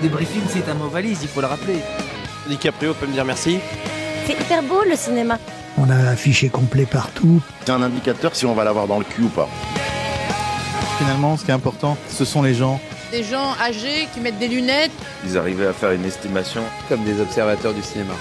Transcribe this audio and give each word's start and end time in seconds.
Débriefing, 0.00 0.42
c'est 0.48 0.68
un 0.68 0.74
mot 0.74 0.88
valise, 0.88 1.18
il 1.22 1.28
faut 1.28 1.40
le 1.40 1.48
rappeler. 1.48 1.78
DiCaprio 2.48 2.94
peut 2.94 3.06
me 3.06 3.12
dire 3.12 3.24
merci. 3.24 3.58
C'est 4.26 4.34
hyper 4.34 4.62
beau 4.62 4.82
le 4.88 4.94
cinéma. 4.94 5.38
On 5.76 5.90
a 5.90 5.94
un 5.94 6.16
fichier 6.16 6.48
complet 6.48 6.86
partout. 6.86 7.40
C'est 7.64 7.70
un 7.72 7.82
indicateur 7.82 8.34
si 8.36 8.46
on 8.46 8.54
va 8.54 8.64
l'avoir 8.64 8.86
dans 8.86 8.98
le 8.98 9.04
cul 9.04 9.22
ou 9.22 9.28
pas. 9.28 9.48
Finalement, 10.98 11.36
ce 11.36 11.44
qui 11.44 11.50
est 11.50 11.54
important, 11.54 11.96
ce 12.08 12.24
sont 12.24 12.42
les 12.42 12.54
gens. 12.54 12.80
Des 13.10 13.24
gens 13.24 13.54
âgés 13.60 14.08
qui 14.12 14.20
mettent 14.20 14.38
des 14.38 14.48
lunettes. 14.48 14.92
Ils 15.24 15.36
arrivaient 15.36 15.66
à 15.66 15.72
faire 15.72 15.92
une 15.92 16.04
estimation. 16.04 16.62
Comme 16.88 17.04
des 17.04 17.20
observateurs 17.20 17.74
du 17.74 17.82
cinéma. 17.82 18.14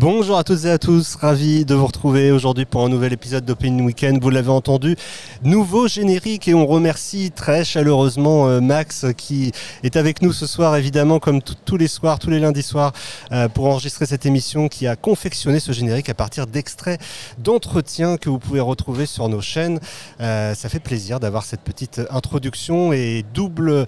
Bonjour 0.00 0.38
à 0.38 0.44
toutes 0.44 0.64
et 0.64 0.70
à 0.70 0.78
tous, 0.78 1.16
ravi 1.16 1.66
de 1.66 1.74
vous 1.74 1.84
retrouver 1.86 2.32
aujourd'hui 2.32 2.64
pour 2.64 2.82
un 2.82 2.88
nouvel 2.88 3.12
épisode 3.12 3.44
d'Open 3.44 3.82
Weekend. 3.82 4.22
Vous 4.22 4.30
l'avez 4.30 4.48
entendu, 4.48 4.96
nouveau 5.42 5.88
générique 5.88 6.48
et 6.48 6.54
on 6.54 6.66
remercie 6.66 7.30
très 7.30 7.64
chaleureusement 7.64 8.48
euh, 8.48 8.62
Max 8.62 9.04
qui 9.18 9.52
est 9.82 9.96
avec 9.96 10.22
nous 10.22 10.32
ce 10.32 10.46
soir 10.46 10.74
évidemment 10.76 11.18
comme 11.18 11.42
tous 11.42 11.76
les 11.76 11.86
soirs, 11.86 12.18
tous 12.18 12.30
les 12.30 12.38
lundis 12.38 12.62
soirs 12.62 12.92
euh, 13.32 13.50
pour 13.50 13.66
enregistrer 13.66 14.06
cette 14.06 14.24
émission 14.24 14.68
qui 14.68 14.86
a 14.86 14.96
confectionné 14.96 15.60
ce 15.60 15.72
générique 15.72 16.08
à 16.08 16.14
partir 16.14 16.46
d'extraits 16.46 16.98
d'entretien 17.36 18.16
que 18.16 18.30
vous 18.30 18.38
pouvez 18.38 18.60
retrouver 18.60 19.04
sur 19.04 19.28
nos 19.28 19.42
chaînes. 19.42 19.80
Euh, 20.22 20.54
ça 20.54 20.70
fait 20.70 20.80
plaisir 20.80 21.20
d'avoir 21.20 21.44
cette 21.44 21.60
petite 21.60 22.00
introduction 22.08 22.94
et 22.94 23.22
double 23.34 23.86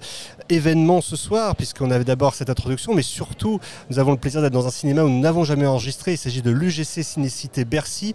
événement 0.49 1.01
ce 1.01 1.15
soir 1.15 1.55
puisqu'on 1.55 1.89
avait 1.89 2.03
d'abord 2.03 2.35
cette 2.35 2.51
introduction 2.51 2.93
mais 2.93 3.01
surtout 3.01 3.59
nous 3.89 3.97
avons 3.97 4.11
le 4.11 4.17
plaisir 4.17 4.43
d'être 4.43 4.53
dans 4.53 4.67
un 4.67 4.71
cinéma 4.71 5.03
où 5.03 5.09
nous 5.09 5.19
n'avons 5.19 5.43
jamais 5.43 5.65
enregistré 5.65 6.02
il 6.11 6.17
s'agit 6.17 6.41
de 6.41 6.51
l'UGC 6.51 7.03
Cinécité 7.03 7.65
Bercy, 7.65 8.13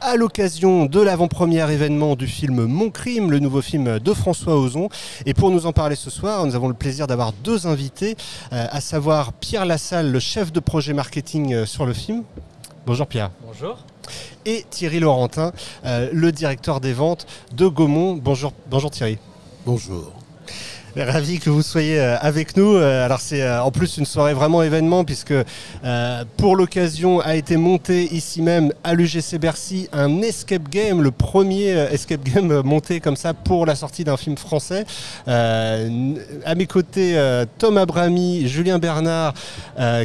à 0.00 0.16
l'occasion 0.16 0.86
de 0.86 1.00
l'avant-première 1.00 1.70
événement 1.70 2.16
du 2.16 2.26
film 2.26 2.64
Mon 2.64 2.90
Crime, 2.90 3.30
le 3.30 3.38
nouveau 3.38 3.60
film 3.60 3.98
de 3.98 4.12
François 4.14 4.56
Ozon. 4.56 4.88
Et 5.26 5.34
pour 5.34 5.50
nous 5.50 5.66
en 5.66 5.72
parler 5.72 5.96
ce 5.96 6.10
soir, 6.10 6.46
nous 6.46 6.54
avons 6.54 6.68
le 6.68 6.74
plaisir 6.74 7.06
d'avoir 7.06 7.32
deux 7.32 7.66
invités, 7.66 8.16
euh, 8.52 8.66
à 8.70 8.80
savoir 8.80 9.32
Pierre 9.34 9.66
Lassalle, 9.66 10.10
le 10.10 10.20
chef 10.20 10.52
de 10.52 10.60
projet 10.60 10.94
marketing 10.94 11.52
euh, 11.52 11.66
sur 11.66 11.84
le 11.84 11.92
film. 11.92 12.22
Bonjour 12.86 13.06
Pierre. 13.06 13.30
Bonjour. 13.44 13.78
Et 14.44 14.64
Thierry 14.70 15.00
Laurentin, 15.00 15.52
euh, 15.84 16.08
le 16.12 16.32
directeur 16.32 16.80
des 16.80 16.92
ventes 16.92 17.26
de 17.52 17.66
Gaumont. 17.66 18.14
Bonjour, 18.14 18.52
bonjour 18.70 18.90
Thierry. 18.90 19.18
Bonjour. 19.64 20.12
Ravi 21.04 21.38
que 21.38 21.50
vous 21.50 21.62
soyez 21.62 22.00
euh, 22.00 22.16
avec 22.20 22.56
nous. 22.56 22.74
Euh, 22.74 23.04
alors 23.04 23.20
c'est 23.20 23.42
euh, 23.42 23.62
en 23.62 23.70
plus 23.70 23.98
une 23.98 24.06
soirée 24.06 24.32
vraiment 24.32 24.62
événement 24.62 25.04
puisque 25.04 25.34
pour 26.36 26.56
l'occasion 26.56 27.20
a 27.20 27.36
été 27.36 27.56
monté 27.56 28.04
ici 28.14 28.42
même 28.42 28.72
à 28.82 28.94
l'UGC 28.94 29.38
Bercy 29.38 29.88
un 29.92 30.22
escape 30.22 30.68
game, 30.68 31.02
le 31.02 31.10
premier 31.10 31.70
escape 31.92 32.22
game 32.22 32.62
monté 32.62 33.00
comme 33.00 33.16
ça 33.16 33.34
pour 33.34 33.66
la 33.66 33.74
sortie 33.74 34.04
d'un 34.04 34.16
film 34.16 34.36
français. 34.36 34.84
à 35.26 36.54
mes 36.56 36.66
côtés, 36.66 37.16
Tom 37.58 37.78
Abrami, 37.78 38.48
Julien 38.48 38.78
Bernard, 38.78 39.34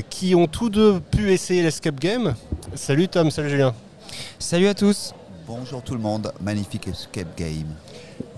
qui 0.09 0.35
ont 0.35 0.47
tous 0.47 0.69
deux 0.69 0.99
pu 0.99 1.31
essayer 1.31 1.63
l'escape 1.63 1.99
game. 1.99 2.35
Salut 2.75 3.07
Tom, 3.07 3.31
salut 3.31 3.49
Julien. 3.49 3.73
Salut 4.39 4.67
à 4.67 4.73
tous. 4.73 5.13
Bonjour 5.47 5.81
tout 5.81 5.93
le 5.93 6.01
monde, 6.01 6.31
magnifique 6.41 6.87
escape 6.87 7.37
game 7.37 7.67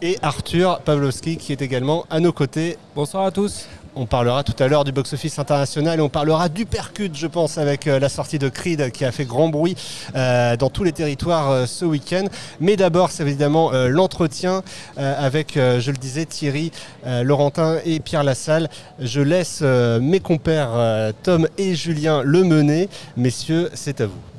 et 0.04 0.18
Arthur 0.22 0.82
Pavlovski 0.82 1.38
qui 1.38 1.54
est 1.54 1.62
également 1.62 2.06
à 2.09 2.20
nos 2.20 2.34
côtés. 2.34 2.78
Bonsoir 2.94 3.26
à 3.26 3.32
tous. 3.32 3.68
On 3.96 4.06
parlera 4.06 4.44
tout 4.44 4.56
à 4.62 4.68
l'heure 4.68 4.84
du 4.84 4.92
box-office 4.92 5.40
international 5.40 6.00
et 6.00 6.02
on 6.02 6.10
parlera 6.10 6.50
du 6.50 6.66
percute, 6.66 7.16
je 7.16 7.28
pense, 7.28 7.58
avec 7.58 7.88
euh, 7.88 8.00
la 8.00 8.10
sortie 8.10 8.40
de 8.40 8.50
Creed 8.50 8.92
qui 8.92 9.06
a 9.06 9.12
fait 9.12 9.23
grand 9.23 9.50
bruit 9.50 9.76
euh, 10.16 10.58
dans 10.58 10.70
tous 10.70 10.84
les 10.84 10.92
territoires 10.92 11.52
euh, 11.52 11.66
ce 11.68 11.86
week-end. 11.86 12.26
Mais 12.60 12.76
d'abord, 12.76 13.12
c'est 13.12 13.23
évidemment 13.23 13.72
l'entretien 13.72 14.64
avec, 14.98 15.54
je 15.56 15.92
le 15.92 15.98
disais, 15.98 16.26
Thierry, 16.26 16.72
Laurentin 17.06 17.78
et 17.86 18.00
Pierre 18.00 18.23
Lassalle. 18.23 18.70
Je 19.00 19.22
laisse 19.22 19.62
mes 19.62 20.20
compères 20.20 21.14
Tom 21.23 21.48
et 21.58 21.76
Julien 21.76 22.22
le 22.23 22.44
mener. 22.44 22.89
Messieurs, 23.16 23.70
c'est 23.73 24.02
à 24.02 24.08
vous. 24.08 24.33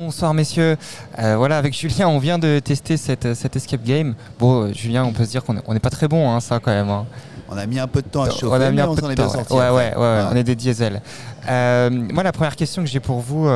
Bonsoir 0.00 0.34
messieurs. 0.34 0.76
Euh, 1.20 1.36
voilà, 1.36 1.56
avec 1.56 1.72
Julien, 1.72 2.08
on 2.08 2.18
vient 2.18 2.36
de 2.36 2.58
tester 2.58 2.96
cette, 2.96 3.24
escape 3.24 3.84
game. 3.84 4.16
Bon, 4.40 4.62
euh, 4.62 4.72
Julien, 4.72 5.04
on 5.04 5.12
peut 5.12 5.24
se 5.24 5.30
dire 5.30 5.44
qu'on 5.44 5.54
n'est 5.54 5.78
pas 5.78 5.90
très 5.90 6.08
bon, 6.08 6.28
hein, 6.28 6.40
ça 6.40 6.58
quand 6.58 6.72
même. 6.72 6.90
Hein. 6.90 7.06
On 7.48 7.56
a 7.56 7.64
mis 7.66 7.78
un 7.78 7.86
peu 7.86 8.02
de 8.02 8.08
temps 8.08 8.24
à 8.24 8.30
chauffer, 8.30 8.46
on 8.46 8.60
a 8.60 8.72
mis 8.72 8.80
un 8.80 8.92
peu 8.92 9.00
de 9.02 9.14
temps. 9.14 9.56
ouais, 9.56 9.70
ouais, 9.70 9.96
ouais, 9.96 10.24
on 10.32 10.34
est 10.34 10.42
des 10.42 10.56
diesels. 10.56 11.00
Euh, 11.48 11.90
moi, 11.90 12.24
la 12.24 12.32
première 12.32 12.56
question 12.56 12.82
que 12.82 12.88
j'ai 12.88 12.98
pour 12.98 13.20
vous, 13.20 13.48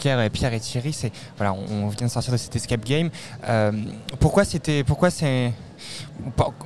Pierre, 0.00 0.20
et 0.20 0.30
Pierre 0.30 0.52
et 0.52 0.58
Thierry, 0.58 0.92
c'est 0.92 1.12
voilà, 1.36 1.52
on, 1.52 1.86
vient 1.90 2.08
de 2.08 2.10
sortir 2.10 2.32
de 2.32 2.38
cette 2.38 2.56
escape 2.56 2.84
game. 2.84 3.10
pourquoi 4.18 4.44
c'était, 4.44 4.82
pourquoi 4.82 5.10
c'est 5.10 5.52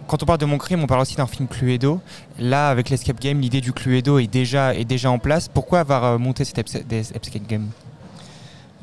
quand 0.06 0.22
on 0.22 0.26
parle 0.26 0.38
de 0.38 0.46
mon 0.46 0.56
crime, 0.56 0.82
on 0.82 0.86
parle 0.86 1.02
aussi 1.02 1.16
d'un 1.16 1.26
film 1.26 1.48
Cluedo. 1.48 2.00
Là, 2.38 2.70
avec 2.70 2.88
l'escape 2.88 3.20
game, 3.20 3.38
l'idée 3.40 3.60
du 3.60 3.74
Cluedo 3.74 4.18
est 4.18 4.26
déjà, 4.26 4.74
est 4.74 4.86
déjà 4.86 5.10
en 5.10 5.18
place. 5.18 5.48
Pourquoi 5.48 5.80
avoir 5.80 6.18
monté 6.18 6.46
cette 6.46 6.58
escape 6.58 7.46
game? 7.46 7.68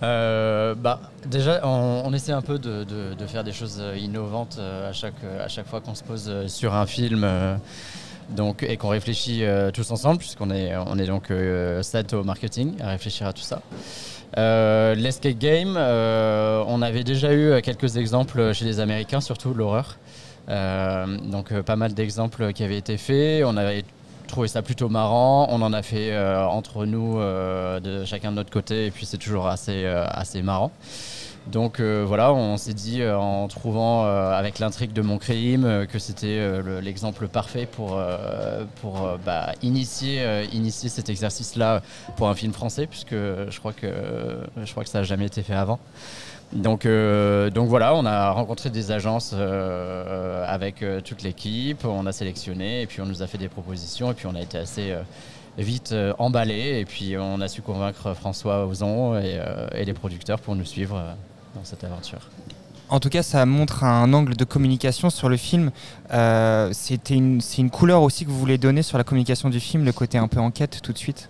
Euh, 0.01 0.75
bah, 0.75 0.99
déjà, 1.25 1.61
on, 1.65 2.13
essaie 2.13 2.31
un 2.31 2.41
peu 2.41 2.57
de, 2.59 2.85
faire 3.27 3.43
des 3.43 3.51
choses 3.51 3.79
euh, 3.79 3.97
innovantes 3.97 4.57
euh, 4.59 4.89
à, 4.89 4.93
chaque, 4.93 5.21
à 5.43 5.47
chaque 5.47 5.67
fois 5.67 5.81
qu'on 5.81 5.95
se 5.95 6.03
pose 6.03 6.47
sur 6.47 6.73
un 6.73 6.85
film 6.85 7.27
donc, 8.29 8.63
et 8.63 8.77
qu'on 8.77 8.89
réfléchit 8.89 9.43
tous 9.73 9.91
ensemble, 9.91 10.19
puisqu'on 10.19 10.51
est, 10.51 10.75
on 10.75 10.97
est 10.97 11.07
donc 11.07 11.31
7 11.81 12.13
au 12.13 12.23
marketing 12.23 12.75
à 12.81 12.89
réfléchir 12.89 13.27
à 13.27 13.33
tout 13.33 13.41
ça. 13.41 13.61
L'escape 14.95 15.37
game, 15.37 15.75
on 15.77 16.81
avait 16.81 17.03
déjà 17.03 17.33
eu 17.33 17.61
quelques 17.61 17.97
exemples 17.97 18.53
chez 18.53 18.66
les 18.66 18.79
Américains, 18.79 19.21
surtout 19.21 19.53
l'horreur. 19.53 19.97
donc 20.47 21.59
pas 21.61 21.75
mal 21.75 21.93
d'exemples 21.93 22.53
qui 22.53 22.63
avaient 22.63 22.77
été 22.77 22.97
faits. 22.97 23.43
Trouvé 24.29 24.47
ça 24.47 24.62
plutôt 24.62 24.88
marrant. 24.88 25.47
On 25.50 25.62
en 25.62 25.73
a 25.73 25.81
fait 25.81 26.12
euh, 26.12 26.45
entre 26.45 26.85
nous, 26.85 27.19
euh, 27.19 27.79
de 27.81 28.06
chacun 28.06 28.31
de 28.31 28.38
notre 28.38 28.51
côté, 28.51 28.85
et 28.85 28.91
puis 28.91 29.06
c'est 29.06 29.17
toujours 29.17 29.47
assez, 29.47 29.84
euh, 29.84 30.06
assez 30.07 30.41
marrant. 30.41 30.72
Donc 31.47 31.81
voilà, 31.81 32.31
on 32.31 32.57
s'est 32.57 32.75
dit 32.75 33.03
en 33.03 33.47
trouvant 33.47 34.03
avec 34.03 34.59
l'intrigue 34.59 34.94
de 34.94 35.01
mon 35.01 35.17
crime 35.17 35.88
que 35.91 35.97
c'était 35.97 36.62
l'exemple 36.79 37.28
parfait 37.28 37.66
pour, 37.66 38.00
pour 38.81 39.17
bah, 39.25 39.53
initier, 39.63 40.44
initier 40.51 40.90
cet 40.90 41.09
exercice-là 41.09 41.81
pour 42.17 42.29
un 42.29 42.35
film 42.35 42.53
français, 42.53 42.85
puisque 42.85 43.16
je 43.16 43.57
crois 43.57 43.73
que, 43.73 43.88
je 44.63 44.69
crois 44.69 44.84
que 44.84 44.90
ça 44.90 45.00
n'a 45.00 45.06
jamais 45.06 45.25
été 45.25 45.41
fait 45.41 45.56
avant. 45.56 45.79
Donc, 46.53 46.85
euh, 46.85 47.51
donc 47.51 47.69
voilà, 47.69 47.93
on 47.93 48.05
a 48.05 48.31
rencontré 48.31 48.69
des 48.69 48.91
agences 48.91 49.33
euh, 49.35 50.43
avec 50.47 50.81
euh, 50.81 50.99
toute 50.99 51.21
l'équipe, 51.21 51.85
on 51.85 52.07
a 52.07 52.11
sélectionné 52.11 52.81
et 52.81 52.87
puis 52.87 53.01
on 53.01 53.05
nous 53.05 53.21
a 53.21 53.27
fait 53.27 53.37
des 53.37 53.49
propositions 53.49 54.11
et 54.11 54.15
puis 54.15 54.25
on 54.25 54.35
a 54.35 54.41
été 54.41 54.57
assez 54.57 54.95
vite 55.57 55.93
emballé 56.17 56.79
et 56.79 56.85
puis 56.85 57.15
on 57.17 57.41
a 57.41 57.47
su 57.47 57.61
convaincre 57.61 58.13
François 58.13 58.65
Ozon 58.65 59.19
et, 59.19 59.85
les 59.85 59.93
producteurs 59.93 60.39
pour 60.39 60.55
nous 60.55 60.65
suivre 60.65 61.03
dans 61.55 61.63
cette 61.63 61.83
aventure. 61.83 62.19
En 62.87 62.99
tout 62.99 63.09
cas, 63.09 63.21
ça 63.21 63.45
montre 63.45 63.83
un 63.83 64.11
angle 64.13 64.35
de 64.35 64.45
communication 64.45 65.11
sur 65.11 65.29
le 65.29 65.37
film. 65.37 65.71
c'est 66.09 67.09
une 67.09 67.69
couleur 67.71 68.01
aussi 68.01 68.25
que 68.25 68.31
vous 68.31 68.39
voulez 68.39 68.57
donner 68.57 68.81
sur 68.81 68.97
la 68.97 69.03
communication 69.03 69.49
du 69.49 69.59
film, 69.59 69.85
le 69.85 69.91
côté 69.91 70.17
un 70.17 70.27
peu 70.27 70.39
enquête 70.39 70.79
tout 70.81 70.93
de 70.93 70.97
suite? 70.97 71.29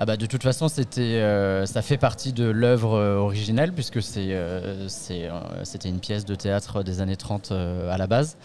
Ah 0.00 0.06
bah 0.06 0.16
de 0.16 0.26
toute 0.26 0.44
façon, 0.44 0.68
c'était, 0.68 1.00
euh, 1.00 1.66
ça 1.66 1.82
fait 1.82 1.96
partie 1.96 2.32
de 2.32 2.44
l'œuvre 2.44 2.94
euh, 2.94 3.16
originelle 3.16 3.72
puisque 3.72 3.98
euh, 4.16 4.86
c'était 4.88 5.88
une 5.88 5.98
pièce 5.98 6.24
de 6.24 6.36
théâtre 6.36 6.84
des 6.84 7.00
années 7.00 7.16
30 7.16 7.50
à 7.50 7.98
la 7.98 8.06
base. 8.06 8.36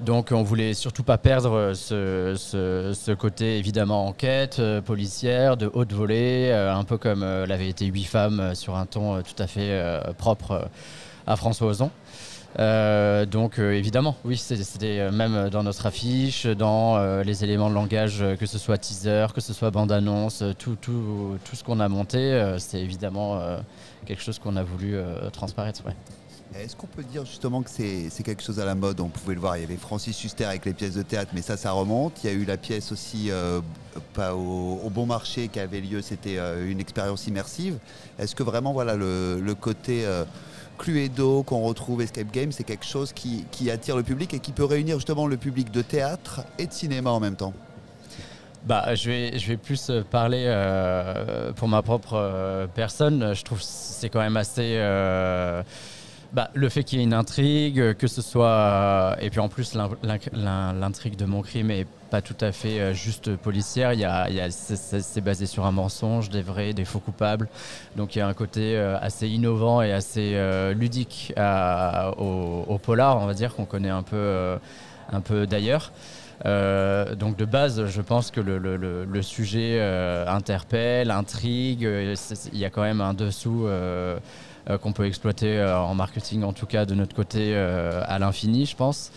Donc 0.00 0.32
on 0.32 0.42
voulait 0.42 0.74
surtout 0.74 1.04
pas 1.04 1.16
perdre 1.16 1.72
ce, 1.74 2.34
ce, 2.36 3.12
côté 3.12 3.58
évidemment 3.58 4.06
enquête 4.06 4.60
policière, 4.84 5.56
de 5.56 5.70
haute 5.72 5.92
volée, 5.92 6.50
un 6.52 6.82
peu 6.82 6.98
comme 6.98 7.20
l'avait 7.22 7.68
été 7.68 7.86
Huit 7.86 8.04
femmes 8.04 8.56
sur 8.56 8.76
un 8.76 8.86
ton 8.86 9.22
tout 9.22 9.40
à 9.40 9.46
fait 9.46 9.80
propre 10.18 10.68
à 11.28 11.36
François 11.36 11.68
Ozon. 11.68 11.90
Euh, 12.58 13.26
donc 13.26 13.58
euh, 13.58 13.72
évidemment, 13.72 14.16
oui, 14.24 14.36
c'était 14.36 15.00
euh, 15.00 15.12
même 15.12 15.50
dans 15.50 15.62
notre 15.62 15.86
affiche, 15.86 16.46
dans 16.46 16.98
les 17.22 17.44
éléments 17.44 17.68
de 17.68 17.74
langage, 17.74 18.24
que 18.38 18.46
ce 18.46 18.58
soit 18.58 18.78
teaser, 18.78 19.26
que 19.34 19.40
ce 19.40 19.52
soit 19.52 19.70
bande-annonce, 19.70 20.42
tout, 20.58 20.76
tout, 20.80 21.36
tout, 21.44 21.56
ce 21.56 21.62
qu'on 21.62 21.80
a 21.80 21.88
monté, 21.88 22.56
c'est 22.58 22.80
évidemment 22.80 23.40
quelque 24.06 24.22
chose 24.22 24.38
qu'on 24.38 24.56
a 24.56 24.62
voulu 24.62 24.96
transparaître. 25.32 25.82
Est-ce 26.54 26.74
qu'on 26.74 26.86
peut 26.86 27.02
dire 27.02 27.26
justement 27.26 27.62
que 27.62 27.68
c'est 27.68 28.22
quelque 28.24 28.42
chose 28.42 28.58
à 28.58 28.64
la 28.64 28.74
mode? 28.74 29.00
On 29.00 29.08
pouvait 29.08 29.34
le 29.34 29.40
voir, 29.40 29.56
il 29.56 29.60
y 29.60 29.64
avait 29.64 29.76
Francis 29.76 30.24
Huster 30.24 30.46
avec 30.46 30.64
les 30.64 30.72
pièces 30.72 30.94
de 30.94 31.02
théâtre, 31.02 31.32
mais 31.34 31.42
ça, 31.42 31.56
ça 31.56 31.72
remonte. 31.72 32.24
Il 32.24 32.30
y 32.30 32.32
a 32.32 32.32
eu 32.32 32.44
la 32.44 32.56
pièce 32.56 32.90
aussi 32.90 33.30
pas 34.14 34.34
au, 34.34 34.90
bon 34.90 35.06
marché 35.06 35.48
qui 35.48 35.60
avait 35.60 35.80
lieu, 35.80 36.00
c'était 36.02 36.38
une 36.66 36.80
expérience 36.80 37.26
immersive. 37.26 37.78
Est-ce 38.18 38.34
que 38.34 38.42
vraiment 38.42 38.72
voilà 38.72 38.96
le, 38.96 39.40
le 39.40 39.54
côté 39.54 40.04
Cluedo 40.78 41.42
qu'on 41.42 41.62
retrouve 41.62 42.00
Escape 42.02 42.30
Game, 42.32 42.52
c'est 42.52 42.64
quelque 42.64 42.86
chose 42.86 43.12
qui, 43.12 43.70
attire 43.70 43.96
le 43.96 44.02
public 44.02 44.32
et 44.34 44.38
qui 44.38 44.52
peut 44.52 44.64
réunir 44.64 44.96
justement 44.96 45.26
le 45.26 45.36
public 45.36 45.70
de 45.70 45.82
théâtre 45.82 46.42
et 46.58 46.66
de 46.66 46.72
cinéma 46.72 47.10
en 47.10 47.20
même 47.20 47.36
temps. 47.36 47.52
Bah, 48.64 48.94
je 48.94 49.10
vais, 49.10 49.38
je 49.38 49.48
vais 49.48 49.56
plus 49.56 49.88
euh, 49.88 50.02
parler 50.02 50.44
euh, 50.46 51.52
pour 51.52 51.68
ma 51.68 51.82
propre 51.82 52.14
euh, 52.14 52.66
personne. 52.66 53.34
Je 53.34 53.42
trouve 53.42 53.60
c'est 53.62 54.08
quand 54.08 54.20
même 54.20 54.36
assez 54.36 54.76
bah, 56.32 56.50
le 56.54 56.68
fait 56.68 56.84
qu'il 56.84 56.98
y 56.98 57.02
ait 57.02 57.04
une 57.04 57.14
intrigue, 57.14 57.94
que 57.94 58.06
ce 58.06 58.22
soit. 58.22 59.16
et 59.20 59.30
puis 59.30 59.40
en 59.40 59.48
plus, 59.48 59.76
l'intrigue 60.32 61.16
de 61.16 61.24
mon 61.24 61.42
crime 61.42 61.70
est 61.70 61.86
pas 62.08 62.22
tout 62.22 62.36
à 62.40 62.52
fait 62.52 62.80
euh, 62.80 62.92
juste 62.92 63.36
policière. 63.36 63.92
Y 63.92 64.04
a, 64.04 64.50
c'est 64.50 65.20
basé 65.20 65.46
sur 65.46 65.66
un 65.66 65.72
mensonge, 65.72 66.30
des 66.30 66.42
vrais, 66.42 66.72
des 66.72 66.84
faux 66.84 67.00
coupables. 67.00 67.48
Donc 67.96 68.16
il 68.16 68.18
y 68.18 68.22
a 68.22 68.26
un 68.26 68.34
côté 68.34 68.76
euh, 68.76 68.98
assez 69.00 69.28
innovant 69.28 69.82
et 69.82 69.92
assez 69.92 70.32
euh, 70.34 70.74
ludique 70.74 71.32
au, 71.36 72.78
polar, 72.82 73.18
on 73.18 73.26
va 73.26 73.34
dire, 73.34 73.54
qu'on 73.54 73.64
connaît 73.64 73.90
un 73.90 74.02
peu, 74.02 74.58
un 75.12 75.20
peu 75.20 75.46
d'ailleurs. 75.46 75.92
donc 76.44 77.36
de 77.36 77.44
base, 77.44 77.86
je 77.86 78.00
pense 78.00 78.30
que 78.30 78.40
le, 78.40 79.22
sujet 79.22 79.80
interpelle, 80.26 81.10
intrigue. 81.10 81.88
Il 82.52 82.58
y 82.58 82.64
a 82.64 82.70
quand 82.70 82.82
même 82.82 83.00
un 83.00 83.14
dessous 83.14 83.66
qu'on 84.82 84.92
peut 84.92 85.06
exploiter 85.06 85.62
en 85.62 85.94
marketing, 85.94 86.42
en 86.42 86.52
tout 86.52 86.66
cas 86.66 86.84
de 86.84 86.94
notre 86.94 87.14
côté, 87.14 87.56
à 87.56 88.18
l'infini, 88.18 88.66
je 88.66 88.76
pense. 88.76 89.10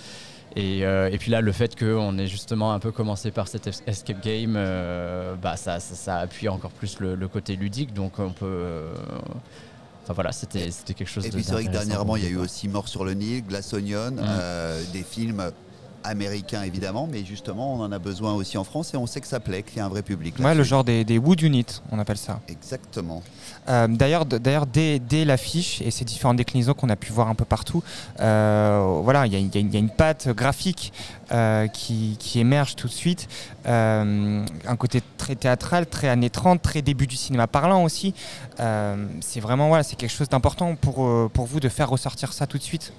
Euh, 0.57 1.09
et, 1.09 1.17
puis 1.17 1.31
là, 1.31 1.41
le 1.41 1.51
fait 1.51 1.77
qu'on 1.77 2.17
ait 2.17 2.27
justement 2.27 2.73
un 2.73 2.79
peu 2.79 2.91
commencé 2.91 3.31
par 3.31 3.47
cet 3.47 3.67
escape 3.87 4.23
game, 4.23 4.55
euh, 4.57 5.35
bah, 5.35 5.55
ça, 5.55 5.79
ça, 5.79 6.17
appuie 6.17 6.49
encore 6.49 6.71
plus 6.71 6.99
le, 6.99 7.27
côté 7.27 7.55
ludique. 7.55 7.93
Donc 7.93 8.19
on 8.19 8.31
peut. 8.31 8.45
Euh, 8.45 8.93
enfin 10.03 10.13
voilà, 10.13 10.31
c'était 10.31 10.69
quelque 10.93 11.05
chose 11.05 11.25
et 11.25 11.29
de. 11.29 11.33
Et 11.33 11.37
puis 11.37 11.43
c'est 11.43 11.53
vrai 11.53 11.65
que 11.65 11.71
dernièrement, 11.71 12.15
il 12.15 12.23
y 12.23 12.27
a 12.27 12.29
eu 12.29 12.37
aussi 12.37 12.67
Mort 12.67 12.87
sur 12.87 13.05
le 13.05 13.13
Nil, 13.13 13.45
Glass 13.45 13.73
Onion, 13.73 14.11
mmh. 14.11 14.91
des 14.91 15.03
films 15.03 15.51
américain 16.03 16.63
évidemment, 16.63 17.07
mais 17.11 17.23
justement 17.25 17.73
on 17.73 17.81
en 17.81 17.91
a 17.91 17.99
besoin 17.99 18.33
aussi 18.33 18.57
en 18.57 18.63
France 18.63 18.93
et 18.93 18.97
on 18.97 19.07
sait 19.07 19.21
que 19.21 19.27
ça 19.27 19.39
plaît, 19.39 19.63
qu'il 19.63 19.77
y 19.77 19.79
a 19.79 19.85
un 19.85 19.89
vrai 19.89 20.01
public. 20.01 20.35
Ouais, 20.39 20.55
le 20.55 20.63
genre 20.63 20.83
des, 20.83 21.03
des, 21.03 21.17
Wood 21.17 21.41
Units, 21.41 21.81
on 21.91 21.99
appelle 21.99 22.17
ça. 22.17 22.39
Exactement. 22.47 23.21
Euh, 23.69 23.87
d'ailleurs, 23.87 24.25
d'ailleurs 24.25 24.65
dès, 24.65 24.99
dès 24.99 25.25
l'affiche 25.25 25.81
et 25.81 25.91
ces 25.91 26.05
différentes 26.05 26.37
déclinaisons 26.37 26.73
qu'on 26.73 26.89
a 26.89 26.95
pu 26.95 27.11
voir 27.11 27.27
un 27.27 27.35
peu 27.35 27.45
partout, 27.45 27.83
euh, 28.19 28.99
voilà, 29.03 29.27
il 29.27 29.33
y, 29.33 29.37
y, 29.37 29.75
a 29.75 29.79
une 29.79 29.89
patte 29.89 30.29
graphique 30.29 30.93
euh, 31.31 31.67
qui, 31.67 32.17
qui, 32.19 32.39
émerge 32.39 32.75
tout 32.75 32.87
de 32.87 32.93
suite. 32.93 33.27
un 33.65 34.75
côté 34.77 35.01
très 35.17 35.35
théâtral, 35.35 35.85
très 35.85 36.07
années 36.09 36.29
30, 36.29 36.61
très 36.61 36.81
début 36.81 37.07
du 37.07 37.15
cinéma 37.15 37.47
parlant 37.47 37.83
aussi. 37.83 38.13
c'est 38.57 39.39
vraiment 39.39 39.67
voilà, 39.67 39.83
c'est 39.83 39.95
quelque 39.95 40.11
chose 40.11 40.29
d'important 40.29 40.75
pour, 40.75 41.29
pour 41.31 41.45
vous 41.45 41.59
de 41.59 41.69
faire 41.69 41.89
ressortir 41.89 42.33
ça 42.33 42.47
tout 42.47 42.57
de 42.57 42.63
suite. 42.63 42.93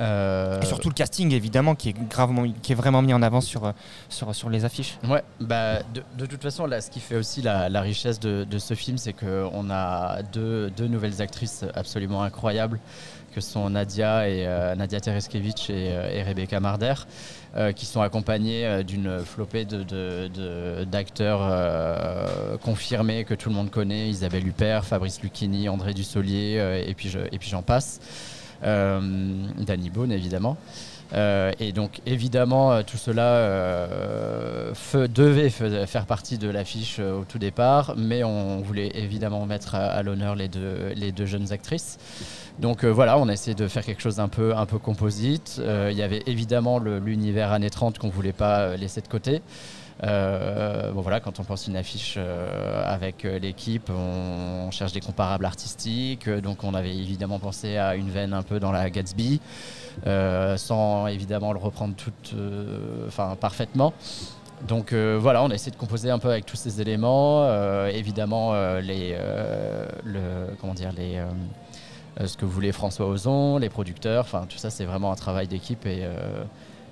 Euh, 0.00 0.60
Et 0.60 0.66
surtout 0.66 0.88
le 0.88 0.94
casting, 0.94 1.32
évidemment, 1.32 1.74
qui 1.74 1.90
est, 1.90 2.08
gravement, 2.08 2.44
qui 2.62 2.72
est 2.72 2.74
vraiment 2.74 3.02
mis 3.02 3.14
en 3.14 3.22
avant 3.22 3.40
sur, 3.40 3.72
sur, 4.08 4.34
sur 4.34 4.50
les 4.50 4.64
affiches. 4.64 4.98
Ouais, 5.08 5.22
bah, 5.40 5.82
de, 5.94 6.02
de, 6.18 6.26
toute 6.26 6.42
façon, 6.42 6.66
là, 6.66 6.80
ce 6.80 6.90
qui 6.90 7.00
fait 7.00 7.16
aussi 7.16 7.42
la, 7.42 7.68
la 7.68 7.80
richesse 7.80 8.18
de, 8.20 8.44
de, 8.44 8.58
ce 8.58 8.74
film, 8.74 8.98
c'est 8.98 9.12
qu'on 9.12 9.70
a 9.70 10.22
deux, 10.22 10.70
deux, 10.70 10.88
nouvelles 10.88 11.22
actrices 11.22 11.64
absolument 11.74 12.22
incroyables, 12.22 12.80
que 13.34 13.40
sont 13.40 13.70
Nadia, 13.70 14.28
et, 14.28 14.46
euh, 14.46 14.74
Nadia 14.74 15.00
Tereskevich 15.00 15.70
et, 15.70 15.92
euh, 15.92 16.10
et 16.12 16.22
Rebecca 16.22 16.60
Marder. 16.60 16.94
qui 17.76 17.86
sont 17.86 18.02
accompagnées 18.02 18.82
d'une 18.82 19.20
flopée 19.20 19.64
d'acteurs 19.64 21.40
de, 21.40 22.56
confirmés 22.56 23.24
que 23.24 23.34
tout 23.34 23.48
le 23.48 23.54
monde 23.54 23.70
connaît 23.70 24.08
Isabelle 24.08 24.44
Huppert, 24.44 24.84
Fabrice 24.84 25.22
Lucchini, 25.22 25.68
André 25.68 25.94
Dussolier, 25.94 26.84
et 26.84 26.94
puis 26.94 27.48
j'en 27.48 27.62
passe. 27.62 28.00
Euh, 28.62 29.00
Danny 29.58 29.90
Bone 29.90 30.12
évidemment. 30.12 30.56
Euh, 31.12 31.52
et 31.60 31.72
donc 31.72 32.00
évidemment 32.06 32.72
euh, 32.72 32.82
tout 32.82 32.96
cela 32.96 33.46
devait 35.08 35.50
faire 35.50 36.06
partie 36.06 36.38
de 36.38 36.48
l'affiche 36.48 36.98
au 36.98 37.24
tout 37.24 37.38
départ, 37.38 37.94
mais 37.96 38.24
on 38.24 38.60
voulait 38.60 38.90
évidemment 38.94 39.44
mettre 39.46 39.74
à, 39.74 40.02
l'honneur 40.02 40.34
les 40.34 40.48
deux, 40.48 40.92
les 40.94 41.12
deux 41.12 41.26
jeunes 41.26 41.52
actrices. 41.52 41.98
Donc 42.58 42.84
voilà, 42.84 43.18
on 43.18 43.28
a 43.28 43.32
essayé 43.32 43.54
de 43.54 43.66
faire 43.68 43.84
quelque 43.84 44.02
chose 44.02 44.16
d'un 44.16 44.28
peu, 44.28 44.56
un 44.56 44.66
peu 44.66 44.78
composite. 44.78 45.60
Il 45.90 45.96
y 45.96 46.02
avait 46.02 46.22
évidemment 46.26 46.78
l'univers 46.78 47.52
années 47.52 47.70
30 47.70 47.98
qu'on 47.98 48.06
ne 48.08 48.12
voulait 48.12 48.32
pas 48.32 48.76
laisser 48.76 49.00
de 49.00 49.08
côté. 49.08 49.42
Euh, 50.02 50.90
bon 50.90 51.02
voilà, 51.02 51.20
quand 51.20 51.38
on 51.38 51.44
pense 51.44 51.68
une 51.68 51.76
affiche 51.76 52.14
euh, 52.16 52.82
avec 52.84 53.24
euh, 53.24 53.38
l'équipe, 53.38 53.90
on, 53.90 54.70
cherche 54.70 54.92
des 54.92 55.00
comparables 55.00 55.44
artistiques. 55.44 56.28
Donc 56.28 56.64
on 56.64 56.74
avait 56.74 56.94
évidemment 56.94 57.38
pensé 57.38 57.76
à 57.76 57.94
une 57.94 58.10
veine 58.10 58.32
un 58.32 58.42
peu 58.42 58.58
dans 58.58 58.72
la 58.72 58.90
Gatsby, 58.90 59.40
sans 60.56 61.06
évidemment 61.06 61.52
le 61.52 61.58
reprendre 61.58 61.94
tout, 61.94 62.12
enfin 63.06 63.36
parfaitement. 63.38 63.92
Donc 64.66 64.92
voilà, 64.92 65.42
on 65.42 65.50
a 65.50 65.54
essayé 65.54 65.70
de 65.70 65.76
composer 65.76 66.10
un 66.10 66.18
peu 66.18 66.30
avec 66.30 66.46
tous 66.46 66.56
ces 66.56 66.80
éléments. 66.80 67.46
évidemment, 67.88 68.54
les, 68.80 69.16
le, 70.04 70.20
comment 70.60 70.74
dire, 70.74 70.90
les, 70.96 71.22
ce 72.26 72.36
que 72.36 72.46
voulait 72.46 72.72
François 72.72 73.06
Ozon, 73.06 73.58
les 73.58 73.68
producteurs. 73.68 74.24
Enfin, 74.24 74.46
tout 74.48 74.58
ça, 74.58 74.70
c'est 74.70 74.86
vraiment 74.86 75.12
un 75.12 75.16
travail 75.16 75.46
d'équipe 75.46 75.86
et 75.86 76.04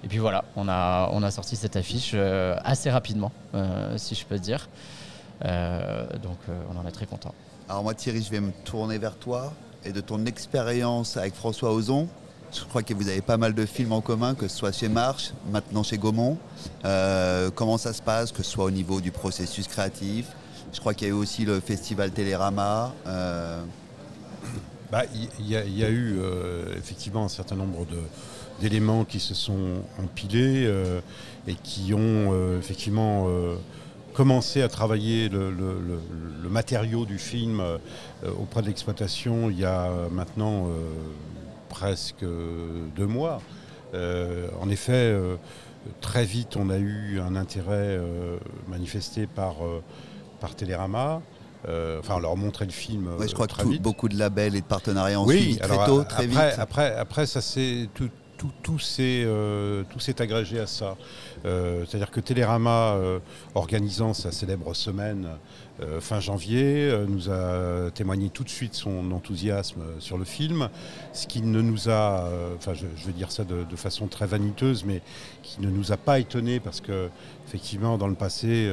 et 0.04 0.08
puis 0.08 0.19
voilà, 0.19 0.44
on 0.56 0.69
a, 0.69 1.08
on 1.12 1.22
a 1.22 1.31
sorti 1.31 1.54
cette 1.54 1.76
affiche 1.76 2.12
euh, 2.14 2.56
assez 2.64 2.90
rapidement, 2.90 3.31
euh, 3.54 3.96
si 3.99 4.14
je 4.14 4.26
peux 4.26 4.38
dire. 4.38 4.69
Euh, 5.44 6.06
donc 6.22 6.38
on 6.70 6.76
en 6.78 6.87
est 6.87 6.93
très 6.93 7.06
content. 7.06 7.34
Alors 7.69 7.82
moi 7.82 7.94
Thierry, 7.94 8.22
je 8.22 8.31
vais 8.31 8.40
me 8.40 8.52
tourner 8.64 8.99
vers 8.99 9.16
toi 9.16 9.52
et 9.84 9.93
de 9.93 10.00
ton 10.00 10.25
expérience 10.26 11.16
avec 11.16 11.34
François 11.34 11.72
Ozon. 11.72 12.08
Je 12.52 12.64
crois 12.64 12.82
que 12.82 12.93
vous 12.93 13.08
avez 13.08 13.22
pas 13.22 13.38
mal 13.38 13.54
de 13.54 13.64
films 13.64 13.93
en 13.93 14.02
commun, 14.02 14.34
que 14.34 14.46
ce 14.46 14.56
soit 14.56 14.72
chez 14.72 14.88
Marche, 14.88 15.32
maintenant 15.50 15.82
chez 15.82 15.99
Gaumont. 15.99 16.37
comment 17.54 17.78
ça 17.78 17.93
se 17.93 18.02
passe, 18.02 18.31
que 18.31 18.43
ce 18.43 18.50
soit 18.50 18.64
au 18.64 18.70
niveau 18.70 19.00
du 19.00 19.10
processus 19.10 19.69
créatif? 19.69 20.26
Je 20.72 20.81
crois 20.81 20.94
qu'il 20.94 21.08
y 21.08 21.10
a 21.10 21.14
eu 21.14 21.16
aussi 21.16 21.44
le 21.44 21.60
festival 21.60 22.10
Télérama. 22.10 22.93
Bah, 24.90 25.04
il 25.14 25.46
y, 25.46 25.52
y, 25.52 25.84
a 25.84 25.88
eu 25.88 26.20
effectivement 26.76 27.25
un 27.25 27.28
certain 27.28 27.56
nombre 27.56 27.87
de, 27.87 28.02
d'éléments 28.62 29.05
qui 29.05 29.19
se 29.19 29.35
sont 29.35 29.82
empilés 30.03 30.64
euh, 30.67 31.00
et 31.49 31.55
qui 31.55 31.93
ont 31.94 32.31
euh, 32.32 32.59
effectivement 32.61 33.26
euh, 33.26 33.56
commencé 34.14 34.62
à 34.62 34.69
travailler 34.69 35.29
le, 35.29 35.53
matériau 36.49 37.05
du 37.06 37.19
film 37.19 37.62
auprès 38.38 38.61
de 38.61 38.67
l'exploitation 38.67 39.49
il 39.49 39.59
y 39.59 39.64
a 39.64 39.88
maintenant 40.11 40.67
presque 41.70 42.23
deux 42.94 43.06
mois. 43.06 43.41
en 43.94 44.69
effet, 44.69 45.17
très 46.03 46.26
vite, 46.26 46.59
on 46.59 46.69
a 46.69 46.76
eu 46.76 47.20
un 47.20 47.37
intérêt 47.37 47.99
manifesté 48.69 49.26
par, 49.26 49.55
par 50.41 50.55
Télérama. 50.55 51.23
enfin, 51.64 52.17
on 52.17 52.20
leur 52.20 52.37
montrait 52.37 52.67
le 52.67 52.70
film. 52.70 53.09
je 53.26 53.32
crois 53.32 53.47
que 53.47 53.62
tout, 53.62 53.81
beaucoup 53.81 54.11
de 54.11 54.19
labels 54.19 54.55
et 54.55 54.61
de 54.61 54.67
partenariats 54.67 55.19
ont 55.23 55.26
suivi 55.26 55.56
très 55.56 55.87
tôt, 55.87 56.05
très 56.05 56.25
après, 56.25 56.26
vite. 56.26 56.59
Après, 56.59 56.94
après, 56.97 57.25
ça 57.25 57.41
c'est 57.41 57.88
tout, 57.94 58.11
tout, 58.62 58.76
euh, 59.00 59.84
tout 59.90 60.00
s'est 60.00 60.20
agrégé 60.20 60.58
à 60.58 60.66
ça. 60.66 60.96
Euh, 61.44 61.84
c'est-à-dire 61.87 62.11
que 62.11 62.20
Télérama, 62.20 62.94
euh, 62.94 63.18
organisant 63.54 64.14
sa 64.14 64.32
célèbre 64.32 64.75
semaine 64.75 65.28
fin 66.00 66.21
janvier, 66.21 66.95
nous 67.09 67.31
a 67.31 67.91
témoigné 67.95 68.29
tout 68.29 68.45
de 68.45 68.49
suite 68.49 68.75
son 68.75 69.11
enthousiasme 69.11 69.83
sur 69.99 70.19
le 70.19 70.25
film, 70.25 70.69
ce 71.12 71.26
qui 71.26 71.43
ne 71.43 71.61
nous 71.61 71.88
a, 71.88 72.29
enfin 72.57 72.73
je, 72.75 72.87
vais 73.07 73.12
dire 73.12 73.33
ça 73.33 73.45
de, 73.45 73.76
façon 73.76 74.07
très 74.07 74.26
vaniteuse, 74.26 74.85
mais 74.85 75.00
qui 75.43 75.61
ne 75.61 75.71
nous 75.71 75.91
a 75.93 75.97
pas 75.97 76.19
étonné 76.19 76.61
parce 76.61 76.81
que 76.81 77.09
effectivement 77.49 77.99
dans 77.99 78.07
le 78.07 78.14
passé, 78.14 78.71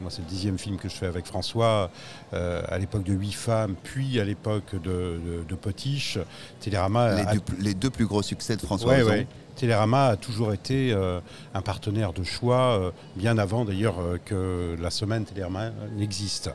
moi 0.00 0.10
c'est 0.10 0.22
le 0.22 0.28
dixième 0.28 0.58
film 0.58 0.76
que 0.76 0.88
je 0.88 0.94
fais 0.94 1.06
avec 1.06 1.26
François, 1.26 1.90
à 2.32 2.78
l'époque 2.78 3.04
de 3.04 3.14
Huit 3.14 3.32
femmes, 3.32 3.74
puis 3.82 4.20
à 4.20 4.24
l'époque 4.24 4.74
de, 4.74 5.44
de, 5.48 5.54
Potiche, 5.54 6.18
Télérama... 6.60 7.14
Les, 7.14 7.24
deux, 7.24 7.42
les, 7.60 7.74
deux, 7.74 7.90
plus 7.90 8.06
gros 8.06 8.22
succès 8.22 8.56
de 8.56 8.62
François 8.62 8.96
Télérama 9.56 10.06
a 10.06 10.16
toujours 10.16 10.52
été 10.52 10.92
euh, 10.92 11.20
un 11.54 11.62
partenaire 11.62 12.12
de 12.12 12.24
choix, 12.24 12.78
euh, 12.78 12.90
bien 13.16 13.38
avant 13.38 13.64
d'ailleurs 13.64 14.00
euh, 14.00 14.18
que 14.24 14.76
la 14.80 14.90
semaine 14.90 15.24
Télérama 15.24 15.70
n'existe. 15.96 16.50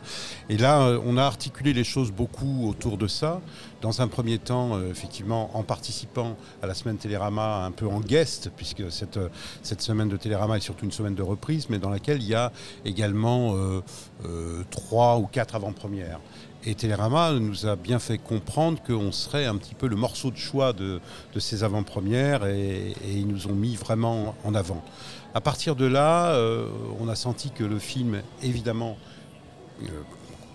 Et 0.50 0.58
là, 0.58 1.00
on 1.06 1.18
a 1.18 1.24
articulé 1.24 1.74
les 1.74 1.84
choses 1.84 2.12
beaucoup 2.12 2.68
autour 2.68 2.98
de 2.98 3.08
ça. 3.08 3.42
Dans 3.82 4.02
un 4.02 4.08
premier 4.08 4.40
temps, 4.40 4.82
effectivement, 4.90 5.52
en 5.56 5.62
participant 5.62 6.36
à 6.64 6.68
la 6.68 6.74
semaine 6.74 6.98
Télérama 6.98 7.64
un 7.64 7.72
peu 7.72 7.88
en 7.88 8.00
guest, 8.00 8.52
puisque 8.56 8.92
cette, 8.92 9.20
cette 9.62 9.82
semaine 9.82 10.10
de 10.10 10.18
Télérama 10.18 10.58
est 10.58 10.62
surtout 10.62 10.86
une 10.86 10.92
semaine 10.92 11.14
de 11.14 11.22
reprise, 11.22 11.70
mais 11.70 11.78
dans 11.78 11.92
laquelle 11.92 12.22
il 12.22 12.28
y 12.28 12.34
a 12.34 12.52
également 12.86 13.56
trois 14.72 15.18
ou 15.18 15.28
quatre 15.28 15.56
avant-premières. 15.56 16.20
Et 16.66 16.76
Télérama 16.76 17.34
nous 17.34 17.66
a 17.66 17.76
bien 17.76 18.00
fait 18.00 18.18
comprendre 18.18 18.82
qu'on 18.84 19.12
serait 19.12 19.46
un 19.46 19.56
petit 19.56 19.76
peu 19.76 19.88
le 19.88 19.96
morceau 19.96 20.32
de 20.32 20.38
choix 20.38 20.74
de, 20.74 21.00
ces 21.38 21.64
avant-premières 21.64 22.46
et, 22.46 22.94
ils 23.06 23.28
nous 23.28 23.48
ont 23.48 23.54
mis 23.54 23.76
vraiment 23.76 24.36
en 24.44 24.56
avant. 24.56 24.84
À 25.34 25.42
partir 25.42 25.76
de 25.76 25.86
là, 25.86 26.32
euh, 26.32 26.68
on 27.00 27.08
a 27.10 27.16
senti 27.16 27.52
que 27.52 27.64
le 27.64 27.80
film, 27.80 28.22
évidemment, 28.42 28.98
euh, 29.84 29.88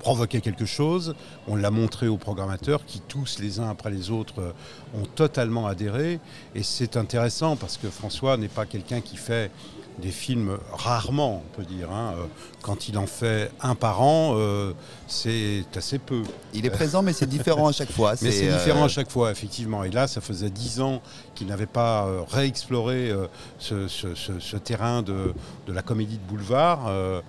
provoquait 0.01 0.41
quelque 0.41 0.67
chose. 0.67 1.15
On 1.47 1.55
l'a 1.55 1.71
montré 1.71 2.09
aux 2.09 2.17
programmateurs 2.17 2.85
qui 2.85 3.01
tous 3.01 3.39
les 3.39 3.61
uns 3.61 3.71
après 3.71 3.91
les 3.91 4.11
autres 4.11 4.41
euh, 4.41 5.01
ont 5.01 5.07
totalement 5.07 5.69
adhéré. 5.69 6.19
Et 6.57 6.65
c'est 6.65 6.97
intéressant 6.97 7.55
parce 7.57 7.77
que 7.77 7.89
François 7.89 8.37
n'est 8.37 8.49
pas 8.49 8.67
quelqu'un 8.67 9.01
qui 9.01 9.17
fait 9.17 9.53
des 9.99 10.11
films 10.11 10.57
rarement, 10.73 11.43
on 11.47 11.57
peut 11.57 11.65
dire. 11.65 11.91
hein. 11.91 12.15
Euh, 12.19 12.25
Quand 12.63 12.89
il 12.89 12.97
en 12.97 13.07
fait 13.07 13.51
un 13.61 13.75
par 13.75 14.01
an, 14.03 14.35
euh, 14.37 14.73
c'est 15.09 15.65
assez 15.77 15.99
peu. 15.99 16.23
Il 16.55 16.65
est 16.65 16.71
présent, 16.71 17.03
mais 17.03 17.13
c'est 17.13 17.27
différent 17.29 17.69
à 17.69 17.73
chaque 17.73 17.91
fois. 17.93 18.15
Mais 18.23 18.31
c'est 18.31 18.49
euh, 18.51 18.57
différent 18.57 18.85
à 18.85 18.89
chaque 18.89 19.11
fois, 19.11 19.31
effectivement. 19.33 19.83
Et 19.85 19.91
là, 19.91 20.07
ça 20.07 20.21
faisait 20.21 20.49
dix 20.51 20.81
ans 20.81 21.03
qu'il 21.35 21.49
n'avait 21.49 21.67
pas 21.67 22.07
euh, 22.07 22.21
réexploré 22.31 23.11
euh, 23.11 23.27
ce, 23.59 23.89
ce- 23.89 24.15
ce- 24.15 24.39
ce 24.39 24.57
terrain 24.57 25.03
de, 25.03 25.35
de 25.67 25.73
la 25.73 25.83
comédie 25.83 26.19
de 26.19 26.23
boulevard, 26.29 26.87
euh, 26.87 27.21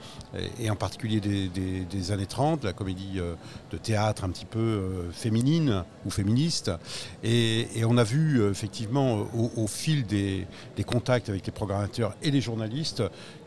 et, 0.60 0.65
et 0.65 0.70
en 0.70 0.75
particulier 0.75 1.20
des, 1.20 1.48
des- 1.48 1.82
des 1.82 2.12
années 2.12 2.25
30, 2.27 2.63
la 2.63 2.74
comédie 2.74 3.13
euh, 3.17 3.34
de 3.72 3.77
théâtre 3.77 4.24
un 4.24 4.29
petit 4.29 4.46
peu 4.46 4.60
euh, 4.60 5.12
féminine 5.12 5.84
ou 6.05 6.12
féministe. 6.12 6.72
Et, 7.24 7.67
et 7.79 7.86
on 7.86 7.98
a 7.98 8.03
vu, 8.03 8.39
euh, 8.39 8.51
effectivement, 8.51 9.25
au, 9.36 9.51
au 9.58 9.67
fil 9.67 10.05
des, 10.05 10.46
des 10.77 10.84
contacts 10.84 11.29
avec 11.29 11.46
les 11.46 11.51
programmateurs 11.51 12.13
et 12.22 12.29
les 12.29 12.39
journalistes, 12.41 12.52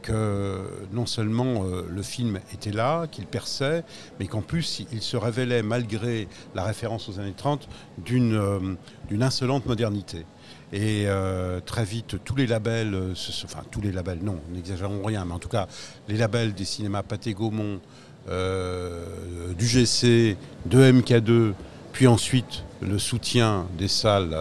que 0.03 0.71
non 0.93 1.07
seulement 1.07 1.65
euh, 1.65 1.83
le 1.89 2.03
film 2.03 2.41
était 2.53 2.71
là, 2.71 3.07
qu'il 3.07 3.27
perçait, 3.27 3.85
mais 4.19 4.27
qu'en 4.27 4.43
plus 4.43 4.85
il 4.93 5.03
se 5.03 5.17
révélait, 5.17 5.63
malgré 5.63 6.29
la 6.55 6.65
référence 6.65 7.09
aux 7.09 7.19
années 7.19 7.35
30, 7.37 7.69
d'une 7.99 8.35
euh, 8.35 8.75
d'une 9.09 9.23
insolente 9.23 9.67
modernité. 9.67 10.25
Et 10.73 11.05
euh, 11.07 11.61
très 11.61 11.85
vite, 11.85 12.17
tous 12.25 12.37
les 12.37 12.47
labels, 12.47 13.15
enfin 13.45 13.63
tous 13.71 13.81
les 13.81 13.93
labels, 13.93 14.21
non, 14.23 14.41
n'exagérons 14.53 15.03
rien, 15.05 15.25
mais 15.25 15.35
en 15.35 15.39
tout 15.39 15.49
cas, 15.49 15.69
les 16.09 16.17
labels 16.17 16.55
des 16.55 16.65
cinémas 16.65 17.03
Pathé 17.03 17.35
Gaumont, 17.35 17.81
du 19.57 19.67
GC, 19.67 20.37
de 20.65 20.93
MK2, 20.93 21.53
puis 21.93 22.09
ensuite 22.09 22.65
le 22.83 22.99
soutien 22.99 23.67
des 23.79 23.87
salles 23.87 24.37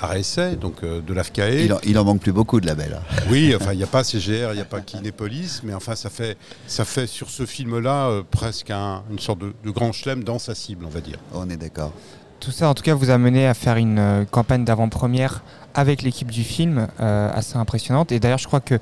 à 0.00 0.18
essai, 0.18 0.56
donc 0.56 0.82
euh, 0.82 1.00
de 1.00 1.12
l'AFCAE. 1.12 1.64
Il 1.64 1.72
en, 1.72 1.78
il 1.84 1.98
en 1.98 2.04
manque 2.04 2.20
plus 2.20 2.32
beaucoup 2.32 2.60
de 2.60 2.66
labels. 2.66 3.00
Oui, 3.30 3.54
enfin, 3.54 3.72
il 3.72 3.78
n'y 3.78 3.84
a 3.84 3.88
pas 3.88 4.04
CGR, 4.04 4.50
il 4.52 4.56
n'y 4.56 4.60
a 4.60 4.64
pas 4.64 4.80
Kinépolis, 4.80 5.60
mais 5.64 5.74
enfin, 5.74 5.94
ça 5.94 6.08
fait, 6.10 6.36
ça 6.66 6.84
fait 6.84 7.06
sur 7.06 7.28
ce 7.30 7.44
film-là 7.46 8.08
euh, 8.08 8.22
presque 8.28 8.70
un- 8.70 9.02
une 9.10 9.18
sorte 9.18 9.40
de, 9.40 9.52
de 9.64 9.70
grand 9.70 9.92
chelem 9.92 10.24
dans 10.24 10.38
sa 10.38 10.54
cible, 10.54 10.84
on 10.86 10.88
va 10.90 11.00
dire. 11.00 11.18
On 11.34 11.48
est 11.50 11.56
d'accord. 11.56 11.92
Tout 12.40 12.52
ça, 12.52 12.68
en 12.68 12.74
tout 12.74 12.82
cas, 12.84 12.94
vous 12.94 13.10
a 13.10 13.18
mené 13.18 13.46
à 13.46 13.54
faire 13.54 13.76
une 13.76 13.98
euh, 13.98 14.24
campagne 14.24 14.64
d'avant-première 14.64 15.42
avec 15.74 16.02
l'équipe 16.02 16.30
du 16.30 16.44
film 16.44 16.86
euh, 17.00 17.30
assez 17.34 17.56
impressionnante. 17.56 18.12
Et 18.12 18.20
d'ailleurs, 18.20 18.38
je 18.38 18.46
crois 18.46 18.60
que 18.60 18.78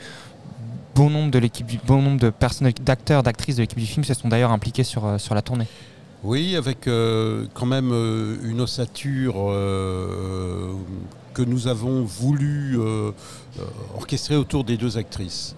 bon 0.94 1.10
nombre 1.10 1.30
de 1.30 1.38
l'équipe, 1.38 1.66
bon 1.86 2.02
nombre 2.02 2.20
de 2.20 2.30
personnes, 2.30 2.70
d'acteurs, 2.84 3.22
d'actrices 3.22 3.56
de 3.56 3.62
l'équipe 3.62 3.78
du 3.78 3.86
film 3.86 4.04
se 4.04 4.14
sont 4.14 4.28
d'ailleurs 4.28 4.50
impliqués 4.52 4.84
sur, 4.84 5.04
euh, 5.06 5.18
sur 5.18 5.34
la 5.34 5.42
tournée. 5.42 5.66
Oui, 6.24 6.56
avec 6.56 6.88
euh, 6.88 7.46
quand 7.54 7.66
même 7.66 7.90
euh, 7.92 8.36
une 8.42 8.60
ossature 8.60 9.34
euh, 9.36 10.72
que 11.34 11.42
nous 11.42 11.68
avons 11.68 12.02
voulu 12.04 12.78
orchestrer 13.94 14.36
autour 14.36 14.64
des 14.64 14.76
deux 14.76 14.96
actrices. 14.96 15.54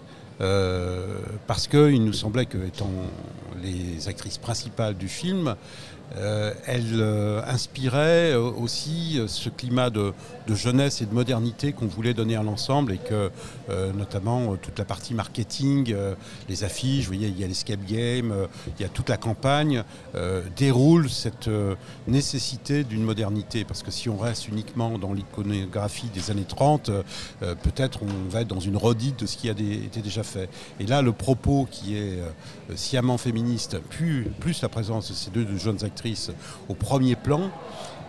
Parce 1.47 1.69
qu'il 1.69 2.05
nous 2.05 2.13
semblait 2.13 2.47
que, 2.47 2.59
étant 2.59 2.91
les 3.63 4.09
actrices 4.09 4.39
principales 4.39 4.97
du 4.97 5.09
film, 5.09 5.55
euh, 6.17 6.53
elles 6.67 7.01
euh, 7.01 7.43
inspiraient 7.47 8.33
euh, 8.33 8.41
aussi 8.41 9.21
ce 9.27 9.51
climat 9.51 9.91
de, 9.91 10.15
jeunesse 10.49 11.03
et 11.03 11.07
de 11.07 11.13
modernité 11.13 11.73
qu'on 11.73 11.87
voulait 11.87 12.15
donner 12.15 12.35
à 12.35 12.43
l'ensemble 12.43 12.93
et 12.93 12.99
que 12.99 13.31
notamment 13.95 14.57
toute 14.57 14.79
la 14.79 14.87
partie 14.87 15.13
marketing, 15.13 15.95
les 16.49 16.65
affiches, 16.65 17.05
vous 17.05 17.13
voyez, 17.13 17.29
il 17.29 17.39
y 17.39 17.45
a 17.45 17.47
l'escape 17.47 17.85
game, 17.87 18.33
il 18.79 18.83
y 18.83 18.85
a 18.87 18.89
toute 18.89 19.11
la 19.11 19.19
campagne, 19.19 19.85
déroule 20.57 21.11
cette 21.11 21.51
nécessité 22.07 22.83
d'une 22.85 23.03
modernité. 23.03 23.65
Parce 23.65 23.83
que 23.83 23.91
si 23.91 24.09
on 24.09 24.17
reste 24.17 24.49
uniquement 24.49 24.99
dans 24.99 25.13
l'iconographie 25.13 26.09
des 26.09 26.31
années 26.31 26.45
30, 26.47 26.89
euh, 26.89 27.03
euh, 27.43 27.55
peut-être 27.55 28.01
on 28.03 28.31
va 28.31 28.43
être 28.43 28.49
dans 28.49 28.61
une 28.61 28.77
redite 28.77 29.21
de 29.21 29.27
ce 29.27 29.37
qui 29.37 29.49
a 29.49 29.53
été 29.53 30.01
déjà 30.03 30.23
fait. 30.23 30.49
Et 30.81 30.87
là, 30.87 31.03
le 31.03 31.13
propos 31.13 31.69
qui 31.71 31.97
est 31.97 32.19
sciemment 32.77 33.19
féministe, 33.19 33.79
plus, 33.91 34.63
la 34.63 34.69
présence 34.69 35.09
de 35.09 35.15
ces 35.15 35.31
deux 35.31 35.47
jeunes 35.57 35.85
actrices 35.85 36.31
au 36.69 36.75
premier 36.75 37.17
plan, 37.17 37.51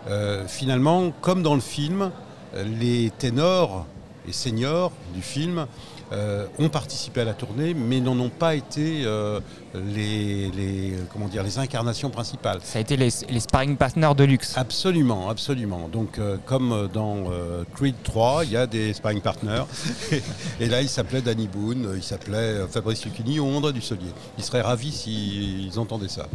euh, 0.08 0.48
finalement, 0.48 1.12
comme 1.22 1.44
dans 1.44 1.56
le 1.56 1.62
film, 1.62 2.12
euh, 2.56 2.64
les 2.80 3.12
ténors, 3.18 3.86
les 4.26 4.34
seniors 4.34 4.92
du 5.14 5.22
film, 5.22 5.68
euh, 6.12 6.46
ont 6.58 6.70
participé 6.70 7.22
à 7.22 7.26
la 7.26 7.34
tournée, 7.34 7.74
mais 7.74 8.00
n'en 8.00 8.18
ont 8.20 8.30
pas 8.30 8.56
été 8.56 9.04
euh, 9.06 9.40
les, 9.76 10.50
les- 10.52 10.94
comment 11.14 11.28
dire, 11.28 11.44
les 11.44 11.58
incarnations 11.60 12.10
principales. 12.10 12.60
Ça 12.64 12.80
a 12.80 12.82
été 12.82 12.98
les, 12.98 13.10
les 13.30 13.40
sparring 13.40 13.78
partners 13.78 14.14
de 14.18 14.24
luxe. 14.24 14.54
Absolument, 14.58 15.30
absolument. 15.30 15.88
Donc, 15.88 16.18
euh, 16.18 16.38
comme 16.46 16.90
dans 16.94 17.32
euh, 17.32 17.64
Creed 17.76 17.96
3, 18.04 18.46
il 18.46 18.52
y 18.52 18.58
a 18.58 18.66
des 18.66 18.94
sparring 18.94 19.22
partners. 19.22 19.64
et 20.60 20.66
là, 20.68 20.82
il 20.82 20.90
s'appelait 20.90 21.22
Danny 21.22 21.48
Boone, 21.48 21.94
il 21.96 22.04
s'appelait 22.04 22.68
Fabrice 22.72 23.06
Lucchini 23.06 23.40
ou 23.40 23.46
André 23.46 23.74
Dussolier. 23.74 24.12
Ils 24.38 24.44
seraient 24.44 24.62
ravis 24.62 24.92
s'ils 24.92 25.78
entendaient 25.80 26.08
ça. 26.08 26.28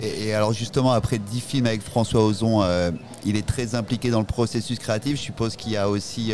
Et, 0.00 0.26
et 0.26 0.34
alors 0.34 0.52
justement, 0.52 0.92
après 0.92 1.18
dix 1.18 1.40
films 1.40 1.66
avec 1.66 1.80
François 1.82 2.22
Ozon, 2.24 2.62
euh, 2.62 2.90
il 3.24 3.36
est 3.36 3.46
très 3.46 3.74
impliqué 3.74 4.10
dans 4.10 4.18
le 4.20 4.26
processus 4.26 4.78
créatif. 4.78 5.16
Je 5.16 5.22
suppose 5.22 5.56
qu'il 5.56 5.72
y 5.72 5.76
a 5.76 5.88
aussi 5.88 6.32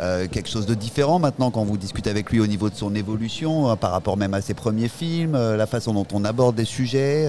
euh, 0.00 0.28
quelque 0.28 0.48
chose 0.48 0.66
de 0.66 0.74
différent 0.74 1.18
maintenant 1.18 1.50
quand 1.50 1.64
vous 1.64 1.76
discutez 1.76 2.08
avec 2.08 2.30
lui 2.30 2.40
au 2.40 2.46
niveau 2.46 2.70
de 2.70 2.74
son 2.74 2.94
évolution, 2.94 3.70
euh, 3.70 3.76
par 3.76 3.90
rapport 3.90 4.16
même 4.16 4.32
à 4.32 4.40
ses 4.40 4.54
premiers 4.54 4.88
films, 4.88 5.34
euh, 5.34 5.56
la 5.56 5.66
façon 5.66 5.92
dont 5.92 6.06
on 6.12 6.24
aborde 6.24 6.54
des 6.54 6.64
sujets. 6.64 7.28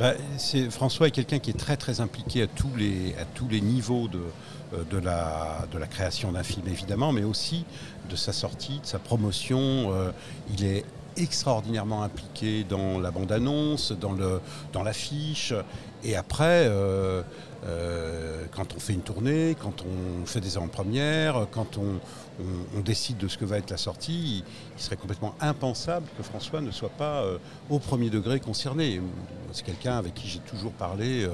Bah, 0.00 0.14
François 0.70 1.08
est 1.08 1.10
quelqu'un 1.12 1.38
qui 1.38 1.50
est 1.50 1.58
très 1.58 1.76
très 1.76 2.00
impliqué 2.00 2.42
à 2.42 2.46
tous 2.46 2.70
les, 2.76 3.14
à 3.20 3.24
tous 3.24 3.48
les 3.48 3.60
niveaux 3.60 4.08
de, 4.08 4.20
de, 4.90 4.98
la, 4.98 5.66
de 5.72 5.78
la 5.78 5.86
création 5.86 6.32
d'un 6.32 6.42
film 6.42 6.66
évidemment, 6.68 7.12
mais 7.12 7.24
aussi 7.24 7.64
de 8.10 8.16
sa 8.16 8.32
sortie, 8.32 8.80
de 8.80 8.86
sa 8.86 8.98
promotion. 8.98 9.92
Il 10.52 10.64
est 10.64 10.84
extraordinairement 11.16 12.02
impliqué 12.02 12.64
dans 12.64 12.98
la 12.98 13.10
bande-annonce, 13.10 13.92
dans 13.92 14.12
le 14.12 14.40
dans 14.72 14.82
l'affiche. 14.82 15.54
Et 16.04 16.16
après, 16.16 16.66
euh, 16.68 17.22
euh, 17.66 18.44
quand 18.56 18.74
on 18.76 18.80
fait 18.80 18.92
une 18.92 19.02
tournée, 19.02 19.56
quand 19.60 19.82
on 19.82 20.26
fait 20.26 20.40
des 20.40 20.56
avant-premières, 20.56 21.46
quand 21.52 21.78
on, 21.78 22.00
on- 22.40 22.78
on 22.78 22.80
décide 22.80 23.18
de 23.18 23.28
ce 23.28 23.38
que 23.38 23.44
va 23.44 23.58
être 23.58 23.70
la 23.70 23.76
sortie, 23.76 24.38
il, 24.38 24.44
il 24.76 24.82
serait 24.82 24.96
complètement 24.96 25.34
impensable 25.40 26.06
que 26.16 26.24
François 26.24 26.60
ne 26.60 26.70
soit 26.72 26.88
pas 26.90 27.22
euh, 27.22 27.38
au 27.70 27.78
premier 27.78 28.10
degré 28.10 28.40
concerné. 28.40 29.00
C'est 29.52 29.64
quelqu'un 29.64 29.96
avec 29.96 30.14
qui 30.14 30.26
j'ai 30.28 30.38
toujours 30.40 30.72
parlé, 30.72 31.28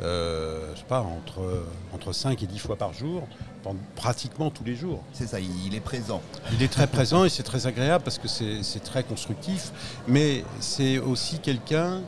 je 0.00 0.76
sais 0.76 0.84
pas, 0.88 1.00
entre, 1.00 1.64
entre 1.94 2.12
5 2.12 2.42
et 2.42 2.46
10 2.46 2.58
fois 2.58 2.74
par 2.76 2.92
jour, 2.92 3.26
pendant 3.62 3.78
pratiquement 3.94 4.50
tous 4.50 4.64
les 4.64 4.74
jours. 4.74 5.02
C'est 5.12 5.28
ça, 5.28 5.38
il, 5.38 5.72
est 5.74 5.80
présent. 5.80 6.20
Il 6.52 6.62
est 6.62 6.72
très 6.72 6.86
présent 6.88 7.24
et 7.24 7.28
c'est 7.28 7.44
très 7.44 7.68
agréable 7.68 8.02
parce 8.02 8.18
que 8.18 8.26
c'est 8.28 8.80
très 8.82 9.04
constructif, 9.04 9.70
mais 10.08 10.44
c'est 10.58 10.98
aussi 10.98 11.38
quelqu'un 11.38 12.00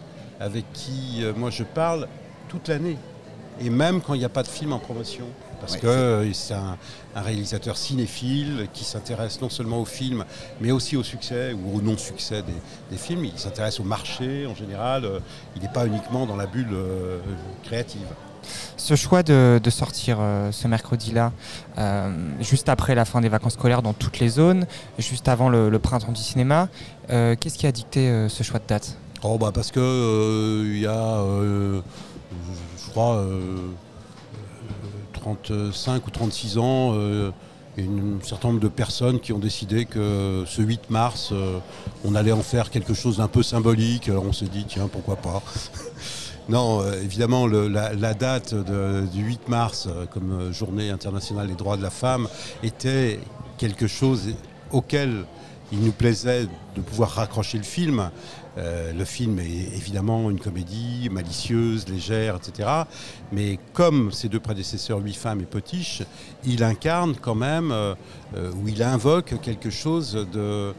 avec 0.45 0.65
qui 0.73 1.21
euh, 1.23 1.33
moi 1.35 1.51
je 1.51 1.65
parle 1.65 2.07
toute 2.49 2.69
l'année, 2.69 2.99
et 3.61 3.71
même 3.71 4.01
quand 4.03 4.15
il 4.15 4.19
n'y 4.19 4.25
a 4.25 4.29
pas 4.29 4.43
de 4.43 4.49
film 4.49 4.73
en 4.73 4.79
promotion. 4.79 5.25
Parce 5.61 5.75
Ouais, 5.75 5.81
que 5.81 5.87
euh, 5.87 6.33
c'est 6.35 6.53
un, 6.53 6.77
un 7.17 7.21
réalisateur 7.23 7.77
cinéphile 7.79 8.69
qui 8.75 8.85
s'intéresse 8.85 9.41
non 9.41 9.49
seulement 9.49 9.81
au 9.81 9.87
film, 9.87 10.25
mais 10.61 10.73
aussi 10.73 10.95
au 10.97 11.03
succès 11.03 11.55
ou 11.55 11.79
au 11.79 11.81
non-succès 11.81 12.43
des, 12.43 12.53
des 12.91 12.99
films. 12.99 13.25
Il 13.25 13.39
s'intéresse 13.39 13.81
au 13.81 13.85
marché 13.85 14.47
en 14.47 14.55
général. 14.55 15.07
euh, 15.07 15.21
Il 15.57 15.63
n'est 15.63 15.73
pas 15.73 15.87
uniquement 15.87 16.27
dans 16.27 16.37
la 16.37 16.47
bulle 16.47 16.69
euh, 16.75 17.19
créative. 17.63 18.07
Ce 18.77 18.95
choix 18.95 19.23
de, 19.23 19.59
de 19.63 19.71
sortir 19.71 20.19
euh, 20.21 20.53
ce 20.53 20.69
mercredi-là, 20.69 21.33
euh, 21.79 22.13
juste 22.41 22.69
après 22.69 22.95
la 22.95 23.07
fin 23.07 23.23
des 23.23 23.31
vacances 23.31 23.55
scolaires 23.55 23.81
dans 23.81 23.95
toutes 23.95 24.19
les 24.19 24.29
zones, 24.29 24.67
juste 24.99 25.29
avant 25.29 25.49
le, 25.49 25.71
le 25.71 25.79
printemps 25.79 26.13
du 26.13 26.21
cinéma, 26.21 26.69
euh, 27.09 27.37
qu'est-ce 27.41 27.57
qui 27.57 27.67
a 27.67 27.73
dicté 27.73 28.01
euh, 28.11 28.29
ce 28.29 28.43
choix 28.43 28.59
de 28.59 28.67
date? 28.67 28.99
Oh 29.27 29.39
bah 29.39 29.53
parce 29.55 29.71
que 29.71 29.81
euh, 29.81 30.65
il 30.67 30.81
y 30.81 30.87
a, 30.87 30.93
euh, 30.93 31.81
je 32.77 32.91
crois, 32.91 33.15
euh, 33.15 33.57
euh, 35.51 35.71
35 35.73 36.07
ou 36.07 36.11
36 36.11 36.59
ans, 36.59 36.93
un 36.93 37.33
certain 38.23 38.49
nombre 38.49 38.61
de 38.61 38.69
personnes 38.69 39.21
qui 39.21 39.33
ont 39.33 39.39
décidé 39.39 39.87
que 39.87 40.45
ce 40.47 40.61
8 40.61 40.91
mars, 40.91 41.33
on 42.05 42.15
allait 42.15 42.33
en 42.33 42.43
faire 42.43 42.69
quelque 42.71 42.93
chose 42.93 43.17
d'un 43.17 43.29
peu 43.29 43.43
symbolique. 43.43 44.11
Alors 44.11 44.27
on 44.27 44.35
s'est 44.35 44.45
dit, 44.45 44.67
tiens, 44.69 44.89
pourquoi 44.93 45.17
pas 45.17 45.43
Non, 46.51 46.85
évidemment, 46.93 47.47
la, 47.47 48.13
date 48.13 48.55
du 48.55 49.23
8 49.23 49.49
mars 49.49 49.89
comme 50.13 50.53
journée 50.53 50.91
internationale 50.91 51.49
des 51.49 51.55
droits 51.55 51.79
de 51.79 51.83
la 51.83 51.89
femme 51.89 52.29
était 52.63 53.19
quelque 53.57 53.87
chose 53.87 54.35
auquel 54.71 55.25
il 55.73 55.81
nous 55.81 55.93
plaisait 55.93 56.47
de 56.77 56.81
pouvoir 56.83 57.11
raccrocher 57.13 57.57
le 57.57 57.65
film. 57.65 58.11
Euh, 58.57 58.93
le 58.93 59.05
film 59.05 59.39
est 59.39 59.77
évidemment 59.77 60.31
une 60.31 60.39
comédie 60.39 61.09
malicieuse, 61.11 61.89
légère, 61.89 62.37
etc. 62.37 62.69
Mais 63.33 63.59
comme 63.73 64.13
ses 64.13 64.29
deux 64.29 64.41
prédécesseurs, 64.41 65.01
Huit 65.01 65.15
femmes 65.15 65.41
et 65.41 65.47
Potiche, 65.47 66.03
il 66.45 66.63
incarne 66.63 67.15
quand 67.21 67.35
même, 67.35 67.73
euh, 67.73 67.95
euh, 68.37 68.53
ou 68.53 68.69
il 68.69 68.83
invoque 68.83 69.41
quelque 69.43 69.71
chose 69.71 70.27
de, 70.33 70.73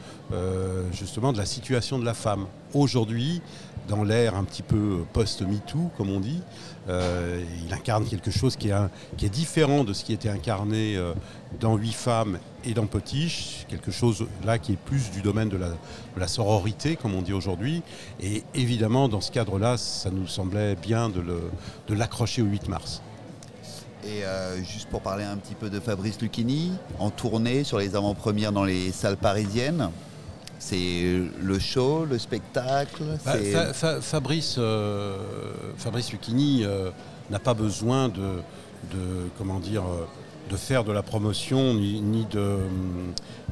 justement, 0.91 1.33
de 1.33 1.37
la 1.37 1.45
situation 1.45 1.99
de 1.99 2.05
la 2.05 2.13
femme. 2.13 2.45
Aujourd'hui, 2.73 3.41
dans 3.87 4.03
l'ère 4.03 4.35
un 4.35 4.43
petit 4.43 4.63
peu 4.63 5.03
post-MeToo, 5.13 5.91
comme 5.97 6.09
on 6.09 6.19
dit, 6.19 6.41
il 6.87 7.73
incarne 7.73 8.05
quelque 8.05 8.31
chose 8.31 8.55
qui 8.55 8.69
est, 8.69 9.29
différent 9.29 9.83
de 9.83 9.93
ce 9.93 10.03
qui 10.03 10.13
était 10.13 10.29
incarné 10.29 10.99
dans 11.59 11.75
Huit 11.77 11.93
femmes 11.93 12.37
et 12.63 12.73
dans 12.73 12.85
Potiche, 12.85 13.65
quelque 13.67 13.91
chose 13.91 14.25
là 14.45 14.59
qui 14.59 14.73
est 14.73 14.77
plus 14.77 15.09
du 15.11 15.21
domaine 15.21 15.49
de 15.49 15.57
la, 15.57 15.69
de 15.69 16.19
la 16.19 16.27
sororité, 16.27 16.95
comme 16.95 17.15
on 17.15 17.21
dit 17.21 17.33
aujourd'hui. 17.33 17.81
Et 18.21 18.43
évidemment, 18.53 19.09
dans 19.09 19.21
ce 19.21 19.31
cadre-là, 19.31 19.77
ça 19.77 20.11
nous 20.11 20.27
semblait 20.27 20.75
bien 20.75 21.09
de 21.09 21.93
l'accrocher 21.93 22.41
au 22.41 22.45
8 22.45 22.69
mars. 22.69 23.01
Et 24.05 24.23
euh, 24.23 24.63
juste 24.63 24.87
pour 24.89 25.01
parler 25.01 25.23
un 25.23 25.35
petit 25.35 25.55
peu 25.55 25.71
de 25.71 25.79
Fabrice 25.79 26.21
Lucchini, 26.21 26.73
en 26.99 27.09
tournée 27.09 27.63
sur 27.63 27.79
les 27.79 27.95
avant-premières 27.95 28.51
dans 28.51 28.63
les 28.63 28.91
salles 28.91 29.17
parisiennes, 29.17 29.89
c'est 30.67 31.21
le 31.43 31.59
show, 31.59 32.05
le 32.05 32.17
spectacle 32.17 33.03
bah, 33.23 33.35
Fabrice, 34.01 34.55
euh, 34.57 35.15
Fabrice 35.77 36.11
Lucchini 36.11 36.63
euh, 36.63 36.89
n'a 37.29 37.37
pas 37.37 37.53
besoin 37.53 38.09
de, 38.09 38.39
de 38.91 39.29
comment 39.37 39.59
dire, 39.59 39.83
de 40.49 40.55
faire 40.55 40.83
de 40.83 40.91
la 40.91 41.03
promotion, 41.03 41.75
ni, 41.75 42.25
de, 42.31 42.57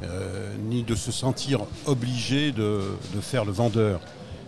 euh, 0.02 0.56
ni 0.68 0.82
de 0.82 0.96
se 0.96 1.12
sentir 1.12 1.60
obligé 1.86 2.52
de, 2.52 2.82
de 3.14 3.22
faire 3.22 3.46
le 3.46 3.52
vendeur. 3.52 4.00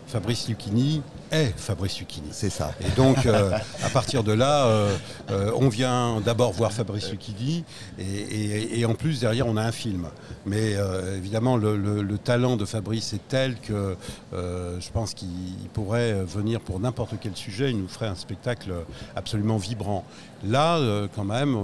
Fabrice 0.08 0.48
Lucchini 0.48 1.04
est 1.32 1.54
Fabrice 1.58 2.00
Lucchini. 2.00 2.28
C'est 2.32 2.50
ça. 2.50 2.74
Et 2.82 2.90
donc, 2.96 3.26
euh, 3.26 3.52
à 3.84 3.90
partir 3.90 4.24
de 4.24 4.32
là, 4.32 4.66
euh, 4.66 4.96
euh, 5.32 5.52
on 5.56 5.70
vient 5.70 6.22
d'abord 6.22 6.52
voir 6.52 6.72
Fabrice 6.72 7.12
Lucchini 7.12 7.64
et, 7.98 8.86
en 8.86 8.94
plus, 8.94 9.20
derrière, 9.20 9.48
on 9.48 9.58
a 9.58 9.64
un 9.64 9.72
film. 9.72 10.08
Mais 10.46 10.76
évidemment, 11.16 11.58
le, 11.58 12.18
talent 12.24 12.56
de 12.56 12.66
Fabrice 12.66 13.14
est 13.14 13.28
tel 13.28 13.56
que 13.60 13.96
je 14.34 14.90
pense 14.92 15.14
qu'il 15.14 15.28
pourrait 15.74 16.14
venir 16.24 16.60
pour 16.60 16.80
n'importe 16.80 17.16
quel 17.22 17.36
sujet. 17.36 17.72
Il 17.72 17.82
nous 17.82 17.88
ferait 17.88 18.08
un 18.08 18.16
spectacle 18.16 18.74
absolument 19.16 19.58
vibrant. 19.58 20.06
Là, 20.46 21.08
quand 21.16 21.26
même, 21.26 21.58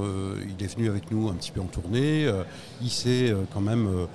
il 0.44 0.63
est 0.63 0.75
venu 0.75 0.89
avec 0.89 1.12
nous 1.12 1.30
un 1.30 1.34
petit 1.34 1.51
peu 1.51 1.62
en 1.62 1.65
tournée. 1.65 2.30
il 2.82 2.89
s'est 2.89 3.34
quand 3.53 3.62
même 3.62 4.08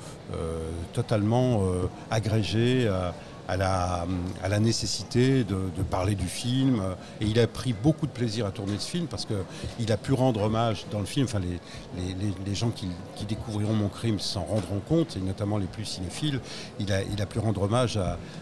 totalement 0.93 1.63
agrégé 2.11 2.89
à 2.89 3.15
à 3.49 3.57
la 3.57 4.59
nécessité 4.61 5.45
de, 5.45 5.83
parler 5.91 6.15
du 6.15 6.27
film. 6.27 6.83
Et 7.21 7.27
il 7.27 7.39
a 7.39 7.47
pris 7.47 7.73
beaucoup 7.73 8.07
de 8.07 8.13
plaisir 8.13 8.47
à 8.47 8.51
tourner 8.51 8.75
ce 8.79 8.89
film 8.89 9.07
parce 9.07 9.27
qu'il 9.27 9.93
a 9.93 9.97
pu 9.97 10.13
rendre 10.13 10.43
hommage 10.43 10.87
dans 10.91 11.01
le 11.01 11.07
film, 11.07 11.27
enfin 11.27 11.41
les, 11.41 12.55
gens 12.55 12.71
qui, 12.71 12.89
découvriront 13.29 13.75
mon 13.75 13.89
crime 13.89 14.19
s'en 14.21 14.43
rendront 14.43 14.81
compte, 14.81 15.17
et 15.17 15.21
notamment 15.21 15.59
les 15.59 15.67
plus 15.67 15.85
cinéphiles, 15.85 16.41
il 16.79 16.93
a, 16.93 17.27
pu 17.27 17.39
rendre 17.39 17.63
hommage 17.63 17.99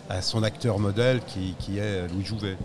à, 0.08 0.22
son 0.22 0.42
acteur 0.42 0.78
modèle 0.78 1.20
qui, 1.26 1.54
qui 1.58 1.78
est 1.78 2.06
Louis 2.08 2.24
Jouvet. 2.24 2.56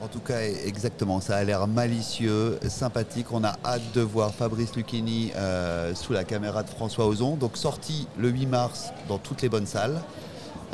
En 0.00 0.06
tout 0.06 0.20
cas, 0.20 0.40
exactement, 0.42 1.20
ça 1.20 1.36
a 1.36 1.44
l'air 1.44 1.66
malicieux, 1.66 2.60
sympathique. 2.68 3.32
On 3.32 3.42
a 3.42 3.56
hâte 3.64 3.82
de 3.94 4.00
voir 4.00 4.32
Fabrice 4.32 4.76
Lucchini 4.76 5.32
euh, 5.34 5.92
sous 5.96 6.12
la 6.12 6.22
caméra 6.22 6.62
de 6.62 6.70
François 6.70 7.06
Ozon. 7.08 7.34
Donc 7.34 7.56
sorti 7.56 8.06
le 8.16 8.28
8 8.28 8.46
mars 8.46 8.92
dans 9.08 9.18
toutes 9.18 9.42
les 9.42 9.48
bonnes 9.48 9.66
salles. 9.66 10.00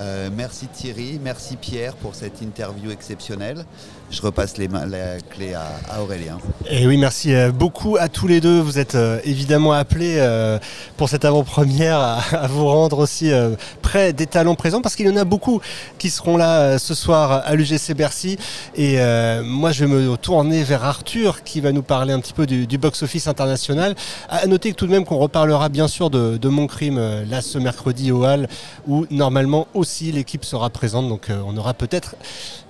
Euh, 0.00 0.28
merci 0.34 0.66
Thierry, 0.66 1.20
merci 1.22 1.54
Pierre 1.56 1.94
pour 1.94 2.16
cette 2.16 2.42
interview 2.42 2.90
exceptionnelle. 2.90 3.64
Je 4.10 4.20
repasse 4.22 4.58
les 4.58 4.68
la 4.68 5.18
clé 5.30 5.54
à, 5.54 6.00
Aurélien. 6.00 6.38
Et 6.68 6.86
oui, 6.86 6.96
merci 6.98 7.34
euh, 7.34 7.52
beaucoup 7.52 7.96
à 7.98 8.08
tous 8.08 8.26
les 8.26 8.40
deux. 8.40 8.60
Vous 8.60 8.78
êtes 8.78 8.96
euh, 8.96 9.20
évidemment 9.24 9.72
appelés 9.72 10.20
pour 10.96 11.08
cette 11.08 11.24
avant-première 11.24 11.98
à, 11.98 12.46
vous 12.48 12.66
rendre 12.66 12.98
aussi 12.98 13.30
près 13.82 14.12
des 14.12 14.26
talents 14.26 14.54
présents 14.54 14.82
parce 14.82 14.96
qu'il 14.96 15.06
y 15.06 15.10
en 15.10 15.16
a 15.16 15.24
beaucoup 15.24 15.60
qui 15.98 16.10
seront 16.10 16.36
là 16.36 16.78
ce 16.78 16.94
soir 16.94 17.42
à 17.44 17.54
l'UGC 17.54 17.94
Bercy. 17.94 18.36
Et 18.74 18.98
moi, 19.44 19.72
je 19.72 19.84
vais 19.84 19.90
me 19.90 20.16
tourner 20.16 20.62
vers 20.62 20.84
Arthur 20.84 21.42
qui 21.42 21.60
va 21.60 21.72
nous 21.72 21.82
parler 21.82 22.12
un 22.12 22.20
petit 22.20 22.32
peu 22.32 22.46
du, 22.46 22.78
box-office 22.78 23.26
international. 23.26 23.94
À 24.28 24.46
noter 24.46 24.70
que 24.72 24.76
tout 24.76 24.86
de 24.86 24.92
même 24.92 25.04
qu'on 25.04 25.18
reparlera 25.18 25.68
bien 25.68 25.88
sûr 25.88 26.10
de, 26.10 26.48
Mon 26.48 26.66
Crime 26.66 26.98
là 27.28 27.40
ce 27.40 27.58
mercredi 27.58 28.12
au 28.12 28.24
Hall 28.24 28.48
où 28.86 29.06
normalement 29.10 29.66
aussi 29.84 30.10
l'équipe 30.12 30.44
sera 30.44 30.70
présente. 30.70 31.08
Donc 31.08 31.28
on 31.30 31.56
aura 31.56 31.74
peut-être 31.74 32.16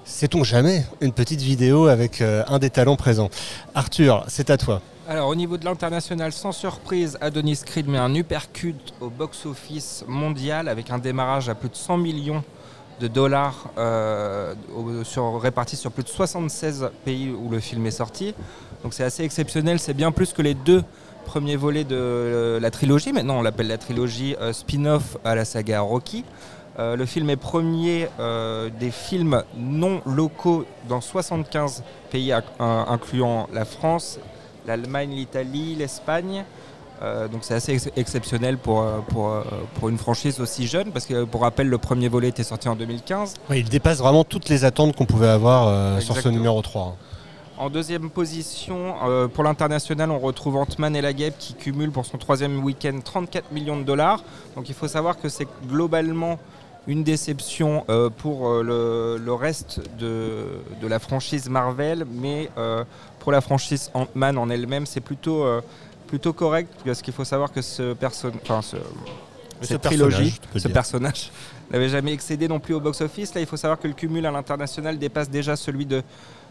sait-on 0.05 0.45
jamais, 0.45 0.85
une 1.01 1.13
petite 1.13 1.41
vidéo 1.41 1.87
avec 1.87 2.21
euh, 2.21 2.45
un 2.49 2.59
des 2.59 2.71
talents 2.71 2.97
présents. 2.97 3.31
Arthur, 3.75 4.25
c'est 4.29 4.51
à 4.51 4.57
toi. 4.57 4.81
Alors 5.09 5.29
au 5.29 5.35
niveau 5.35 5.57
de 5.57 5.65
l'international, 5.65 6.33
sans 6.33 6.53
surprise, 6.53 7.19
Adonis 7.21 7.61
Creed 7.65 7.89
met 7.89 7.99
un 7.99 8.15
uppercut 8.15 8.77
au 9.01 9.11
box-office 9.11 10.05
mondial 10.07 10.69
avec 10.69 10.91
un 10.91 10.99
démarrage 10.99 11.49
à 11.49 11.55
plus 11.55 11.69
de 11.69 11.77
100 11.77 11.99
millions 11.99 12.43
de 13.01 13.09
dollars 13.09 13.71
euh, 13.77 14.55
sur, 15.03 15.41
répartis 15.41 15.77
sur 15.77 15.91
plus 15.91 16.05
de 16.05 16.09
76 16.09 16.91
pays 17.05 17.31
où 17.31 17.51
le 17.51 17.61
film 17.61 17.85
est 17.87 17.91
sorti. 17.91 18.35
Donc 18.83 18.95
c'est 18.95 19.05
assez 19.05 19.25
exceptionnel, 19.25 19.79
c'est 19.79 19.95
bien 19.95 20.13
plus 20.13 20.33
que 20.33 20.43
les 20.43 20.55
deux 20.55 20.85
premiers 21.27 21.57
volets 21.57 21.85
de 21.85 21.97
euh, 21.97 22.61
la 22.61 22.71
trilogie. 22.71 23.13
Maintenant 23.13 23.39
on 23.39 23.43
l'appelle 23.43 23.69
la 23.69 23.79
trilogie 23.79 24.37
spin-off 24.53 25.17
à 25.25 25.35
la 25.35 25.45
saga 25.45 25.81
Rocky. 25.81 26.25
Euh, 26.79 26.97
le 26.97 27.07
film 27.07 27.31
est 27.31 27.37
premier 27.37 28.09
euh, 28.19 28.69
des 28.81 28.91
films 28.91 29.43
non 29.57 30.03
locaux 30.07 30.65
dans 30.89 31.01
75 31.01 31.85
pays, 32.11 32.33
incluant 32.59 33.49
la 33.53 33.65
France, 33.65 34.19
l'Allemagne, 34.67 35.11
l'Italie, 35.11 35.77
l'Espagne. 35.77 36.45
Euh, 37.03 37.29
donc 37.29 37.41
c'est 37.43 37.55
assez 37.55 37.77
exceptionnel 37.97 38.57
pour, 38.57 38.85
pour, 39.09 39.89
une 39.89 39.99
franchise 39.99 40.41
aussi 40.41 40.67
jeune, 40.67 40.91
parce 40.91 41.07
que 41.07 41.25
pour 41.25 41.43
rappel, 41.43 41.69
le 41.69 41.79
premier 41.79 42.09
volet 42.09 42.29
était 42.29 42.45
sorti 42.45 42.69
en 42.69 42.77
2015. 42.77 43.35
il 43.51 43.69
dépasse 43.69 43.99
vraiment 43.99 44.25
toutes 44.25 44.49
les 44.49 44.65
attentes 44.65 44.97
qu'on 44.97 45.07
pouvait 45.07 45.29
avoir 45.29 46.01
sur 46.01 46.17
ce 46.17 46.29
numéro 46.29 46.61
3. 46.61 46.97
En 47.57 47.71
deuxième 47.71 48.11
position, 48.11 48.95
pour 49.33 49.45
l'international, 49.45 50.11
on 50.11 50.19
retrouve 50.19 50.57
Ant-Man 50.57 50.97
et 50.97 51.01
la 51.01 51.13
Guêpe 51.13 51.37
qui 51.39 51.55
cumule 51.55 51.93
pour 51.93 52.05
son 52.05 52.19
troisième 52.19 52.65
week-end 52.65 52.99
34 53.05 53.53
millions 53.53 53.77
de 53.77 53.85
dollars. 53.85 54.25
Donc 54.57 54.69
il 54.69 54.75
faut 54.75 54.89
savoir 54.89 55.19
que 55.19 55.29
c'est 55.29 55.47
globalement 55.69 56.39
une 56.87 57.03
déception 57.03 57.85
euh, 57.89 58.11
pour 58.11 58.49
euh, 58.49 59.19
le, 59.19 59.33
reste 59.33 59.81
de, 59.99 60.47
la 60.87 60.99
franchise 60.99 61.49
Marvel, 61.49 62.05
mais 62.11 62.51
euh, 62.59 62.85
pour 63.21 63.33
la 63.33 63.41
franchise 63.41 63.91
Ant-Man 63.95 64.37
en 64.39 64.51
elle-même, 64.51 64.87
c'est 64.87 65.01
plutôt, 65.01 65.47
plutôt 66.07 66.33
correct, 66.33 66.71
parce 66.85 67.01
qu'il 67.01 67.15
faut 67.15 67.25
savoir 67.25 67.53
que 67.53 67.63
ce 67.63 67.95
personnage, 67.95 68.41
enfin, 68.43 68.61
cette 69.63 69.81
trilogie, 69.81 70.39
ce 70.57 70.69
personnage, 70.69 71.31
n'avait 71.71 71.89
jamais 71.89 72.13
excédé 72.13 72.49
non 72.49 72.61
plus 72.61 72.75
au 72.75 72.81
box-office. 72.81 73.35
Là, 73.35 73.41
il 73.41 73.47
faut 73.47 73.57
savoir 73.57 73.81
que 73.81 73.89
le 73.89 73.95
cumul 73.95 74.27
à 74.27 74.31
l'international 74.31 74.99
dépasse 74.99 75.31
déjà 75.31 75.57
celui 75.57 75.87
de, 75.87 76.03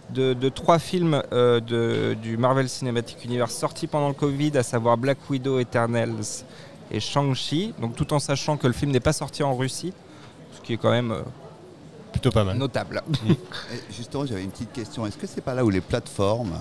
de, 0.09 0.49
trois 0.49 0.79
films 0.79 1.21
du 1.67 2.37
Marvel 2.37 2.67
Cinematic 2.67 3.23
Universe 3.23 3.53
sortis 3.53 3.85
pendant 3.85 4.07
le 4.07 4.15
Covid, 4.15 4.57
à 4.57 4.63
savoir 4.63 4.97
Black 4.97 5.19
Widow, 5.29 5.59
Eternals 5.59 6.43
et 6.89 6.99
Shang-Chi, 6.99 7.75
donc 7.79 7.95
tout 7.95 8.13
en 8.13 8.19
sachant 8.19 8.57
que 8.57 8.65
le 8.65 8.73
film 8.73 8.91
n'est 8.91 8.99
pas 8.99 9.13
sorti 9.13 9.43
en 9.43 9.55
Russie 9.55 9.93
qui 10.63 10.73
est 10.73 10.77
quand 10.77 10.91
même 10.91 11.11
euh, 11.11 11.21
plutôt 12.11 12.31
pas 12.31 12.43
mal. 12.43 12.57
Notable. 12.57 13.03
justement, 13.91 14.25
j'avais 14.25 14.43
une 14.43 14.51
petite 14.51 14.71
question. 14.71 15.05
Est-ce 15.05 15.17
que 15.17 15.27
c'est 15.27 15.41
pas 15.41 15.53
là 15.53 15.63
où 15.63 15.69
les 15.69 15.81
plateformes 15.81 16.53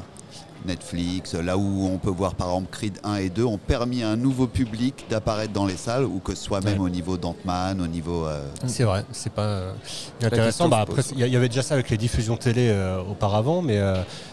Netflix, 0.67 1.35
là 1.35 1.57
où 1.57 1.87
on 1.87 1.99
peut 1.99 2.11
voir 2.11 2.35
par 2.35 2.49
exemple 2.49 2.69
Creed 2.71 2.99
1 3.05 3.17
et 3.17 3.29
2, 3.29 3.45
ont 3.45 3.59
permis 3.59 4.03
à 4.03 4.11
un 4.11 4.17
nouveau 4.17 4.47
public 4.47 5.07
d'apparaître 5.11 5.53
dans 5.53 5.67
les 5.67 5.77
salles, 5.77 6.05
ou 6.05 6.19
que 6.19 6.35
ce 6.35 6.43
soit 6.43 6.63
même 6.63 6.81
au 6.81 6.89
niveau 6.89 7.17
d'Ant-Man, 7.17 7.81
au 7.81 7.87
niveau. 7.87 8.27
Euh, 8.27 8.47
c'est 8.67 8.85
vrai, 8.85 9.05
c'est 9.13 9.33
pas 9.33 9.43
euh, 9.43 9.73
intéressant. 10.23 10.69
Bah, 10.69 10.81
après, 10.81 11.03
il 11.15 11.19
y, 11.19 11.37
avait 11.37 11.49
déjà 11.49 11.63
ça 11.63 11.75
avec 11.75 11.91
les 11.91 11.97
diffusions 11.97 12.37
télé 12.37 12.75
auparavant, 13.09 13.63
mais 13.63 13.81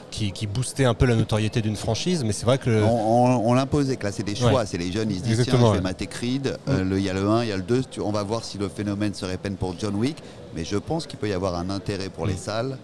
qui, 0.09 0.47
boostait 0.47 0.85
un 0.85 0.93
peu 0.93 1.05
la 1.05 1.15
notoriété 1.15 1.61
d'une 1.61 1.75
franchise, 1.75 2.23
mais 2.23 2.33
c'est 2.33 2.45
vrai 2.45 2.57
que... 2.57 2.83
On, 2.83 3.53
l'imposait, 3.53 3.95
que 3.95 4.03
là 4.03 4.11
c'est 4.11 4.23
des 4.23 4.35
choix, 4.35 4.65
c'est 4.65 4.77
les 4.77 4.91
jeunes, 4.91 5.11
ils 5.11 5.19
se 5.19 5.23
disent 5.23 5.43
tiens, 5.43 5.59
je 5.59 5.73
vais 5.73 5.81
mater 5.81 6.07
Creed, 6.07 6.57
euh, 6.67 6.83
mm. 6.83 6.97
il 6.97 7.03
y 7.03 7.09
a 7.09 7.13
le 7.13 7.27
1, 7.27 7.43
il 7.43 7.49
y 7.49 7.51
a 7.51 7.57
le 7.57 7.63
2, 7.63 7.81
on 8.01 8.11
va 8.11 8.23
voir 8.23 8.43
si 8.43 8.57
le 8.57 8.69
phénomène 8.69 9.13
se 9.13 9.25
répète 9.25 9.57
pour 9.57 9.75
John 9.79 9.95
Wick, 9.95 10.17
mais 10.55 10.65
je 10.65 10.77
pense 10.77 11.07
qu'il 11.07 11.19
peut 11.19 11.29
y 11.29 11.33
avoir 11.33 11.55
un 11.55 11.69
intérêt 11.69 12.09
pour 12.09 12.25
les 12.25 12.33
mm. 12.33 12.37
salles 12.37 12.77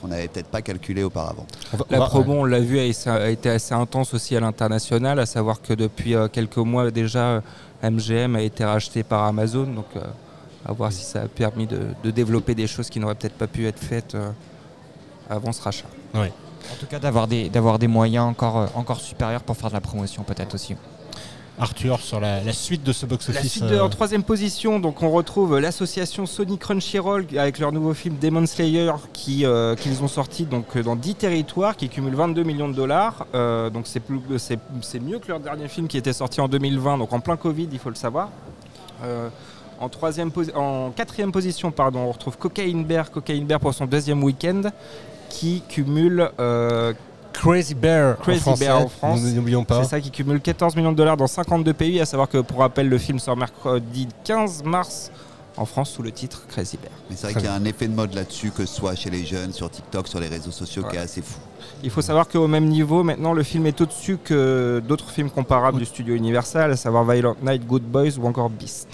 qu'on 0.00 0.08
n'avait 0.08 0.28
peut-être 0.28 0.48
pas 0.48 0.62
calculé 0.62 1.02
auparavant. 1.02 1.46
La 1.90 2.00
promo, 2.00 2.34
on 2.34 2.44
l'a 2.44 2.60
vu, 2.60 2.78
a 2.78 3.30
été 3.30 3.50
assez 3.50 3.74
intense 3.74 4.14
aussi 4.14 4.36
à 4.36 4.40
l'international, 4.40 5.18
à 5.18 5.26
savoir 5.26 5.60
que 5.60 5.74
depuis 5.74 6.14
euh, 6.14 6.28
quelques 6.28 6.56
mois 6.58 6.90
déjà, 6.90 7.42
MGM 7.82 8.36
a 8.36 8.42
été 8.42 8.64
racheté 8.64 9.02
par 9.02 9.24
Amazon, 9.24 9.64
donc 9.64 9.86
euh, 9.96 10.00
à 10.64 10.72
voir 10.72 10.92
si 10.92 11.04
ça 11.04 11.22
a 11.22 11.28
permis 11.28 11.66
de, 11.66 12.10
développer 12.10 12.54
des 12.54 12.66
choses 12.66 12.90
qui 12.90 13.00
n'auraient 13.00 13.14
peut-être 13.14 13.38
pas 13.38 13.46
pu 13.46 13.66
être 13.66 13.78
faites 13.78 14.16
avant 15.28 15.52
ce 15.52 15.62
rachat. 15.62 15.86
En 16.72 16.76
tout 16.78 16.86
cas, 16.86 16.98
d'avoir 16.98 17.26
des, 17.26 17.48
d'avoir 17.48 17.78
des 17.78 17.88
moyens 17.88 18.26
encore, 18.26 18.58
euh, 18.58 18.66
encore 18.74 19.00
supérieurs 19.00 19.42
pour 19.42 19.56
faire 19.56 19.70
de 19.70 19.74
la 19.74 19.80
promotion, 19.80 20.22
peut-être 20.22 20.54
aussi. 20.54 20.76
Arthur, 21.58 22.00
sur 22.00 22.20
la, 22.20 22.42
la 22.42 22.52
suite 22.52 22.82
de 22.82 22.92
ce 22.92 23.04
La 23.04 23.10
box-office. 23.10 23.50
suite 23.52 23.64
de, 23.66 23.74
euh, 23.74 23.84
en 23.84 23.88
troisième 23.90 24.22
position, 24.22 24.78
donc 24.80 25.02
on 25.02 25.10
retrouve 25.10 25.58
l'association 25.58 26.24
Sony 26.24 26.56
Crunchyroll 26.58 27.26
avec 27.36 27.58
leur 27.58 27.70
nouveau 27.72 27.92
film 27.92 28.16
Demon 28.20 28.46
Slayer 28.46 28.92
qui, 29.12 29.44
euh, 29.44 29.74
qu'ils 29.74 30.02
ont 30.02 30.08
sorti 30.08 30.44
donc, 30.44 30.76
euh, 30.76 30.82
dans 30.82 30.96
10 30.96 31.16
territoires 31.16 31.76
qui 31.76 31.88
cumule 31.88 32.14
22 32.14 32.42
millions 32.44 32.68
de 32.68 32.74
dollars. 32.74 33.26
Euh, 33.34 33.68
donc 33.68 33.86
c'est, 33.86 34.00
plus, 34.00 34.20
c'est, 34.38 34.58
c'est 34.80 35.00
mieux 35.00 35.18
que 35.18 35.28
leur 35.28 35.40
dernier 35.40 35.68
film 35.68 35.86
qui 35.86 35.98
était 35.98 36.12
sorti 36.14 36.40
en 36.40 36.48
2020, 36.48 36.96
donc 36.98 37.12
en 37.12 37.20
plein 37.20 37.36
Covid, 37.36 37.68
il 37.70 37.78
faut 37.78 37.90
le 37.90 37.94
savoir. 37.94 38.30
Euh, 39.04 39.28
en, 39.80 39.88
troisième 39.88 40.30
en 40.54 40.90
quatrième 40.90 41.32
position, 41.32 41.70
pardon, 41.70 42.00
on 42.00 42.12
retrouve 42.12 42.38
Cocaine 42.38 42.84
Bear, 42.84 43.10
Cocaine 43.10 43.44
Bear 43.44 43.60
pour 43.60 43.74
son 43.74 43.86
deuxième 43.86 44.22
week-end 44.22 44.62
qui 45.28 45.62
cumule 45.68 46.30
euh, 46.40 46.92
Crazy 47.32 47.74
Bear 47.74 48.16
en 48.18 48.22
Crazy 48.22 48.40
français, 48.40 48.64
Bear 48.66 48.80
en 48.82 48.88
France. 48.88 49.20
nous 49.22 49.32
n'oublions 49.32 49.64
pas. 49.64 49.82
C'est 49.82 49.90
ça 49.90 50.00
qui 50.00 50.10
cumule 50.10 50.40
14 50.40 50.76
millions 50.76 50.92
de 50.92 50.96
dollars 50.96 51.16
dans 51.16 51.26
52 51.26 51.72
pays. 51.72 52.00
À 52.00 52.06
savoir 52.06 52.28
que 52.28 52.38
pour 52.38 52.58
rappel, 52.58 52.88
le 52.88 52.98
film 52.98 53.18
sort 53.18 53.36
mercredi 53.36 54.08
15 54.24 54.64
mars 54.64 55.10
en 55.56 55.64
France 55.66 55.90
sous 55.90 56.02
le 56.02 56.12
titre 56.12 56.46
Crazy 56.48 56.76
Bear. 56.76 56.92
Mais 57.08 57.16
c'est 57.16 57.26
vrai 57.26 57.34
qu'il 57.34 57.44
y 57.44 57.52
a 57.52 57.54
un 57.54 57.64
effet 57.64 57.86
de 57.88 57.94
mode 57.94 58.14
là-dessus, 58.14 58.50
que 58.50 58.64
ce 58.64 58.74
soit 58.74 58.94
chez 58.94 59.10
les 59.10 59.24
jeunes, 59.24 59.52
sur 59.52 59.70
TikTok, 59.70 60.08
sur 60.08 60.20
les 60.20 60.28
réseaux 60.28 60.50
sociaux, 60.50 60.82
qui 60.88 60.96
est 60.96 61.00
assez 61.00 61.22
fou. 61.22 61.38
Il 61.82 61.90
faut 61.90 62.02
savoir 62.02 62.28
qu'au 62.28 62.46
même 62.46 62.66
niveau, 62.66 63.02
maintenant, 63.02 63.32
le 63.32 63.42
film 63.42 63.66
est 63.66 63.80
au-dessus 63.80 64.18
que 64.22 64.82
d'autres 64.86 65.10
films 65.10 65.30
comparables 65.30 65.78
du 65.78 65.84
studio 65.84 66.14
Universal, 66.14 66.72
à 66.72 66.76
savoir 66.76 67.04
Violent 67.04 67.36
Night, 67.42 67.66
Good 67.66 67.82
Boys 67.82 68.18
ou 68.18 68.26
encore 68.26 68.48
Beast. 68.50 68.88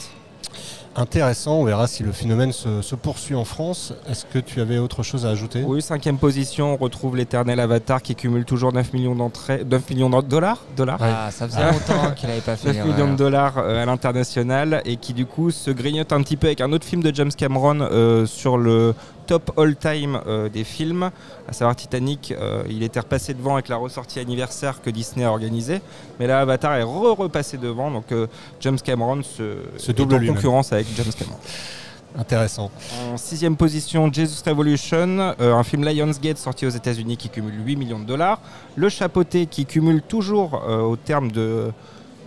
Intéressant, 0.99 1.57
on 1.57 1.65
verra 1.65 1.87
si 1.87 2.03
le 2.03 2.11
phénomène 2.11 2.53
se, 2.53 2.81
se 2.81 2.95
poursuit 2.95 3.35
en 3.35 3.45
France. 3.45 3.93
Est-ce 4.11 4.25
que 4.25 4.39
tu 4.39 4.63
avais 4.63 4.79
autre 4.79 5.03
chose 5.03 5.27
à 5.27 5.29
ajouter? 5.29 5.63
Oui, 5.67 5.83
cinquième 5.83 6.17
position, 6.17 6.73
on 6.73 6.77
retrouve 6.77 7.17
l'éternel 7.17 7.61
Avatar 7.61 8.01
qui 8.01 8.15
cumule 8.15 8.47
toujours 8.47 8.73
9 8.73 8.95
millions, 8.95 9.15
d'entrées, 9.15 9.63
9 9.65 9.91
millions 9.91 10.09
de 10.09 10.21
dollars, 10.23 10.63
dollars 10.75 10.99
Ah, 11.03 11.31
ça 11.31 11.47
faisait 11.49 11.65
longtemps 11.65 12.13
qu'il 12.17 12.29
n'avait 12.31 12.41
pas 12.41 12.57
fait. 12.57 12.73
9 12.73 12.87
millions 12.87 13.13
de 13.13 13.17
dollars 13.17 13.59
euh, 13.59 13.83
à 13.83 13.85
l'international 13.85 14.81
et 14.87 14.97
qui 14.97 15.13
du 15.13 15.27
coup 15.27 15.51
se 15.51 15.71
grignote 15.71 16.13
un 16.13 16.23
petit 16.23 16.37
peu 16.37 16.47
avec 16.47 16.63
un 16.63 16.73
autre 16.73 16.87
film 16.87 17.03
de 17.03 17.15
James 17.15 17.33
Cameron 17.37 17.81
euh, 17.81 18.25
sur 18.25 18.57
le 18.57 18.95
top 19.27 19.53
all-time 19.59 20.21
euh, 20.27 20.49
des 20.49 20.65
films, 20.65 21.11
à 21.49 21.53
savoir 21.53 21.77
Titanic. 21.77 22.33
euh, 22.33 22.63
il 22.69 22.83
était 22.83 23.01
repassé 23.01 23.35
devant 23.35 23.55
avec 23.55 23.69
la 23.69 23.77
ressortie 23.77 24.21
anniversaire 24.21 24.81
que 24.83 24.91
Disney 24.91 25.25
a 25.25 25.31
organisée, 25.31 25.81
mais 26.19 26.27
là 26.27 26.41
Avatar 26.41 26.75
est 26.77 26.83
re-repassé 26.83 27.59
devant, 27.59 27.91
donc 27.91 28.13
euh, 28.13 28.27
James 28.61 28.79
Cameron 28.83 29.23
se, 29.23 29.59
Se 29.77 29.91
est 29.91 29.95
double 29.95 30.15
en 30.15 30.35
concurrence 30.35 30.73
avec 30.73 30.87
James 30.97 31.13
Cameron. 31.19 31.39
Intéressant. 32.19 32.71
En 33.13 33.19
sixième 33.19 33.57
position, 33.57 34.11
Jesus 34.11 34.43
Revolution, 34.47 35.35
euh, 35.39 35.55
un 35.55 35.63
film 35.63 35.85
Lionsgate 35.85 36.39
sorti 36.39 36.65
aux 36.65 36.71
États-Unis 36.71 37.19
qui 37.19 37.29
cumule 37.29 37.55
8 37.63 37.77
millions 37.77 37.99
de 37.99 38.07
dollars. 38.07 38.41
Le 38.75 38.89
Chapeauté 38.89 39.45
qui 39.47 39.67
cumule 39.67 40.01
toujours 40.01 40.63
euh, 40.67 40.81
au 40.81 40.97
terme 40.97 41.31
de 41.31 41.73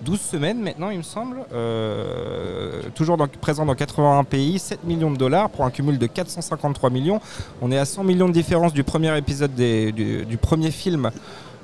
12 0.03 0.19
semaines 0.19 0.59
maintenant, 0.59 0.89
il 0.89 0.97
me 0.99 1.03
semble, 1.03 1.39
euh, 1.53 2.81
toujours 2.95 3.17
présent 3.41 3.65
dans 3.65 3.75
81 3.75 4.23
pays, 4.23 4.59
7 4.59 4.83
millions 4.83 5.11
de 5.11 5.17
dollars 5.17 5.49
pour 5.49 5.65
un 5.65 5.71
cumul 5.71 5.97
de 5.97 6.07
453 6.07 6.89
millions. 6.89 7.19
On 7.61 7.71
est 7.71 7.77
à 7.77 7.85
100 7.85 8.03
millions 8.03 8.27
de 8.27 8.33
différence 8.33 8.73
du 8.73 8.83
premier 8.83 9.15
épisode 9.17 9.53
du 9.55 10.37
premier 10.41 10.71
film. 10.71 11.11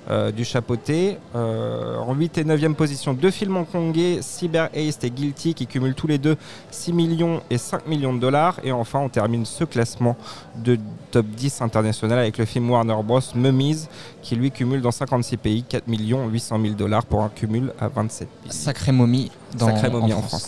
Euh, 0.10 0.32
du 0.32 0.46
chapeauté. 0.46 1.18
Euh, 1.36 1.98
en 1.98 2.14
8 2.14 2.38
et 2.38 2.44
9e 2.44 2.76
position, 2.76 3.14
deux 3.14 3.32
films 3.32 3.58
hongkongais, 3.58 4.20
Cyber 4.22 4.70
Haste 4.76 5.04
et 5.04 5.10
Guilty, 5.10 5.54
qui 5.54 5.68
cumulent 5.68 5.96
tous 5.96 6.08
les 6.08 6.18
deux 6.18 6.38
6 6.72 6.94
millions 6.94 7.42
et 7.50 7.58
5 7.58 7.88
millions 7.88 8.14
de 8.14 8.20
dollars. 8.20 8.60
Et 8.64 8.72
enfin, 8.72 9.00
on 9.00 9.10
termine 9.10 9.46
ce 9.46 9.64
classement 9.64 10.16
de 10.64 10.78
top 11.12 11.26
10 11.26 11.62
international 11.62 12.20
avec 12.20 12.38
le 12.38 12.46
film 12.46 12.70
Warner 12.70 12.96
Bros. 13.04 13.20
Mummies, 13.36 13.88
qui 14.22 14.36
lui 14.36 14.52
cumule 14.52 14.82
dans 14.82 14.92
56 14.92 15.38
pays 15.38 15.64
4 15.64 15.88
millions 15.88 16.28
800 16.28 16.60
000 16.62 16.74
dollars 16.76 17.06
pour 17.06 17.24
un 17.24 17.30
cumul 17.30 17.74
à 17.80 17.88
27 17.88 18.28
pays. 18.28 18.52
Sacré 18.52 18.92
momie 18.92 19.32
dans 19.58 19.68
Sacré 19.68 19.90
momie 19.90 20.14
en 20.14 20.22
France. 20.22 20.48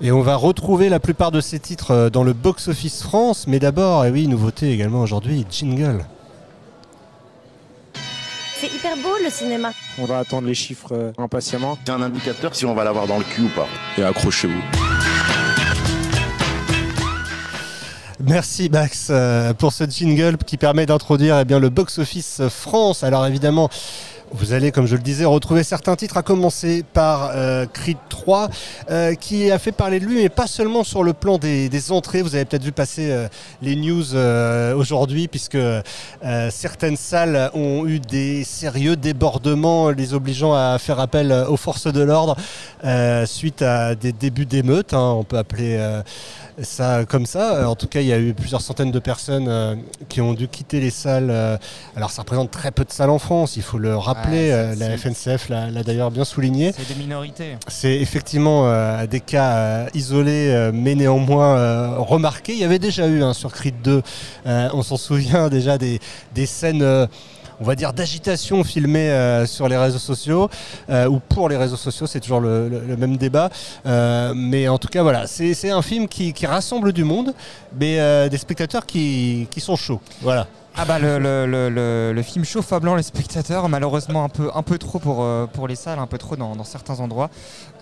Et 0.00 0.10
on 0.10 0.22
va 0.22 0.36
retrouver 0.36 0.88
la 0.88 1.00
plupart 1.00 1.30
de 1.30 1.40
ces 1.40 1.58
titres 1.60 1.92
euh, 1.92 2.10
dans 2.10 2.24
le 2.24 2.32
Box 2.32 2.68
Office 2.68 3.02
France. 3.02 3.46
Mais 3.46 3.58
d'abord, 3.58 4.04
et 4.04 4.10
oui, 4.10 4.26
nouveauté 4.26 4.72
également 4.72 5.02
aujourd'hui, 5.02 5.46
jingle. 5.50 6.04
C'est 8.62 8.72
hyper 8.72 8.96
beau 8.96 9.16
le 9.20 9.28
cinéma. 9.28 9.72
On 9.98 10.04
va 10.04 10.20
attendre 10.20 10.46
les 10.46 10.54
chiffres 10.54 10.92
euh, 10.92 11.10
impatiemment. 11.18 11.76
C'est 11.84 11.90
un 11.90 12.00
indicateur 12.00 12.54
si 12.54 12.64
on 12.64 12.74
va 12.74 12.84
l'avoir 12.84 13.08
dans 13.08 13.18
le 13.18 13.24
cul 13.24 13.42
ou 13.42 13.48
pas. 13.48 13.66
Et 13.98 14.04
accrochez-vous. 14.04 14.62
Merci 18.24 18.70
Max 18.70 19.08
euh, 19.10 19.52
pour 19.52 19.72
ce 19.72 19.82
jingle 19.82 20.36
qui 20.36 20.58
permet 20.58 20.86
d'introduire 20.86 21.40
eh 21.40 21.44
bien, 21.44 21.58
le 21.58 21.70
Box 21.70 21.98
Office 21.98 22.40
France. 22.50 23.02
Alors 23.02 23.26
évidemment, 23.26 23.68
vous 24.34 24.52
allez, 24.52 24.72
comme 24.72 24.86
je 24.86 24.96
le 24.96 25.02
disais, 25.02 25.24
retrouver 25.24 25.62
certains 25.62 25.94
titres, 25.96 26.16
à 26.16 26.22
commencer 26.22 26.84
par 26.92 27.32
euh, 27.34 27.66
Creed 27.66 27.98
3, 28.08 28.48
euh, 28.90 29.14
qui 29.14 29.50
a 29.50 29.58
fait 29.58 29.72
parler 29.72 30.00
de 30.00 30.06
lui, 30.06 30.16
mais 30.22 30.28
pas 30.28 30.46
seulement 30.46 30.84
sur 30.84 31.02
le 31.04 31.12
plan 31.12 31.38
des, 31.38 31.68
des 31.68 31.92
entrées. 31.92 32.22
Vous 32.22 32.34
avez 32.34 32.44
peut-être 32.44 32.62
vu 32.64 32.72
passer 32.72 33.10
euh, 33.10 33.28
les 33.60 33.76
news 33.76 34.14
euh, 34.14 34.74
aujourd'hui, 34.74 35.28
puisque 35.28 35.56
euh, 35.56 35.82
certaines 36.50 36.96
salles 36.96 37.50
ont 37.54 37.86
eu 37.86 38.00
des 38.00 38.44
sérieux 38.44 38.96
débordements, 38.96 39.90
les 39.90 40.14
obligeant 40.14 40.54
à 40.54 40.78
faire 40.78 40.98
appel 41.00 41.32
aux 41.48 41.56
forces 41.56 41.92
de 41.92 42.00
l'ordre 42.02 42.36
euh, 42.84 43.26
suite 43.26 43.62
à 43.62 43.94
des 43.94 44.12
débuts 44.12 44.46
d'émeutes. 44.46 44.94
hein, 44.94 45.14
on 45.16 45.24
peut 45.24 45.38
appeler 45.38 45.76
euh, 45.78 46.02
ça 46.60 47.04
comme 47.06 47.26
ça. 47.26 47.56
Euh, 47.56 47.64
En 47.64 47.74
tout 47.76 47.86
cas, 47.86 48.00
il 48.00 48.06
y 48.06 48.12
a 48.12 48.18
eu 48.18 48.34
plusieurs 48.34 48.60
centaines 48.60 48.90
de 48.90 48.98
personnes 48.98 49.46
euh, 49.48 49.74
qui 50.08 50.20
ont 50.20 50.34
dû 50.34 50.48
quitter 50.48 50.80
les 50.80 50.90
salles. 50.90 51.30
euh, 51.30 51.56
alors, 51.96 52.10
ça 52.10 52.22
représente 52.22 52.50
très 52.50 52.70
peu 52.70 52.84
de 52.84 52.92
salles 52.92 53.10
en 53.10 53.18
France, 53.18 53.56
il 53.56 53.62
faut 53.62 53.78
le 53.78 53.96
rappeler. 53.96 54.50
Euh, 54.50 54.74
la 54.76 54.96
FNCF 54.98 55.48
l'a 55.48 55.82
d'ailleurs 55.82 56.10
bien 56.10 56.24
souligné. 56.24 56.72
C'est 56.76 56.88
des 56.88 57.00
minorités. 57.00 57.56
C'est 57.68 57.94
effectivement 58.00 58.66
euh, 58.66 59.06
des 59.06 59.20
cas 59.20 59.52
euh, 59.56 59.86
isolés, 59.94 60.48
euh, 60.50 60.70
mais 60.74 60.94
néanmoins 60.94 61.56
euh, 61.56 61.94
remarqués. 61.98 62.52
Il 62.52 62.58
y 62.58 62.64
avait 62.64 62.78
déjà 62.78 63.06
eu 63.06 63.22
hein, 63.22 63.32
sur 63.34 63.52
Creed 63.52 63.80
2, 63.82 64.02
euh, 64.46 64.68
on 64.74 64.82
s'en 64.82 64.96
souvient 64.96 65.48
déjà 65.50 65.78
des, 65.78 66.00
des 66.34 66.46
scènes. 66.46 67.08
On 67.62 67.64
va 67.64 67.76
dire 67.76 67.92
d'agitation 67.92 68.64
filmée 68.64 69.10
euh, 69.10 69.46
sur 69.46 69.68
les 69.68 69.76
réseaux 69.76 70.00
sociaux 70.00 70.50
euh, 70.90 71.06
ou 71.06 71.20
pour 71.20 71.48
les 71.48 71.56
réseaux 71.56 71.76
sociaux, 71.76 72.08
c'est 72.08 72.18
toujours 72.18 72.40
le, 72.40 72.96
même 72.98 73.16
débat. 73.16 73.50
Euh, 73.86 74.32
mais 74.34 74.66
en 74.66 74.78
tout 74.78 74.88
cas, 74.88 75.02
voilà, 75.02 75.28
c'est 75.28 75.70
un 75.70 75.82
film 75.82 76.08
qui, 76.08 76.34
rassemble 76.44 76.92
du 76.92 77.04
monde, 77.04 77.32
mais 77.78 78.28
des 78.28 78.38
spectateurs 78.38 78.84
qui, 78.84 79.46
qui 79.50 79.60
sont 79.60 79.76
chauds. 79.76 80.00
Voilà. 80.22 80.48
Ah 80.74 80.86
bah 80.86 80.98
le, 80.98 81.18
le, 81.18 81.46
le, 81.46 82.12
le- 82.14 82.22
film 82.22 82.46
chauffe 82.46 82.72
à 82.72 82.80
blanc 82.80 82.94
les 82.94 83.02
spectateurs, 83.02 83.68
malheureusement 83.68 84.24
un 84.24 84.30
peu, 84.30 84.50
un 84.54 84.62
peu 84.62 84.78
trop 84.78 84.98
pour, 84.98 85.22
euh, 85.22 85.46
pour 85.46 85.68
les 85.68 85.74
salles, 85.76 85.98
un 85.98 86.06
peu 86.06 86.16
trop 86.16 86.34
dans, 86.34 86.56
dans 86.56 86.64
certains 86.64 86.98
endroits. 87.00 87.28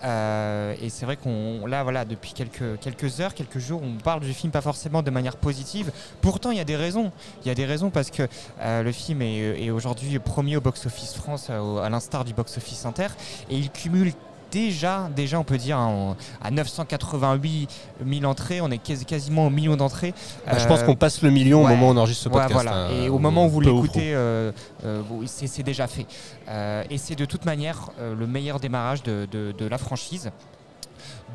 Euh, 0.03 0.75
et 0.81 0.89
c'est 0.89 1.05
vrai 1.05 1.15
qu'on 1.15 1.65
là 1.67 1.83
voilà 1.83 2.03
depuis 2.03 2.33
quelques, 2.33 2.77
quelques 2.81 3.21
heures, 3.21 3.33
quelques 3.33 3.59
jours, 3.59 3.81
on 3.81 3.97
parle 3.97 4.19
du 4.19 4.33
film 4.33 4.51
pas 4.51 4.61
forcément 4.61 5.01
de 5.03 5.09
manière 5.09 5.37
positive. 5.37 5.91
Pourtant 6.19 6.51
il 6.51 6.57
y 6.57 6.61
a 6.61 6.65
des 6.65 6.75
raisons. 6.75 7.11
Il 7.43 7.47
y 7.47 7.51
a 7.51 7.55
des 7.55 7.65
raisons 7.65 7.91
parce 7.91 8.11
que 8.11 8.27
euh, 8.59 8.83
le 8.83 8.91
film 8.91 9.21
est, 9.21 9.63
est 9.63 9.69
aujourd'hui 9.71 10.19
premier 10.19 10.57
au 10.57 10.61
box-office 10.61 11.13
France, 11.13 11.47
euh, 11.49 11.77
à 11.77 11.89
l'instar 11.89 12.25
du 12.25 12.33
box-office 12.33 12.85
Inter, 12.85 13.07
et 13.49 13.55
il 13.57 13.69
cumule 13.71 14.11
déjà, 14.51 15.09
déjà 15.15 15.39
on 15.39 15.43
peut 15.43 15.57
dire 15.57 15.77
hein, 15.77 16.15
à 16.41 16.51
988 16.51 17.69
000 18.07 18.25
entrées, 18.25 18.61
on 18.61 18.69
est 18.69 18.77
quasi- 18.77 19.05
quasiment 19.05 19.47
au 19.47 19.49
million 19.49 19.75
d'entrées. 19.75 20.13
Bah, 20.45 20.57
je 20.57 20.67
pense 20.67 20.79
Euh, 20.81 20.85
qu'on 20.85 20.95
passe 20.95 21.21
le 21.21 21.29
million 21.31 21.61
au 21.61 21.65
ouais. 21.65 21.71
moment 21.75 21.89
où 21.89 21.91
on 21.93 21.97
enregistre 21.97 22.23
ce 22.25 22.29
Ouais, 22.29 22.33
podcast. 22.33 22.53
voilà. 22.53 22.75
hein, 22.85 22.89
Et 22.91 23.09
au 23.09 23.19
moment 23.19 23.45
où 23.45 23.49
vous 23.49 23.61
l'écoutez, 23.61 24.13
euh, 24.13 24.51
euh, 24.85 25.01
c'est 25.25 25.63
déjà 25.63 25.87
fait. 25.87 26.05
Euh, 26.49 26.83
et 26.89 26.97
c'est 26.97 27.15
de 27.15 27.25
toute 27.25 27.45
manière 27.45 27.89
euh, 27.99 28.13
le 28.15 28.27
meilleur 28.27 28.59
démarrage 28.59 29.03
de, 29.03 29.27
de- 29.31 29.53
de 29.57 29.65
la 29.65 29.77
franchise. 29.77 30.29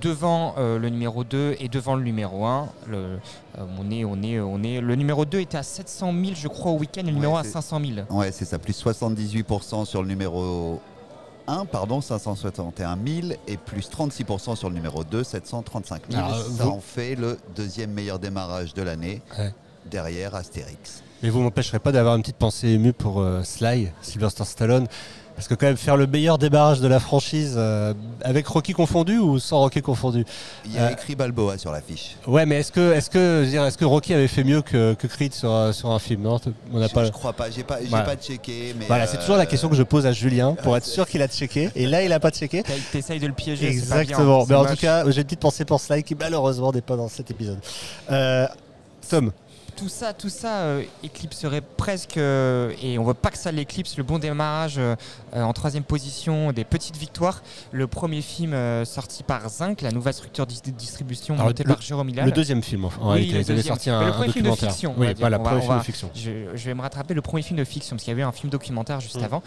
Devant 0.03 0.55
euh, 0.59 0.79
le 0.79 0.91
numéro 0.91 1.25
2 1.25 1.57
et 1.59 1.69
devant 1.69 1.97
le 1.97 2.03
numéro 2.03 2.45
1, 2.45 2.69
le, 2.87 2.97
euh, 2.99 3.65
on 3.81 3.91
est, 3.91 4.05
on 4.05 4.23
est, 4.23 4.39
on 4.39 4.63
est, 4.63 4.81
le 4.83 4.95
numéro 4.95 5.25
2 5.25 5.41
était 5.41 5.57
à 5.57 5.63
700 5.63 6.13
000, 6.13 6.33
je 6.35 6.49
crois, 6.49 6.73
au 6.73 6.77
week-end, 6.79 7.01
et 7.01 7.05
le 7.05 7.13
numéro 7.13 7.35
1 7.37 7.41
à 7.41 7.45
c'est- 7.45 7.51
500 7.53 7.81
000. 7.81 8.07
Ouais, 8.11 8.31
c'est 8.31 8.45
ça, 8.45 8.59
plus 8.59 8.75
78% 8.75 9.87
sur 9.87 10.03
le 10.03 10.09
numéro 10.09 10.81
1, 11.47 11.65
pardon, 11.67 12.01
561 12.01 12.99
000, 13.07 13.29
et 13.47 13.57
plus 13.57 13.89
36% 13.89 14.57
sur 14.57 14.69
le 14.69 14.75
numéro 14.75 15.05
2, 15.05 15.23
735 15.25 16.03
000. 16.11 16.25
Alors, 16.25 16.37
ça 16.39 16.65
vous- 16.65 16.71
en 16.71 16.81
fait 16.81 17.15
le 17.15 17.39
deuxième 17.55 17.91
meilleur 17.93 18.19
démarrage 18.19 18.75
de 18.75 18.83
l'année, 18.83 19.23
Ouais. 19.39 19.53
derrière 19.91 20.35
Astérix. 20.35 21.03
Mais 21.23 21.31
vous 21.31 21.41
m'empêcherez 21.41 21.79
pas 21.79 21.93
d'avoir 21.93 22.17
une 22.17 22.23
petite 22.23 22.37
pensée 22.37 22.69
émue 22.69 22.93
pour 22.93 23.21
euh, 23.21 23.43
Sly, 23.43 23.91
Sylvester 24.03 24.45
Stallone. 24.45 24.87
Parce 25.37 25.49
que 25.49 25.55
quand 25.55 25.67
même 25.67 25.77
faire 25.77 25.99
le 25.99 26.07
meilleur 26.07 26.39
débarrage 26.39 26.81
de 26.81 26.89
la 26.89 26.99
franchise 26.99 27.57
euh, 27.59 27.93
avec 28.23 28.47
Rocky 28.47 28.73
confondu 28.73 29.19
ou 29.19 29.39
sans 29.39 29.59
Rocky 29.59 29.83
confondu 29.83 30.25
Il 30.65 30.73
y 30.75 30.79
a 30.79 30.85
Euh, 30.85 30.91
écrit 30.91 31.15
Balboa 31.15 31.59
sur 31.59 31.71
l'affiche. 31.73 32.17
Ouais, 32.27 32.47
mais 32.47 32.61
est-ce 32.61 32.73
que, 32.73 32.93
est-ce 32.95 33.11
que, 33.11 33.19
je 33.41 33.45
veux 33.45 33.51
dire, 33.51 33.65
est-ce 33.67 33.77
que 33.77 33.85
Rocky 33.85 34.15
avait 34.15 34.29
fait 34.29 34.45
mieux 34.45 34.63
que, 34.63 34.95
que 34.95 35.07
Creed 35.07 35.35
sur, 35.35 35.51
un- 35.53 35.73
sur 35.75 35.91
un 35.91 35.99
film 35.99 36.23
Non, 36.23 36.41
on 36.73 36.79
n'a 36.79 36.89
Je, 36.89 36.93
pas. 36.95 37.05
je 37.05 37.11
crois 37.11 37.35
pas, 37.35 37.51
j'ai 37.51 37.65
pas, 37.65 37.81
j'ai 37.83 37.89
Voilà. 37.89 38.07
pas 38.07 38.17
checké. 38.17 38.75
Mais 38.79 38.87
Voilà, 38.87 39.07
c'est 39.07 39.19
toujours 39.19 39.37
la 39.37 39.43
euh, 39.43 39.47
question 39.47 39.69
que 39.69 39.77
je 39.77 39.83
pose 39.83 40.07
à 40.07 40.13
Julien 40.13 40.55
pour 40.63 40.75
être 40.75 40.87
sûr 40.87 41.07
qu'il 41.07 41.21
a 41.21 41.29
checké. 41.29 41.71
Et 41.77 41.85
là, 41.87 42.03
il 42.03 42.13
a 42.15 42.19
pas 42.21 42.31
checké. 42.31 42.63
T'essayes 42.91 43.21
de 43.21 43.27
le 43.27 43.35
piéger, 43.35 43.73
c'est 43.75 43.81
pas 43.91 43.95
bien, 43.97 44.03
Exactement. 44.05 44.47
Mais 44.49 44.55
en 44.55 44.63
moche. 44.63 44.71
tout 44.71 44.77
cas, 44.79 45.05
j'ai 45.11 45.19
une 45.19 45.25
petite 45.25 45.41
pensée 45.41 45.67
pour 45.67 45.81
Sly 45.83 46.03
qui 46.03 46.15
malheureusement 46.15 46.73
n'est 46.73 46.81
pas 46.81 46.97
dans 46.97 47.09
cet 47.09 47.31
épisode. 47.31 47.59
Euh, 48.11 48.47
Tom. 49.11 49.33
Tout 49.77 49.89
ça, 49.91 50.13
tout 50.15 50.29
ça 50.31 50.61
euh, 50.61 50.83
éclipserait 51.05 51.61
presque, 51.61 52.17
euh, 52.17 52.73
et 52.83 52.99
on 52.99 53.05
veut 53.05 53.15
pas 53.15 53.31
que 53.31 53.37
ça 53.39 53.53
l'éclipse, 53.53 53.97
le 53.99 54.03
bon 54.05 54.19
démarrage 54.19 54.77
euh, 54.79 54.97
en 55.35 55.53
troisième 55.53 55.85
position, 55.85 56.53
des 56.53 56.65
petites 56.65 56.97
victoires. 56.97 57.43
Le 57.73 57.87
premier 57.87 58.23
film 58.23 58.55
sorti 58.85 59.23
par 59.23 59.49
Zinc, 59.51 59.83
la 59.83 59.91
nouvelle 59.91 60.15
structure 60.15 60.47
de 60.47 60.53
distribution 60.71 61.35
Alors, 61.35 61.49
montée 61.49 61.63
le- 61.65 61.75
par 61.75 61.83
Jérôme 61.83 62.09
Hilal. 62.09 62.25
le 62.25 62.33
deuxième 62.33 62.63
film, 62.63 62.87
en- 62.87 62.89
en 63.01 63.13
Oui, 63.15 63.31
réalité, 63.31 63.63
sorti 63.63 63.91
un- 63.91 64.01
le 64.01 64.07
un 64.07 64.13
premier 64.13 64.33
film 64.33 64.47
de 64.51 64.55
fiction. 64.57 64.95
on 64.97 65.01
Oui, 65.01 65.09
voilà, 65.19 65.39
premier 65.39 65.61
film 65.61 65.79
de 65.79 65.83
fiction. 65.85 66.11
Je, 66.15 66.31
je 66.55 66.65
vais 66.65 66.75
me 66.75 66.81
rattraper 66.81 67.13
le 67.13 67.23
premier 67.23 67.43
film 67.43 67.59
de 67.59 67.65
fiction, 67.65 67.97
parce 67.97 68.05
qu'il 68.05 68.11
y 68.13 68.15
avait 68.15 68.23
un 68.23 68.33
film 68.33 68.49
documentaire 68.51 69.01
juste 69.01 69.21
Mm. 69.21 69.25
avant, 69.25 69.43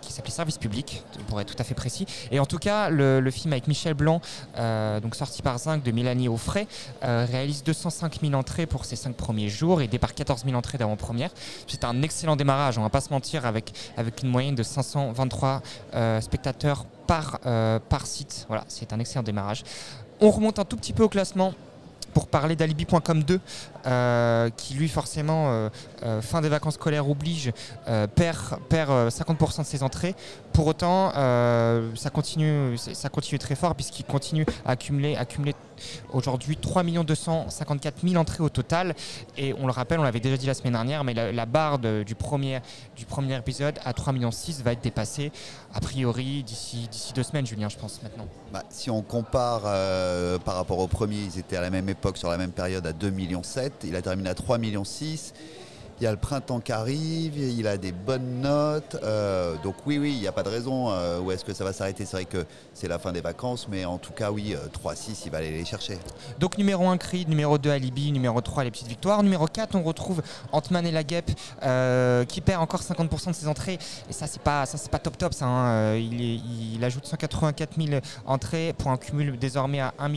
qui 0.00 0.12
s'appelait 0.12 0.30
Service 0.32 0.58
Public, 0.58 1.02
pour 1.28 1.40
être 1.40 1.54
tout 1.54 1.60
à 1.60 1.64
fait 1.64 1.74
précis. 1.74 2.06
Et 2.30 2.40
en 2.40 2.46
tout 2.46 2.58
cas, 2.58 2.88
le, 2.88 3.20
le 3.20 3.30
film 3.30 3.52
avec 3.52 3.68
Michel 3.68 3.94
Blanc, 3.94 4.20
donc 5.02 5.14
sorti 5.16 5.42
par 5.42 5.58
Zinc 5.58 5.82
de 5.82 5.90
Mélanie 5.92 6.28
Offray, 6.28 6.66
réalise 7.02 7.62
205 7.62 8.20
000 8.22 8.32
entrées 8.34 8.53
pour 8.66 8.84
ses 8.84 8.96
5 8.96 9.14
premiers 9.14 9.48
jours 9.48 9.82
et 9.82 9.88
départ 9.88 10.14
14 10.14 10.44
000 10.44 10.56
entrées 10.56 10.78
d'avant-première. 10.78 11.30
C'est 11.66 11.84
un 11.84 12.02
excellent 12.02 12.36
démarrage, 12.36 12.78
on 12.78 12.82
va 12.82 12.90
pas 12.90 13.00
se 13.00 13.10
mentir, 13.10 13.46
avec, 13.46 13.72
avec 13.96 14.22
une 14.22 14.30
moyenne 14.30 14.54
de 14.54 14.62
523 14.62 15.62
euh, 15.94 16.20
spectateurs 16.20 16.84
par, 17.06 17.40
euh, 17.46 17.78
par 17.88 18.06
site. 18.06 18.46
Voilà, 18.48 18.64
c'est 18.68 18.92
un 18.92 19.00
excellent 19.00 19.22
démarrage. 19.22 19.62
On 20.20 20.30
remonte 20.30 20.58
un 20.58 20.64
tout 20.64 20.76
petit 20.76 20.92
peu 20.92 21.02
au 21.02 21.08
classement 21.08 21.52
pour 22.14 22.28
parler 22.28 22.54
d'Alibi.com 22.54 23.24
2, 23.24 23.40
euh, 23.86 24.50
qui 24.56 24.74
lui 24.74 24.88
forcément, 24.88 25.68
fin 26.20 26.40
des 26.40 26.48
vacances 26.48 26.74
scolaires 26.74 27.10
oblige, 27.10 27.52
perd, 28.14 28.58
perd 28.68 28.90
euh, 28.90 29.10
50% 29.10 29.62
de 29.62 29.66
ses 29.66 29.82
entrées. 29.82 30.14
Pour 30.54 30.68
autant, 30.68 31.12
euh, 31.16 31.90
ça, 31.96 32.10
continue, 32.10 32.78
ça 32.78 33.08
continue 33.08 33.40
très 33.40 33.56
fort 33.56 33.74
puisqu'il 33.74 34.04
continue 34.04 34.46
à 34.64 34.70
accumuler, 34.70 35.16
aujourd'hui 36.12 36.56
3 36.56 36.84
254 36.84 38.06
000 38.06 38.14
entrées 38.14 38.44
au 38.44 38.48
total. 38.48 38.94
Et 39.36 39.52
on 39.60 39.66
le 39.66 39.72
rappelle, 39.72 39.98
on 39.98 40.04
l'avait 40.04 40.20
déjà 40.20 40.36
dit 40.36 40.46
la 40.46 40.54
semaine 40.54 40.74
dernière, 40.74 41.02
mais 41.02 41.12
la, 41.12 41.46
barre 41.46 41.80
du, 41.80 42.14
premier, 42.14 42.60
du 42.96 43.04
premier 43.04 43.36
épisode 43.36 43.80
à 43.84 43.92
3 43.92 44.12
millions 44.12 44.30
6 44.30 44.62
va 44.62 44.70
être 44.70 44.80
dépassée 44.80 45.32
a 45.74 45.80
priori 45.80 46.44
d'ici 46.44 46.88
deux 47.16 47.24
semaines, 47.24 47.46
Julien, 47.46 47.68
je 47.68 47.76
pense 47.76 48.00
maintenant. 48.04 48.28
Bah, 48.52 48.62
si 48.70 48.90
on 48.90 49.02
compare 49.02 49.62
euh, 49.66 50.38
par 50.38 50.54
rapport 50.54 50.78
au 50.78 50.86
premier, 50.86 51.16
ils 51.16 51.36
étaient 51.36 51.56
à 51.56 51.62
la 51.62 51.70
même 51.70 51.88
époque, 51.88 52.16
sur 52.16 52.30
la 52.30 52.38
même 52.38 52.52
période, 52.52 52.86
à 52.86 52.92
2,7 52.92 53.10
millions. 53.10 53.42
Il 53.82 53.96
a 53.96 54.02
terminé 54.02 54.30
à 54.30 54.34
3,6 54.34 54.58
millions. 54.60 54.84
Il 56.00 56.04
y 56.04 56.06
a 56.06 56.10
le 56.10 56.16
printemps 56.16 56.60
qui 56.60 56.72
arrive, 56.72 57.38
il 57.38 57.66
a 57.66 57.76
des 57.76 57.92
bonnes 57.92 58.40
notes. 58.40 58.96
euh, 59.02 59.54
donc 59.62 59.76
oui, 59.86 59.98
oui, 59.98 60.12
il 60.12 60.20
n'y 60.20 60.26
a 60.26 60.32
pas 60.32 60.42
de 60.42 60.48
raison 60.48 60.90
euh, 60.90 61.20
où 61.20 61.30
est-ce 61.30 61.44
que 61.44 61.54
ça 61.54 61.64
va 61.64 61.72
s'arrêter. 61.72 62.04
C'est 62.04 62.16
vrai 62.16 62.24
que 62.24 62.44
c'est 62.72 62.88
la 62.88 62.98
fin 62.98 63.12
des 63.12 63.20
vacances, 63.20 63.68
mais 63.68 63.84
en 63.84 63.98
tout 63.98 64.12
cas, 64.12 64.30
oui, 64.30 64.54
euh, 64.54 64.66
3,6, 64.68 65.22
il 65.26 65.30
va 65.30 65.38
aller 65.38 65.50
les 65.50 65.64
chercher. 65.64 65.98
Donc 66.38 66.58
numéro 66.58 66.88
1 66.88 66.96
Creed, 66.96 67.28
numéro 67.28 67.58
2 67.58 67.70
Alibi, 67.70 68.12
numéro 68.12 68.40
3 68.40 68.64
Les 68.64 68.70
Petites 68.70 68.88
Victoires, 68.88 69.22
numéro 69.22 69.46
4 69.46 69.74
on 69.74 69.82
retrouve 69.82 70.22
Ant-Man 70.52 70.86
et 70.86 70.90
la 70.90 71.04
Guêpe 71.04 71.30
euh, 71.62 72.24
qui 72.24 72.40
perd 72.40 72.62
encore 72.62 72.82
50% 72.82 73.28
de 73.28 73.32
ses 73.32 73.48
entrées 73.48 73.78
et 74.08 74.12
ça 74.12 74.26
c'est 74.26 74.40
pas 74.40 74.66
ça 74.66 74.78
c'est 74.78 74.90
pas 74.90 74.98
top 74.98 75.16
top 75.18 75.34
ça 75.34 75.46
hein. 75.46 75.64
Euh, 75.66 75.98
il, 75.98 76.82
ajoute 76.84 77.06
184 77.06 77.80
000 77.80 78.00
entrées 78.26 78.74
pour 78.76 78.90
un 78.90 78.96
cumul 78.96 79.38
désormais 79.38 79.80
à 79.80 79.94
1 79.98 80.10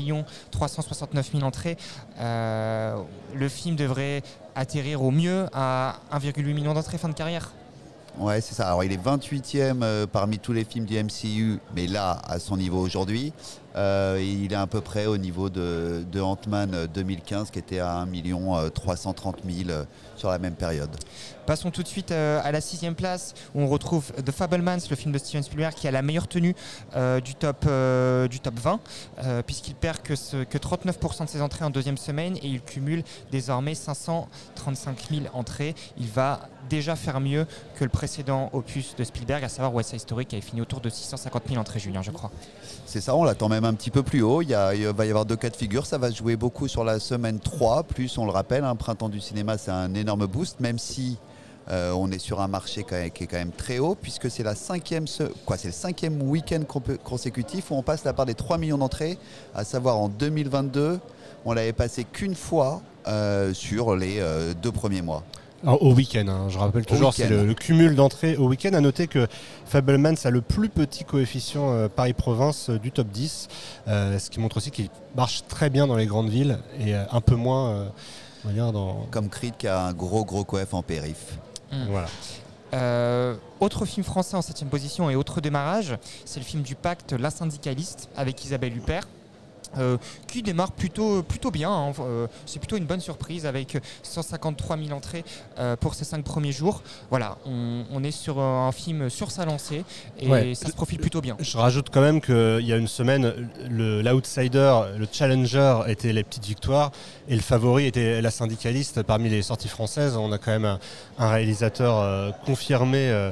369 0.51 1.31
000 1.31 1.43
entrées. 1.43 1.77
Euh, 2.19 2.97
le 3.33 3.49
film 3.49 3.75
devrait 3.75 4.21
atterrir 4.57 5.03
au 5.03 5.11
mieux 5.11 5.45
à 5.53 5.95
1,8 6.11 6.53
million 6.53 6.73
d'entrées 6.73 6.97
fin 6.97 7.07
de 7.07 7.13
carrière. 7.13 7.51
Ouais, 8.17 8.41
c'est 8.41 8.55
ça. 8.55 8.67
Alors, 8.67 8.83
il 8.83 8.91
est 8.91 9.03
28e 9.03 9.83
euh, 9.83 10.07
parmi 10.11 10.39
tous 10.39 10.51
les 10.51 10.63
films 10.63 10.85
du 10.85 11.01
MCU, 11.01 11.59
mais 11.75 11.85
là, 11.85 12.19
à 12.27 12.39
son 12.39 12.57
niveau 12.57 12.79
aujourd'hui. 12.79 13.31
Euh, 13.75 14.19
il 14.21 14.51
est 14.51 14.55
à 14.55 14.65
peu 14.65 14.81
près 14.81 15.05
au 15.05 15.17
niveau 15.17 15.49
de, 15.49 16.03
de 16.11 16.19
Ant-Man 16.21 16.71
euh, 16.73 16.87
2015, 16.87 17.51
qui 17.51 17.59
était 17.59 17.79
à 17.79 17.97
1 17.97 18.07
330 18.69 19.37
000 19.47 19.69
euh, 19.69 19.83
sur 20.15 20.29
la 20.29 20.39
même 20.39 20.55
période. 20.55 20.89
Passons 21.45 21.69
tout 21.71 21.83
de 21.83 21.87
suite 21.87 22.11
euh, 22.11 22.41
à 22.43 22.51
la 22.51 22.59
sixième 22.59 22.95
place 22.95 23.33
où 23.55 23.61
on 23.61 23.67
retrouve 23.67 24.11
The 24.25 24.31
Fablemans, 24.31 24.79
le 24.89 24.95
film 24.95 25.11
de 25.13 25.17
Steven 25.17 25.43
Spielberg 25.43 25.73
qui 25.75 25.87
a 25.87 25.91
la 25.91 26.01
meilleure 26.01 26.27
tenue 26.27 26.55
euh, 26.95 27.21
du, 27.21 27.35
top, 27.35 27.65
euh, 27.67 28.27
du 28.27 28.39
top 28.39 28.55
20 28.59 28.79
euh, 29.23 29.41
puisqu'il 29.43 29.75
perd 29.75 29.99
que, 30.01 30.15
ce- 30.15 30.43
que 30.43 30.57
39% 30.57 31.23
de 31.25 31.29
ses 31.29 31.41
entrées 31.41 31.63
en 31.63 31.69
deuxième 31.69 31.95
semaine 31.97 32.35
et 32.37 32.47
il 32.47 32.61
cumule 32.61 33.03
désormais 33.31 33.75
535 33.75 34.97
000 35.09 35.21
entrées. 35.33 35.73
Il 35.97 36.07
va 36.07 36.41
déjà 36.69 36.97
faire 36.97 37.21
mieux 37.21 37.45
que 37.77 37.85
le 37.85 37.89
précédent 37.89 38.49
opus 38.51 38.95
de 38.97 39.03
Spielberg, 39.05 39.41
à 39.43 39.47
savoir 39.49 39.73
West 39.73 39.91
Side 39.91 40.01
Story 40.01 40.25
qui 40.25 40.35
avait 40.35 40.45
fini 40.45 40.59
autour 40.59 40.81
de 40.81 40.89
650 40.89 41.43
000 41.47 41.61
entrées, 41.61 41.79
Julien, 41.79 42.01
je 42.01 42.11
crois. 42.11 42.29
C'est 42.85 42.99
ça, 42.99 43.15
on 43.15 43.23
l'attend 43.23 43.47
même 43.47 43.56
un 43.65 43.73
petit 43.73 43.91
peu 43.91 44.03
plus 44.03 44.21
haut. 44.21 44.41
Il, 44.41 44.53
va 44.53 44.75
y 44.75 44.85
avoir 44.85 45.25
deux 45.25 45.35
cas 45.35 45.49
de 45.49 45.55
figure. 45.55 45.85
Ça 45.85 45.97
va 45.97 46.11
jouer 46.11 46.35
beaucoup 46.35 46.67
sur 46.67 46.83
la 46.83 46.99
semaine 46.99 47.39
3. 47.39 47.83
Plus, 47.83 48.17
on 48.17 48.25
le 48.25 48.31
rappelle, 48.31 48.63
un 48.63 48.75
printemps 48.75 49.09
du 49.09 49.19
cinéma, 49.19 49.57
c'est 49.57 49.71
un 49.71 49.93
énorme 49.93 50.27
boost, 50.27 50.59
même 50.59 50.79
si 50.79 51.17
euh, 51.69 51.91
on 51.91 52.11
est 52.11 52.19
sur 52.19 52.39
un 52.39 52.47
marché 52.47 52.83
même- 52.83 53.09
qui 53.09 53.23
est 53.23 53.27
quand 53.27 53.37
même 53.37 53.51
très 53.51 53.79
haut, 53.79 53.95
puisque 53.95 54.31
c'est 54.31 54.43
la 54.43 54.55
cinquième, 54.55 55.05
quoi, 55.45 55.57
c'est 55.57 55.67
le 55.67 55.73
cinquième 55.73 56.21
week-end 56.21 56.61
consécutif 57.03 57.71
où 57.71 57.75
on 57.75 57.83
passe 57.83 58.05
la 58.05 58.13
part 58.13 58.25
des 58.25 58.35
3 58.35 58.57
millions 58.57 58.77
d'entrées, 58.77 59.17
à 59.53 59.65
savoir 59.65 59.97
en 59.97 60.07
2022, 60.07 60.99
on 61.45 61.53
l'avait 61.53 61.73
passé 61.73 62.05
qu'une 62.05 62.35
fois 62.35 62.81
euh, 63.07 63.53
sur 63.53 63.95
les 63.95 64.19
euh, 64.19 64.53
deux 64.53 64.71
premiers 64.71 65.01
mois. 65.01 65.23
Alors, 65.63 65.81
au 65.81 65.93
week-end, 65.93 66.25
hein, 66.27 66.49
je 66.49 66.57
rappelle 66.57 66.85
toujours, 66.85 67.13
c'est 67.13 67.27
le, 67.27 67.45
le 67.45 67.53
cumul 67.55 67.95
d'entrées 67.95 68.35
au 68.37 68.47
week-end. 68.47 68.73
À 68.73 68.81
noter 68.81 69.07
que 69.07 69.27
Fablemans 69.65 70.13
a 70.23 70.29
le 70.29 70.41
plus 70.41 70.69
petit 70.69 71.03
coefficient 71.03 71.71
euh, 71.71 71.87
Paris-Province 71.89 72.69
euh, 72.69 72.77
du 72.77 72.91
top 72.91 73.07
10, 73.07 73.47
euh, 73.87 74.19
ce 74.19 74.29
qui 74.29 74.39
montre 74.39 74.57
aussi 74.57 74.69
qu'il 74.69 74.89
marche 75.15 75.43
très 75.47 75.69
bien 75.69 75.87
dans 75.87 75.95
les 75.95 76.05
grandes 76.05 76.29
villes 76.29 76.59
et 76.79 76.93
euh, 76.93 77.03
un 77.11 77.21
peu 77.21 77.35
moins, 77.35 77.69
euh, 77.71 77.87
on 78.45 78.49
va 78.49 78.53
dire, 78.53 78.71
dans. 78.71 79.07
Comme 79.09 79.29
Creed 79.29 79.55
qui 79.57 79.67
a 79.67 79.85
un 79.87 79.93
gros 79.93 80.25
gros 80.25 80.43
coef 80.43 80.73
en 80.75 80.83
périph. 80.83 81.39
Voilà. 81.89 82.07
Euh, 82.73 83.35
autre 83.59 83.85
film 83.85 84.03
français 84.03 84.35
en 84.35 84.41
7 84.41 84.65
position 84.69 85.09
et 85.09 85.15
autre 85.15 85.41
démarrage, 85.41 85.97
c'est 86.25 86.39
le 86.39 86.45
film 86.45 86.63
du 86.63 86.75
pacte 86.75 87.13
La 87.13 87.31
syndicaliste 87.31 88.09
avec 88.15 88.43
Isabelle 88.45 88.75
Huppert. 88.75 89.07
Euh, 89.77 89.97
qui 90.27 90.41
démarre 90.41 90.71
plutôt, 90.71 91.23
plutôt 91.23 91.51
bien. 91.51 91.71
hein. 91.71 91.93
Euh, 91.99 92.27
c'est 92.45 92.59
plutôt 92.59 92.77
une 92.77 92.85
bonne 92.85 92.99
surprise 92.99 93.45
avec 93.45 93.77
153 94.03 94.77
000 94.77 94.91
entrées 94.91 95.23
euh, 95.59 95.75
pour 95.75 95.93
ces 95.95 96.05
5 96.05 96.23
premiers 96.23 96.51
jours. 96.51 96.81
Voilà, 97.09 97.37
on, 97.45 97.83
on 97.91 98.03
est 98.03 98.11
sur 98.11 98.39
un 98.39 98.71
film 98.71 99.09
sur 99.09 99.31
sa 99.31 99.45
lancée 99.45 99.83
et 100.19 100.27
Ouais. 100.27 100.55
ça 100.55 100.67
se 100.67 100.73
profile 100.73 100.99
plutôt 100.99 101.21
bien. 101.21 101.35
Je 101.39 101.57
rajoute 101.57 101.87
quand 101.91 102.01
même 102.01 102.21
qu'il 102.21 102.65
y 102.65 102.73
a 102.73 102.77
une 102.77 102.87
semaine, 102.87 103.33
l'outsider, 103.69 104.81
le, 104.97 105.07
challenger 105.11 105.81
était 105.87 106.13
les 106.13 106.23
petites 106.23 106.45
victoires 106.45 106.91
et 107.27 107.35
le 107.35 107.41
favori 107.41 107.85
était 107.85 108.21
la 108.21 108.31
syndicaliste. 108.31 109.03
Parmi 109.03 109.29
les 109.29 109.41
sorties 109.41 109.67
françaises, 109.67 110.15
on 110.17 110.31
a 110.31 110.37
quand 110.37 110.51
même 110.51 110.65
un, 110.65 110.79
un 111.19 111.29
réalisateur 111.29 112.33
confirmé, 112.45 113.31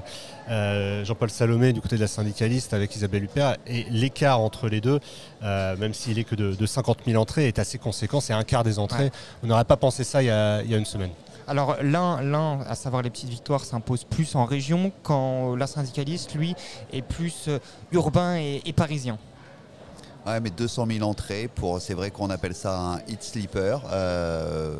euh, 0.49 1.03
Jean-Paul 1.05 1.29
Salomé, 1.29 1.73
du 1.73 1.81
côté 1.81 1.95
de 1.95 2.01
la 2.01 2.07
syndicaliste 2.07 2.73
avec 2.73 2.95
Isabelle 2.95 3.23
Huppert. 3.23 3.57
Et 3.67 3.85
l'écart 3.89 4.39
entre 4.39 4.67
les 4.69 4.81
deux, 4.81 4.99
euh, 5.43 5.75
même 5.77 5.93
s'il 5.93 6.19
est 6.19 6.23
que 6.23 6.35
de, 6.35 6.53
de 6.53 6.65
50 6.65 6.99
000 7.05 7.21
entrées, 7.21 7.47
est 7.47 7.59
assez 7.59 7.77
conséquent. 7.77 8.19
C'est 8.21 8.33
un 8.33 8.43
quart 8.43 8.63
des 8.63 8.79
entrées. 8.79 9.05
Ouais. 9.05 9.11
On 9.43 9.47
n'aurait 9.47 9.65
pas 9.65 9.77
pensé 9.77 10.03
ça 10.03 10.21
il 10.21 10.27
y 10.27 10.29
a, 10.31 10.61
il 10.61 10.69
y 10.71 10.75
a 10.75 10.77
une 10.77 10.85
semaine. 10.85 11.11
Alors 11.47 11.77
l'un, 11.83 12.21
l'un, 12.23 12.61
à 12.61 12.73
savoir 12.73 13.03
les 13.03 13.09
petites 13.11 13.29
victoires, 13.29 13.63
s'impose 13.63 14.03
plus 14.03 14.35
en 14.35 14.45
région, 14.45 14.91
quand 15.03 15.55
la 15.55 15.67
syndicaliste, 15.67 16.33
lui, 16.33 16.55
est 16.91 17.03
plus 17.03 17.45
euh, 17.47 17.59
urbain 17.91 18.37
et, 18.37 18.61
et 18.65 18.73
parisien. 18.73 19.19
Ouais, 20.25 20.39
mais 20.39 20.49
200 20.49 20.87
000 20.91 21.07
entrées, 21.07 21.47
pour, 21.53 21.79
c'est 21.79 21.93
vrai 21.93 22.09
qu'on 22.09 22.31
appelle 22.31 22.55
ça 22.55 22.75
un 22.79 22.97
hit 23.07 23.21
sleeper. 23.21 23.83
euh, 23.91 24.75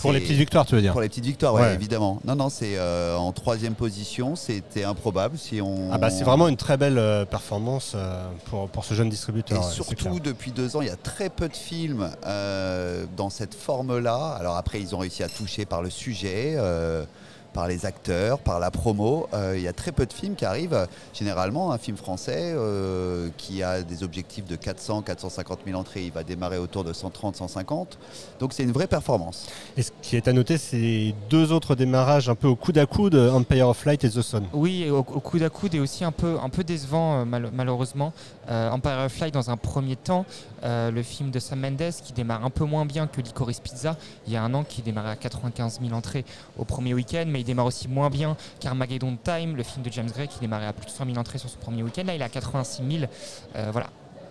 Pour 0.00 0.12
les 0.12 0.20
petites 0.20 0.36
victoires, 0.36 0.64
tu 0.66 0.74
veux 0.76 0.80
dire 0.80 0.92
Pour 0.92 1.00
les 1.00 1.08
petites 1.08 1.24
victoires, 1.24 1.54
Ouais. 1.54 1.74
évidemment. 1.74 2.20
Non, 2.24 2.36
non, 2.36 2.48
c'est 2.48 2.76
euh, 2.78 3.16
en 3.16 3.32
troisième 3.32 3.74
position, 3.74 4.36
c'était 4.36 4.84
improbable. 4.84 5.36
Si 5.36 5.60
on... 5.60 5.90
Ah 5.92 5.98
bah 5.98 6.10
c'est 6.10 6.24
vraiment 6.24 6.48
une 6.48 6.56
très 6.56 6.76
belle 6.76 6.98
euh, 6.98 7.24
performance 7.24 7.92
euh, 7.94 8.28
pour, 8.46 8.68
pour 8.68 8.84
ce 8.84 8.94
jeune 8.94 9.08
Et 9.08 9.10
distributeur. 9.10 9.58
ouais, 9.58 9.64
clair. 9.64 9.74
surtout, 9.74 10.20
depuis 10.20 10.52
deux 10.52 10.76
ans, 10.76 10.80
il 10.80 10.86
y 10.88 10.90
a 10.92 10.96
très 10.96 11.28
peu 11.28 11.48
de 11.48 11.56
films 11.56 12.10
euh, 12.26 13.04
dans 13.16 13.30
cette 13.30 13.54
forme-là. 13.54 14.36
Alors 14.38 14.56
après, 14.56 14.80
ils 14.80 14.94
ont 14.94 14.98
réussi 14.98 15.22
à 15.22 15.28
toucher 15.28 15.64
par 15.66 15.82
le 15.82 15.90
sujet, 15.90 16.54
euh, 16.56 17.04
par 17.52 17.66
les 17.68 17.86
acteurs, 17.86 18.38
par 18.38 18.60
la 18.60 18.70
promo. 18.70 19.28
Euh, 19.34 19.54
il 19.56 19.62
y 19.62 19.68
a 19.68 19.72
très 19.72 19.92
peu 19.92 20.06
de 20.06 20.12
films 20.12 20.34
qui 20.34 20.44
arrivent. 20.44 20.86
Généralement, 21.12 21.72
un 21.72 21.78
film 21.78 21.96
français 21.96 22.52
euh, 22.54 23.28
qui 23.36 23.62
a 23.62 23.82
des 23.82 24.02
objectifs 24.02 24.44
de 24.46 24.56
400, 24.56 25.02
450 25.02 25.60
000 25.66 25.78
entrées, 25.78 26.04
il 26.04 26.12
va 26.12 26.22
démarrer 26.22 26.58
autour 26.58 26.84
de 26.84 26.92
130, 26.92 27.36
150. 27.36 27.98
Donc 28.38 28.52
c'est 28.52 28.62
une 28.62 28.72
vraie 28.72 28.86
performance. 28.86 29.46
Et 29.76 29.82
ce 29.82 29.90
qui 30.02 30.16
est 30.16 30.28
à 30.28 30.32
noter, 30.32 30.58
c'est 30.58 31.14
deux 31.28 31.52
autres 31.52 31.74
démarrages 31.74 32.28
un 32.28 32.34
peu 32.34 32.48
au 32.48 32.56
coude 32.56 32.78
à 32.78 32.86
coude, 32.86 33.14
Empire 33.14 33.68
of 33.68 33.84
Light 33.84 34.04
et 34.04 34.10
The 34.10 34.22
Sun. 34.22 34.44
Oui, 34.52 34.82
et 34.84 34.90
au, 34.90 34.98
au 34.98 35.02
coude 35.02 35.42
à 35.42 35.48
coude 35.50 35.74
et 35.74 35.80
aussi 35.80 36.04
un 36.04 36.12
peu, 36.12 36.36
un 36.42 36.48
peu 36.48 36.64
décevant 36.64 37.20
euh, 37.20 37.24
mal- 37.24 37.50
malheureusement. 37.52 38.12
Euh, 38.50 38.70
Empire 38.70 38.98
of 39.04 39.18
Light 39.20 39.32
dans 39.32 39.50
un 39.50 39.56
premier 39.56 39.96
temps, 39.96 40.26
euh, 40.64 40.90
le 40.90 41.02
film 41.02 41.30
de 41.30 41.38
Sam 41.38 41.60
Mendes 41.60 41.92
qui 42.02 42.12
démarre 42.12 42.44
un 42.44 42.50
peu 42.50 42.64
moins 42.64 42.84
bien 42.84 43.06
que 43.06 43.20
Licorice 43.20 43.60
Pizza 43.60 43.96
il 44.26 44.32
y 44.32 44.36
a 44.36 44.42
un 44.42 44.52
an 44.54 44.64
qui 44.64 44.82
démarrait 44.82 45.12
à 45.12 45.16
95 45.16 45.80
000 45.80 45.94
entrées 45.94 46.24
au 46.58 46.64
premier 46.64 46.92
week-end, 46.92 47.24
mais 47.28 47.40
il 47.40 47.44
démarre 47.44 47.66
aussi 47.66 47.86
moins 47.86 48.10
bien 48.10 48.36
qu'Armageddon 48.58 49.16
Time, 49.22 49.54
le 49.56 49.62
film 49.62 49.84
de 49.84 49.92
James 49.92 50.10
Gray 50.12 50.26
qui 50.26 50.40
démarrait 50.40 50.66
à 50.66 50.72
plus 50.72 50.86
de 50.86 50.90
100 50.90 51.06
000 51.06 51.18
entrées 51.18 51.38
sur 51.38 51.48
son 51.48 51.58
premier 51.58 51.82
week-end. 51.82 52.04
Là, 52.04 52.14
il 52.14 52.20
est 52.20 52.24
à 52.24 52.28
86 52.28 52.82
000. 52.98 53.10
Euh, 53.56 53.68
voilà. 53.70 53.88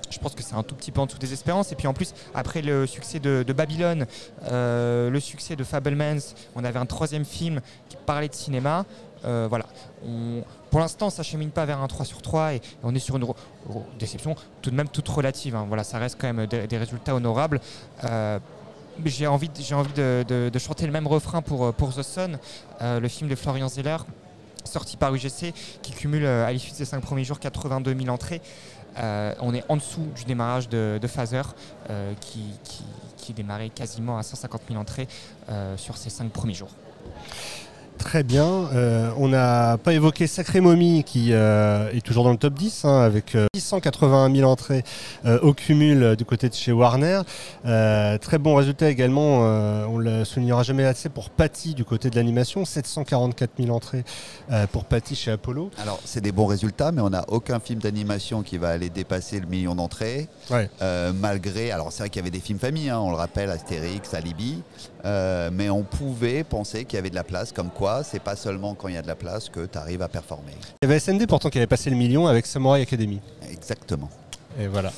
je 0.10 0.20
pense 0.20 0.36
que 0.36 0.44
c'est 0.44 0.56
un 0.56 0.64
tout 0.64 0.76
petit 0.76 0.92
peu 0.92 1.00
en 1.00 1.06
dessous 1.06 1.18
des 1.18 1.32
espérances. 1.32 1.72
Et 1.72 1.76
puis 1.76 1.88
en 1.88 1.94
plus, 1.94 2.14
après 2.36 2.62
le 2.62 2.86
succès 2.88 3.20
de, 3.20 3.46
Babylone, 3.54 4.06
le 4.52 5.20
succès 5.20 5.56
de 5.56 5.64
Fablemans, 5.64 6.36
on 6.56 6.64
avait 6.66 6.80
un 6.80 6.86
troisième 6.86 7.26
film 7.26 7.62
qui 7.88 7.96
parlait 8.06 8.28
de 8.28 8.36
cinéma. 8.36 8.86
Euh, 9.26 9.48
voilà. 9.50 9.66
Pour 10.70 10.80
l'instant, 10.80 11.10
ça 11.10 11.24
chemine 11.24 11.50
pas 11.52 11.66
vers 11.66 11.82
un 11.82 11.88
3 11.88 12.06
sur 12.06 12.22
3 12.22 12.54
et 12.54 12.62
on 12.84 12.94
est 12.96 13.00
sur 13.00 13.18
une 13.18 13.26
déception 13.98 14.36
tout 14.62 14.70
de 14.70 14.76
même 14.76 14.88
toute 14.90 15.08
relative. 15.08 15.56
hein. 15.56 15.66
Voilà, 15.68 15.84
ça 15.84 15.98
reste 15.98 16.18
quand 16.20 16.32
même 16.32 16.46
des, 16.48 16.78
résultats 16.78 17.16
honorables. 17.16 17.60
Euh, 18.04 18.40
j'ai 19.06 19.28
envie, 19.28 19.50
de- 19.50 19.62
j'ai 19.62 19.76
envie 19.76 19.94
de, 19.94 20.52
chanter 20.60 20.86
le 20.86 20.92
même 20.92 21.08
refrain 21.08 21.42
pour, 21.42 21.74
pour 21.74 21.94
The 21.94 22.04
Sun, 22.04 22.38
euh, 22.82 23.00
le 23.00 23.08
film 23.08 23.30
de 23.30 23.36
Florian 23.36 23.68
Zeller, 23.70 23.98
sorti 24.66 24.98
par 24.98 25.14
UGC, 25.14 25.54
qui 25.82 25.92
cumule 25.92 26.26
à 26.26 26.52
l'issue 26.52 26.72
de 26.72 26.76
ses 26.76 26.86
5 26.86 27.02
premiers 27.02 27.24
jours 27.24 27.40
82 27.40 27.96
000 27.98 28.10
entrées. 28.10 28.42
On 29.42 29.54
est 29.54 29.64
en 29.70 29.78
dessous 29.78 30.06
du 30.16 30.26
démarrage 30.26 30.68
de, 30.68 31.00
de 31.02 31.08
Phaser, 31.08 31.42
qui, 32.20 32.44
qui, 32.64 32.84
qui 33.18 33.34
démarrait 33.34 33.70
quasiment 33.70 34.18
à 34.18 34.24
150 34.24 34.62
000 34.68 34.80
entrées 34.80 35.08
sur 35.78 35.96
ses 35.96 36.10
5 36.10 36.30
premiers 36.32 36.54
jours. 36.54 36.72
Très 38.10 38.24
bien. 38.24 38.68
Euh, 38.74 39.12
on 39.18 39.28
n'a 39.28 39.78
pas 39.78 39.94
évoqué 39.94 40.26
Sacré 40.26 40.62
Momie 40.62 41.04
qui 41.04 41.32
euh, 41.32 41.92
est 41.92 42.04
toujours 42.04 42.24
dans 42.24 42.32
le 42.32 42.38
top 42.38 42.56
10 42.56 42.86
hein, 42.86 43.02
avec 43.02 43.36
euh, 43.36 43.46
681 43.54 44.36
000 44.36 44.50
entrées 44.50 44.84
euh, 45.26 45.38
au 45.42 45.54
cumul 45.54 46.02
euh, 46.02 46.16
du 46.16 46.26
côté 46.26 46.50
de 46.50 46.56
chez 46.56 46.72
Warner. 46.72 47.22
Euh, 47.68 48.18
très 48.18 48.40
bon 48.40 48.56
résultat 48.56 48.90
également, 48.90 49.42
euh, 49.44 49.86
on 49.88 50.00
ne 50.00 50.06
le 50.06 50.26
soulignera 50.26 50.64
jamais 50.64 50.86
assez 50.86 51.08
pour 51.10 51.30
Patty 51.30 51.76
du 51.76 51.86
côté 51.86 52.10
de 52.10 52.16
l'animation, 52.16 52.66
744 52.66 53.52
000 53.60 53.70
entrées 53.76 54.04
euh, 54.52 54.66
pour 54.66 54.86
Patty 54.86 55.16
chez 55.16 55.30
Apollo. 55.30 55.70
Alors, 55.80 56.00
c'est 56.04 56.22
des 56.22 56.32
bons 56.32 56.48
résultats, 56.48 56.92
mais 56.92 57.02
on 57.02 57.12
n'a 57.12 57.26
aucun 57.28 57.60
film 57.60 57.80
d'animation 57.80 58.42
qui 58.42 58.58
va 58.58 58.70
aller 58.70 58.90
dépasser 58.90 59.40
le 59.40 59.46
million 59.46 59.76
d'entrées. 59.76 60.30
Ouais. 60.50 60.68
Euh, 60.82 61.14
malgré, 61.14 61.70
alors 61.70 61.92
c'est 61.92 62.00
vrai 62.02 62.10
qu'il 62.10 62.22
y 62.22 62.24
avait 62.24 62.32
des 62.32 62.40
films 62.40 62.58
famille, 62.58 62.90
hein, 62.90 62.98
on 62.98 63.12
le 63.12 63.18
rappelle, 63.18 63.52
Astérix, 63.52 64.16
Alibi, 64.16 64.64
euh, 65.06 65.50
mais 65.52 65.70
on 65.70 65.84
pouvait 65.84 66.44
penser 66.44 66.86
qu'il 66.86 66.98
y 66.98 67.00
avait 67.00 67.10
de 67.10 67.16
la 67.16 67.24
place, 67.24 67.52
comme 67.52 67.70
quoi 67.70 68.04
c'est 68.04 68.20
pas 68.20 68.36
seulement 68.36 68.76
quand 68.76 68.88
il 68.88 68.96
y 68.96 68.98
a 68.98 69.02
de 69.02 69.08
la 69.08 69.16
place 69.16 69.50
que 69.50 69.66
tu 69.66 69.78
arrives 69.78 70.02
à 70.02 70.08
performer. 70.10 70.54
Il 70.82 70.90
y 70.90 70.92
avait 70.92 71.00
SND 71.00 71.26
pourtant 71.28 71.50
qui 71.50 71.58
avait 71.58 71.68
passé 71.68 71.90
le 71.90 71.96
million 71.96 72.28
avec 72.28 72.46
Samurai 72.46 72.82
Academy. 72.82 73.20
Exactement. 73.50 74.10
Et 74.60 74.68
voilà. 74.68 74.92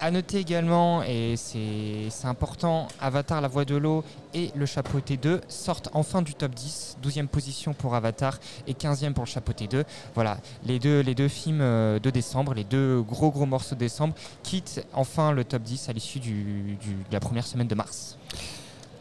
À 0.00 0.10
noter 0.10 0.38
également, 0.38 1.02
et 1.02 1.34
c'est 1.36 2.26
important, 2.26 2.88
Avatar, 3.00 3.40
la 3.40 3.48
voix 3.48 3.64
de 3.64 3.76
l'eau 3.76 4.04
et 4.34 4.50
le 4.54 4.66
chapeauté 4.66 5.16
2 5.16 5.40
sortent 5.48 5.88
enfin 5.94 6.20
du 6.20 6.34
top 6.34 6.52
10. 6.52 6.98
12e 7.02 7.26
position 7.26 7.72
pour 7.72 7.94
Avatar 7.94 8.38
et 8.66 8.74
15e 8.74 9.12
pour 9.14 9.24
le 9.24 9.28
chapeauté 9.30 9.66
2. 9.66 9.84
Voilà, 10.14 10.38
les 10.66 10.78
deux, 10.78 11.00
les 11.00 11.14
deux 11.14 11.28
films 11.28 11.60
euh, 11.62 11.98
de 12.00 12.10
décembre, 12.10 12.52
les 12.52 12.64
deux 12.64 13.00
gros 13.02 13.30
gros 13.30 13.46
morceaux 13.46 13.76
de 13.76 13.80
décembre 13.80 14.14
quittent 14.42 14.84
enfin 14.92 15.32
le 15.32 15.44
top 15.44 15.62
10 15.62 15.88
à 15.88 15.92
l'issue 15.92 16.18
du- 16.20 16.76
du- 16.82 16.94
de 16.94 17.12
la 17.12 17.20
première 17.20 17.46
semaine 17.46 17.68
de 17.68 17.74
mars. 17.74 18.18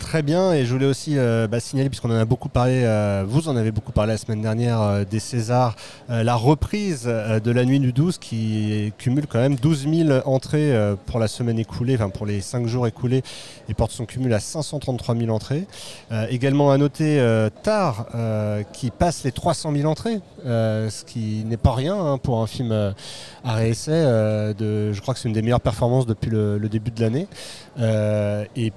Très 0.04 0.22
bien, 0.22 0.52
et 0.52 0.66
je 0.66 0.74
voulais 0.74 0.86
aussi 0.86 1.18
euh, 1.18 1.48
bah, 1.48 1.62
signaler, 1.62 1.90
puisqu'on 1.90 2.12
en 2.12 2.20
a 2.20 2.26
beaucoup 2.26 2.50
parlé, 2.50 2.84
euh, 2.84 3.24
vous 3.26 3.48
en 3.48 3.56
avez 3.56 3.72
beaucoup 3.72 3.94
parlé 3.94 4.12
la 4.12 4.18
semaine 4.18 4.42
dernière 4.42 4.82
euh, 4.82 5.06
des 5.10 5.20
Césars, 5.20 5.76
la 6.10 6.36
reprise 6.36 7.06
de 7.06 7.52
la 7.52 7.64
nuit 7.64 7.80
du 7.80 7.94
12 7.94 8.18
qui 8.18 8.92
cumule 8.98 9.26
quand 9.28 9.40
même 9.40 9.56
12 9.56 9.88
000 10.08 10.20
entrées 10.26 10.78
pour 11.06 11.20
la 11.20 11.28
semaine 11.28 11.58
écoulée, 11.58 11.96
enfin 11.96 12.10
pour 12.10 12.26
les 12.26 12.42
5 12.42 12.68
jours 12.68 12.86
écoulés, 12.86 13.24
et 13.70 13.74
porte 13.74 13.92
son 13.92 14.06
cumul 14.06 14.34
à 14.34 14.40
533 14.40 15.16
000 15.16 15.30
entrées. 15.30 15.66
Également 16.30 16.72
à 16.72 16.78
noter 16.78 17.26
Tar 17.64 18.08
qui 18.74 18.92
passe 18.92 19.24
les 19.24 19.32
300 19.32 19.72
000 19.76 19.90
entrées, 19.90 20.20
ce 20.46 21.04
qui 21.06 21.44
n'est 21.46 21.58
pas 21.58 21.74
rien 21.74 21.96
hein, 21.96 22.18
pour 22.18 22.42
un 22.42 22.48
film 22.48 22.72
à 23.44 23.54
réessai. 23.54 23.92
je 23.94 25.00
crois 25.02 25.14
que 25.14 25.20
c'est 25.20 25.30
une 25.30 25.34
des 25.34 25.42
meilleures 25.42 25.62
performances 25.62 26.06
depuis 26.06 26.30
le, 26.30 26.58
le 26.58 26.70
début 26.70 26.92
de 26.92 27.02
l'année. 27.02 27.28
Et 28.56 28.72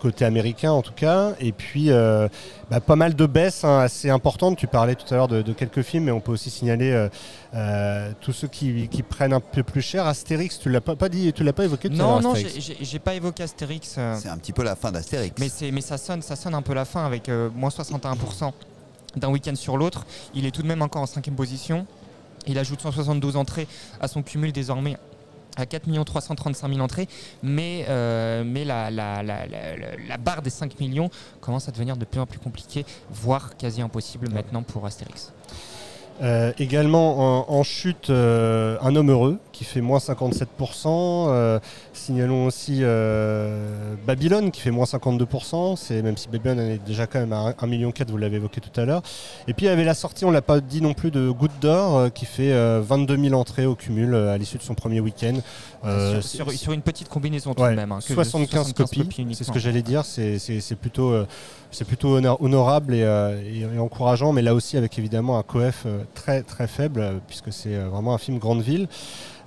côté 0.00 0.24
américain 0.24 0.70
en 0.72 0.82
tout 0.82 0.92
cas. 0.92 1.32
Et 1.40 1.52
puis 1.52 1.90
euh, 1.90 2.28
bah, 2.70 2.80
pas 2.80 2.96
mal 2.96 3.14
de 3.14 3.26
baisses 3.26 3.64
hein, 3.64 3.78
assez 3.78 4.10
importantes. 4.10 4.56
Tu 4.56 4.66
parlais 4.66 4.94
tout 4.94 5.12
à 5.12 5.16
l'heure 5.16 5.28
de, 5.28 5.42
de 5.42 5.52
quelques 5.52 5.82
films, 5.82 6.04
mais 6.04 6.10
on 6.12 6.20
peut 6.20 6.32
aussi 6.32 6.50
signaler 6.50 6.90
euh, 6.90 7.08
euh, 7.54 8.12
tous 8.20 8.32
ceux 8.32 8.48
qui, 8.48 8.88
qui 8.88 9.02
prennent 9.02 9.32
un 9.32 9.40
peu 9.40 9.62
plus 9.62 9.82
cher. 9.82 10.06
Astérix, 10.06 10.58
tu 10.58 10.68
l'as 10.70 10.80
pas, 10.80 10.96
pas 10.96 11.08
dit, 11.08 11.32
tu 11.32 11.44
l'as 11.44 11.52
pas 11.52 11.64
évoqué 11.64 11.88
tout 11.88 11.94
à 11.94 11.98
Non, 11.98 12.04
l'heure, 12.12 12.20
non, 12.22 12.32
Astérix. 12.32 12.72
j'ai- 12.80 12.98
pas 12.98 13.14
évoqué 13.14 13.42
Astérix. 13.42 13.98
C'est 14.18 14.28
un 14.28 14.38
petit 14.38 14.52
peu 14.52 14.62
la 14.62 14.76
fin 14.76 14.92
d'Astérix. 14.92 15.34
Mais, 15.38 15.48
c'est- 15.48 15.70
mais 15.70 15.80
ça, 15.80 15.98
sonne, 15.98 16.22
ça 16.22 16.36
sonne 16.36 16.54
un 16.54 16.62
peu 16.62 16.74
la 16.74 16.84
fin 16.84 17.04
avec 17.04 17.28
euh, 17.28 17.50
moins 17.54 17.70
61% 17.70 18.52
d'un 19.16 19.28
week-end 19.28 19.54
sur 19.56 19.76
l'autre. 19.76 20.06
Il 20.34 20.46
est 20.46 20.50
tout 20.50 20.62
de 20.62 20.68
même 20.68 20.82
encore 20.82 21.02
en 21.02 21.06
cinquième 21.06 21.36
position. 21.36 21.86
Il 22.46 22.58
ajoute 22.58 22.80
172 22.80 23.36
entrées 23.36 23.68
à 24.00 24.08
son 24.08 24.22
cumul 24.22 24.52
désormais 24.52 24.96
à 25.56 25.66
4 25.66 25.86
335 26.04 26.68
000 26.68 26.80
entrées, 26.80 27.08
mais, 27.42 27.84
euh, 27.88 28.42
mais 28.44 28.64
la, 28.64 28.90
la- 28.90 29.22
la- 29.22 29.46
la- 29.46 30.16
barre 30.18 30.42
des 30.42 30.50
5 30.50 30.78
millions 30.80 31.10
commence 31.40 31.68
à 31.68 31.72
devenir 31.72 31.96
de 31.96 32.04
plus 32.04 32.20
en 32.20 32.26
plus 32.26 32.38
compliquée, 32.38 32.84
voire 33.10 33.56
quasi 33.56 33.82
impossible 33.82 34.28
maintenant 34.30 34.62
pour 34.62 34.86
Astérix. 34.86 35.32
Euh, 36.20 36.52
également 36.58 37.48
en, 37.48 37.58
en 37.58 37.62
chute, 37.62 38.10
euh, 38.10 38.76
un 38.82 38.94
homme 38.94 39.10
heureux 39.10 39.38
qui 39.52 39.64
fait 39.64 39.80
moins 39.80 39.98
57%. 39.98 40.46
Euh, 40.86 41.58
signalons 41.92 42.46
aussi 42.46 42.80
euh, 42.82 43.94
Babylone 44.06 44.50
qui 44.50 44.60
fait 44.60 44.70
moins 44.70 44.84
52%. 44.84 45.76
C'est 45.76 46.02
même 46.02 46.16
si 46.16 46.28
Babylone 46.28 46.58
est 46.60 46.84
déjà 46.84 47.06
quand 47.06 47.20
même 47.20 47.32
à 47.32 47.52
1,4 47.52 47.68
million, 47.68 47.92
vous 48.08 48.16
l'avez 48.16 48.36
évoqué 48.36 48.60
tout 48.60 48.80
à 48.80 48.84
l'heure. 48.84 49.02
Et 49.48 49.54
puis 49.54 49.66
il 49.66 49.68
y 49.68 49.72
avait 49.72 49.84
la 49.84 49.94
sortie, 49.94 50.24
on 50.24 50.30
l'a 50.30 50.42
pas 50.42 50.60
dit 50.60 50.80
non 50.80 50.94
plus, 50.94 51.10
de 51.10 51.30
Goutte 51.30 51.58
d'Or 51.60 51.96
euh, 51.96 52.08
qui 52.08 52.24
fait 52.24 52.52
euh, 52.52 52.80
22 52.84 53.16
000 53.16 53.34
entrées 53.34 53.66
au 53.66 53.74
cumul 53.74 54.14
euh, 54.14 54.32
à 54.32 54.38
l'issue 54.38 54.58
de 54.58 54.62
son 54.62 54.74
premier 54.74 55.00
week-end. 55.00 55.34
Euh, 55.84 56.20
sur, 56.20 56.30
sur- 56.46 56.50
c'est- 56.52 56.56
sur 56.56 56.72
une 56.72 56.82
petite 56.82 57.08
combinaison 57.08 57.54
tout 57.54 57.62
Ouais, 57.62 57.70
de 57.70 57.74
même. 57.76 57.90
hein, 57.92 57.98
que 58.00 58.08
de 58.10 58.14
75, 58.14 58.72
copies, 58.72 59.08
c'est 59.34 59.44
ce 59.44 59.50
que 59.50 59.58
j'allais 59.58 59.82
dire. 59.82 60.04
C'est 60.04 60.76
plutôt, 60.80 61.10
euh, 61.10 61.26
c'est 61.70 61.84
plutôt 61.86 62.16
honor- 62.18 62.40
honorable 62.40 62.94
et, 62.94 63.02
euh, 63.02 63.40
et- 63.44 63.60
et 63.74 63.78
encourageant, 63.78 64.32
mais 64.32 64.42
là 64.42 64.54
aussi 64.54 64.76
avec 64.76 64.98
évidemment 64.98 65.38
un 65.38 65.42
coef 65.42 65.86
très 66.14 66.42
très 66.42 66.66
faible, 66.68 67.20
puisque 67.26 67.52
c'est 67.52 67.76
vraiment 67.76 68.14
un 68.14 68.18
film 68.18 68.38
grande 68.38 68.62
ville. 68.62 68.86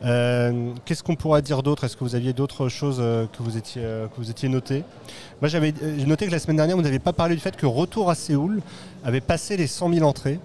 Qu'est-ce 0.02 1.04
qu'on 1.04 1.16
pourrait 1.16 1.42
dire 1.42 1.64
d'autre? 1.64 1.86
Est-ce 1.86 1.96
que 1.98 2.04
vous 2.04 2.16
aviez 2.16 2.34
d'autres 2.34 2.68
choses 2.70 2.98
que 2.98 3.42
vous 3.44 3.58
étiez 3.58 3.82
que 3.82 4.18
vous 4.18 4.30
étiez 4.30 4.50
noté 4.50 4.84
Moi, 5.42 5.48
j'avais 5.50 5.74
j'ai 5.98 6.06
noté 6.06 6.26
que 6.28 6.32
la 6.32 6.40
semaine 6.40 6.58
dernière, 6.58 6.76
vous 6.76 6.82
n'avez 6.84 7.00
pas 7.00 7.14
parlé 7.14 7.36
du 7.36 7.42
fait 7.42 7.56
que 7.56 7.66
Retour 7.66 8.10
à 8.10 8.16
Séoul 8.16 8.62
avait 9.04 9.22
passé 9.22 9.58
les 9.58 9.68
100 9.68 9.92
000 9.94 10.08
entrées. 10.08 10.40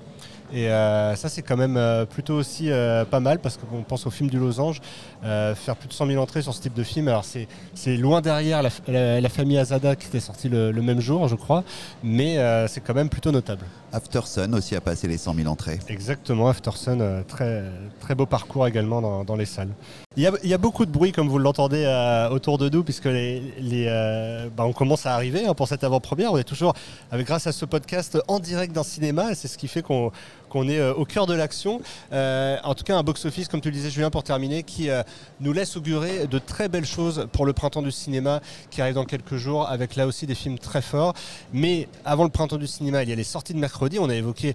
Et 0.53 0.69
euh, 0.69 1.15
ça, 1.17 1.29
c'est 1.29 1.43
quand 1.43 1.57
même 1.57 1.77
euh, 1.77 2.05
plutôt 2.07 2.35
aussi 2.35 2.71
euh, 2.71 3.05
pas 3.05 3.21
mal 3.21 3.39
parce 3.39 3.57
qu'on 3.57 3.83
pense 3.83 4.07
au 4.07 4.11
film 4.11 4.29
du 4.31 4.39
Losange. 4.39 4.81
Euh, 5.25 5.55
faire 5.55 5.77
plus 5.77 5.89
de 5.89 5.93
100 5.93 6.07
000 6.07 6.23
entrées 6.23 6.43
sur 6.43 6.55
ce 6.55 6.61
type 6.63 6.75
de 6.75 6.83
film, 6.83 7.07
alors 7.09 7.25
c'est 7.25 7.47
c'est 7.75 7.97
loin 7.97 8.21
derrière 8.21 8.63
la, 8.63 8.71
la- 8.89 9.21
la 9.21 9.29
famille 9.29 9.59
Azada 9.59 9.95
qui 9.97 10.07
était 10.07 10.19
sortie 10.21 10.49
le, 10.49 10.71
le 10.73 10.83
même 10.83 11.01
jour, 11.01 11.29
je 11.29 11.35
crois, 11.35 11.63
mais 12.03 12.39
euh, 12.39 12.67
c'est 12.69 12.81
quand 12.81 12.95
même 12.95 13.09
plutôt 13.11 13.31
notable. 13.31 13.65
After 13.93 14.21
Sun 14.25 14.55
aussi 14.55 14.75
a 14.77 14.81
passé 14.81 15.09
les 15.09 15.19
100 15.19 15.35
000 15.35 15.49
entrées. 15.49 15.79
Exactement, 15.89 16.49
Aftersun, 16.49 17.01
euh, 17.01 17.23
très, 17.27 17.65
très 18.01 18.15
beau 18.15 18.25
parcours 18.27 18.67
également 18.67 19.01
dans, 19.03 19.25
dans 19.25 19.37
les 19.37 19.45
salles. 19.47 19.71
Il 20.17 20.23
y, 20.23 20.27
a, 20.27 20.33
il 20.43 20.49
y 20.49 20.55
a 20.55 20.59
beaucoup 20.59 20.87
de 20.87 20.91
bruit, 20.91 21.13
comme 21.13 21.29
vous 21.29 21.39
l'entendez, 21.39 21.85
euh, 21.87 22.29
autour 22.31 22.57
de 22.59 22.69
nous, 22.69 22.83
puisque 22.83 23.05
les, 23.07 23.41
les, 23.61 23.87
euh, 23.89 24.49
bah, 24.57 24.65
on 24.65 24.73
commence 24.73 25.07
à 25.07 25.15
arriver 25.15 25.45
hein, 25.47 25.55
pour 25.55 25.69
cette 25.69 25.85
avant-première. 25.85 26.33
On 26.33 26.39
est 26.39 26.45
toujours, 26.45 26.75
avec, 27.11 27.27
grâce 27.27 27.47
à 27.47 27.53
ce 27.53 27.65
podcast, 27.65 28.19
en 28.29 28.39
direct 28.41 28.73
d'un 28.75 28.83
cinéma, 28.85 29.33
et 29.33 29.35
c'est 29.35 29.49
ce 29.49 29.59
qui 29.59 29.69
fait 29.69 29.83
qu'on 29.83 30.11
qu'on 30.51 30.69
est 30.69 30.79
euh, 30.79 30.93
au 30.93 31.07
cœur 31.07 31.27
de 31.27 31.33
l'action. 31.33 31.81
Euh, 32.13 32.59
en 32.65 32.75
tout 32.75 32.85
cas, 32.85 32.97
un 32.99 33.03
box-office, 33.03 33.49
comme 33.49 33.63
tu 33.63 33.69
le 33.71 33.75
disais, 33.75 33.89
Julien, 33.89 34.11
pour 34.11 34.23
terminer, 34.23 34.63
qui 34.63 34.91
euh, 34.91 35.03
nous 35.41 35.53
laisse 35.55 35.77
augurer 35.79 36.27
de 36.27 36.39
très 36.39 36.69
belles 36.69 36.85
choses 36.85 37.27
pour 37.33 37.47
le 37.47 37.55
printemps 37.55 37.81
du 37.83 37.91
cinéma 37.93 38.41
qui 38.71 38.83
arrive 38.83 38.95
dans 38.97 39.05
quelques 39.07 39.37
jours, 39.37 39.67
avec 39.69 39.97
là 39.97 40.07
aussi 40.07 40.27
des 40.27 40.35
films 40.35 40.59
très 40.59 40.83
forts. 40.83 41.15
Mais 41.55 41.89
avant 42.05 42.25
le 42.25 42.31
printemps 42.31 42.59
du 42.59 42.67
cinéma, 42.67 43.03
il 43.03 43.09
y 43.09 43.13
a 43.13 43.17
les 43.17 43.25
sorties 43.25 43.55
de 43.55 43.59
mercredi. 43.59 43.99
On 43.99 44.11
a 44.11 44.15
évoqué 44.15 44.55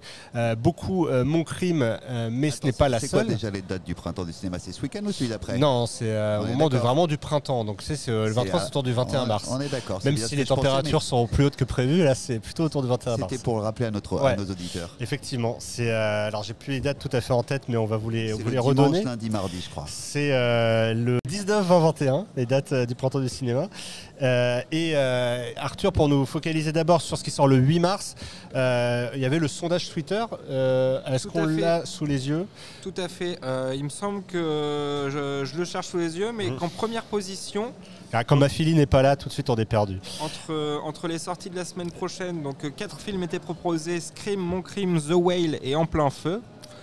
beaucoup 0.58 1.08
Mon 1.08 1.42
Crime, 1.44 1.98
mais 2.30 2.50
ce 2.50 2.64
n'est 2.64 2.72
pas 2.72 2.88
la 2.88 3.00
C'est 3.00 3.08
quoi 3.08 3.20
seule. 3.20 3.28
déjà 3.28 3.50
les 3.50 3.62
dates 3.62 3.84
du 3.84 3.94
printemps 3.94 4.24
du 4.24 4.32
cinéma? 4.32 4.58
C'est 4.58 4.72
ce 4.72 4.82
week-end 4.82 5.00
ou 5.04 5.12
celui 5.12 5.30
d'après? 5.30 5.58
Non, 5.58 5.86
c'est 5.86 6.12
au 6.38 6.44
moment 6.46 6.68
de, 6.68 6.76
vraiment 6.76 7.06
du 7.06 7.16
printemps. 7.18 7.64
Donc 7.64 7.80
c'est 7.82 7.96
c'est, 7.96 8.10
le 8.10 8.26
C'est, 8.26 8.32
23, 8.34 8.60
euh, 8.60 8.62
c'est 8.62 8.68
autour 8.68 8.82
du 8.82 8.92
21 8.92 9.22
on- 9.22 9.26
mars. 9.26 9.48
on 9.50 9.60
est 9.60 9.68
d'accord, 9.68 10.00
Même 10.04 10.16
si 10.18 10.36
les 10.36 10.44
pensais, 10.44 10.54
températures 10.54 10.98
mais- 11.00 11.04
sont 11.06 11.26
plus 11.26 11.44
hautes 11.46 11.56
que 11.56 11.64
prévu, 11.64 12.04
là 12.04 12.14
c'est 12.14 12.38
plutôt 12.38 12.64
autour 12.64 12.82
du 12.82 12.88
21 12.88 13.16
mars. 13.16 13.30
C'était 13.32 13.42
pour 13.42 13.56
le 13.56 13.62
rappeler 13.62 13.86
à, 13.86 13.90
notre, 13.90 14.20
Ouais. 14.20 14.32
à 14.32 14.36
nos 14.36 14.44
auditeurs. 14.44 14.90
Effectivement, 15.00 15.56
c'est 15.58 15.85
euh, 15.90 16.26
alors 16.28 16.42
j'ai 16.42 16.54
plus 16.54 16.72
les 16.74 16.80
dates 16.80 16.98
tout 16.98 17.08
à 17.12 17.20
fait 17.20 17.32
en 17.32 17.42
tête, 17.42 17.62
mais 17.68 17.76
on 17.76 17.86
va 17.86 17.96
vous 17.96 18.10
les, 18.10 18.28
C'est 18.28 18.32
vous 18.34 18.38
le 18.40 18.44
les 18.44 18.50
dimanche, 18.50 18.66
redonner. 18.66 19.02
lundi, 19.04 19.30
mardi, 19.30 19.60
je 19.64 19.70
crois. 19.70 19.84
C'est 19.88 20.30
euh, 21.26 21.60
le 21.60 21.62
19-20-21, 21.64 22.24
les 22.36 22.46
dates 22.46 22.72
euh, 22.72 22.86
du 22.86 22.94
printemps 22.94 23.20
du 23.20 23.28
cinéma. 23.28 23.68
Euh, 24.22 24.60
et 24.72 24.92
euh, 24.94 25.50
Arthur, 25.56 25.92
pour 25.92 26.08
nous 26.08 26.24
focaliser 26.24 26.72
d'abord 26.72 27.00
sur 27.02 27.18
ce 27.18 27.24
qui 27.24 27.30
sort 27.30 27.48
le 27.48 27.56
8 27.56 27.80
mars, 27.80 28.14
euh, 28.54 29.10
il 29.14 29.20
y 29.20 29.24
avait 29.24 29.38
le 29.38 29.48
sondage 29.48 29.90
Twitter. 29.90 30.24
Est-ce 31.06 31.26
qu'on 31.28 31.46
l'a 31.46 31.84
sous 31.84 32.06
les 32.06 32.28
yeux? 32.28 32.46
Tout 32.82 32.94
à 32.96 33.08
fait. 33.08 33.38
Il 33.74 33.84
me 33.84 33.88
semble 33.90 34.22
que 34.24 35.08
je, 35.12 35.44
je 35.50 35.56
le 35.58 35.64
cherche 35.64 35.88
sous 35.88 35.98
les 35.98 36.18
yeux, 36.18 36.32
mais 36.32 36.46
Mmh. 36.46 36.56
qu'en 36.58 36.68
première 36.68 37.02
position, 37.02 37.72
Ah, 38.12 38.22
Quand 38.24 38.36
ma 38.36 38.48
fille 38.48 38.72
n'est 38.74 38.86
pas 38.86 39.02
là, 39.02 39.16
tout 39.16 39.28
de 39.28 39.32
suite 39.34 39.50
on 39.50 39.56
est 39.56 39.64
perdu. 39.64 39.98
entre, 40.20 40.80
entre 40.84 41.08
les 41.08 41.18
sorties 41.18 41.50
de 41.50 41.56
la 41.56 41.64
semaine 41.64 41.90
prochaine, 41.90 42.42
donc 42.42 42.74
quatre 42.76 43.00
films 43.00 43.22
étaient 43.24 43.40
proposés 43.40 43.98
Scream, 44.00 44.38
Mon 44.40 44.62
Crime, 44.62 45.00
The 45.00 45.12
Whale 45.14 45.58
et 45.62 45.74
En 45.74 45.86
plein 45.86 46.08
feu. 46.10 46.40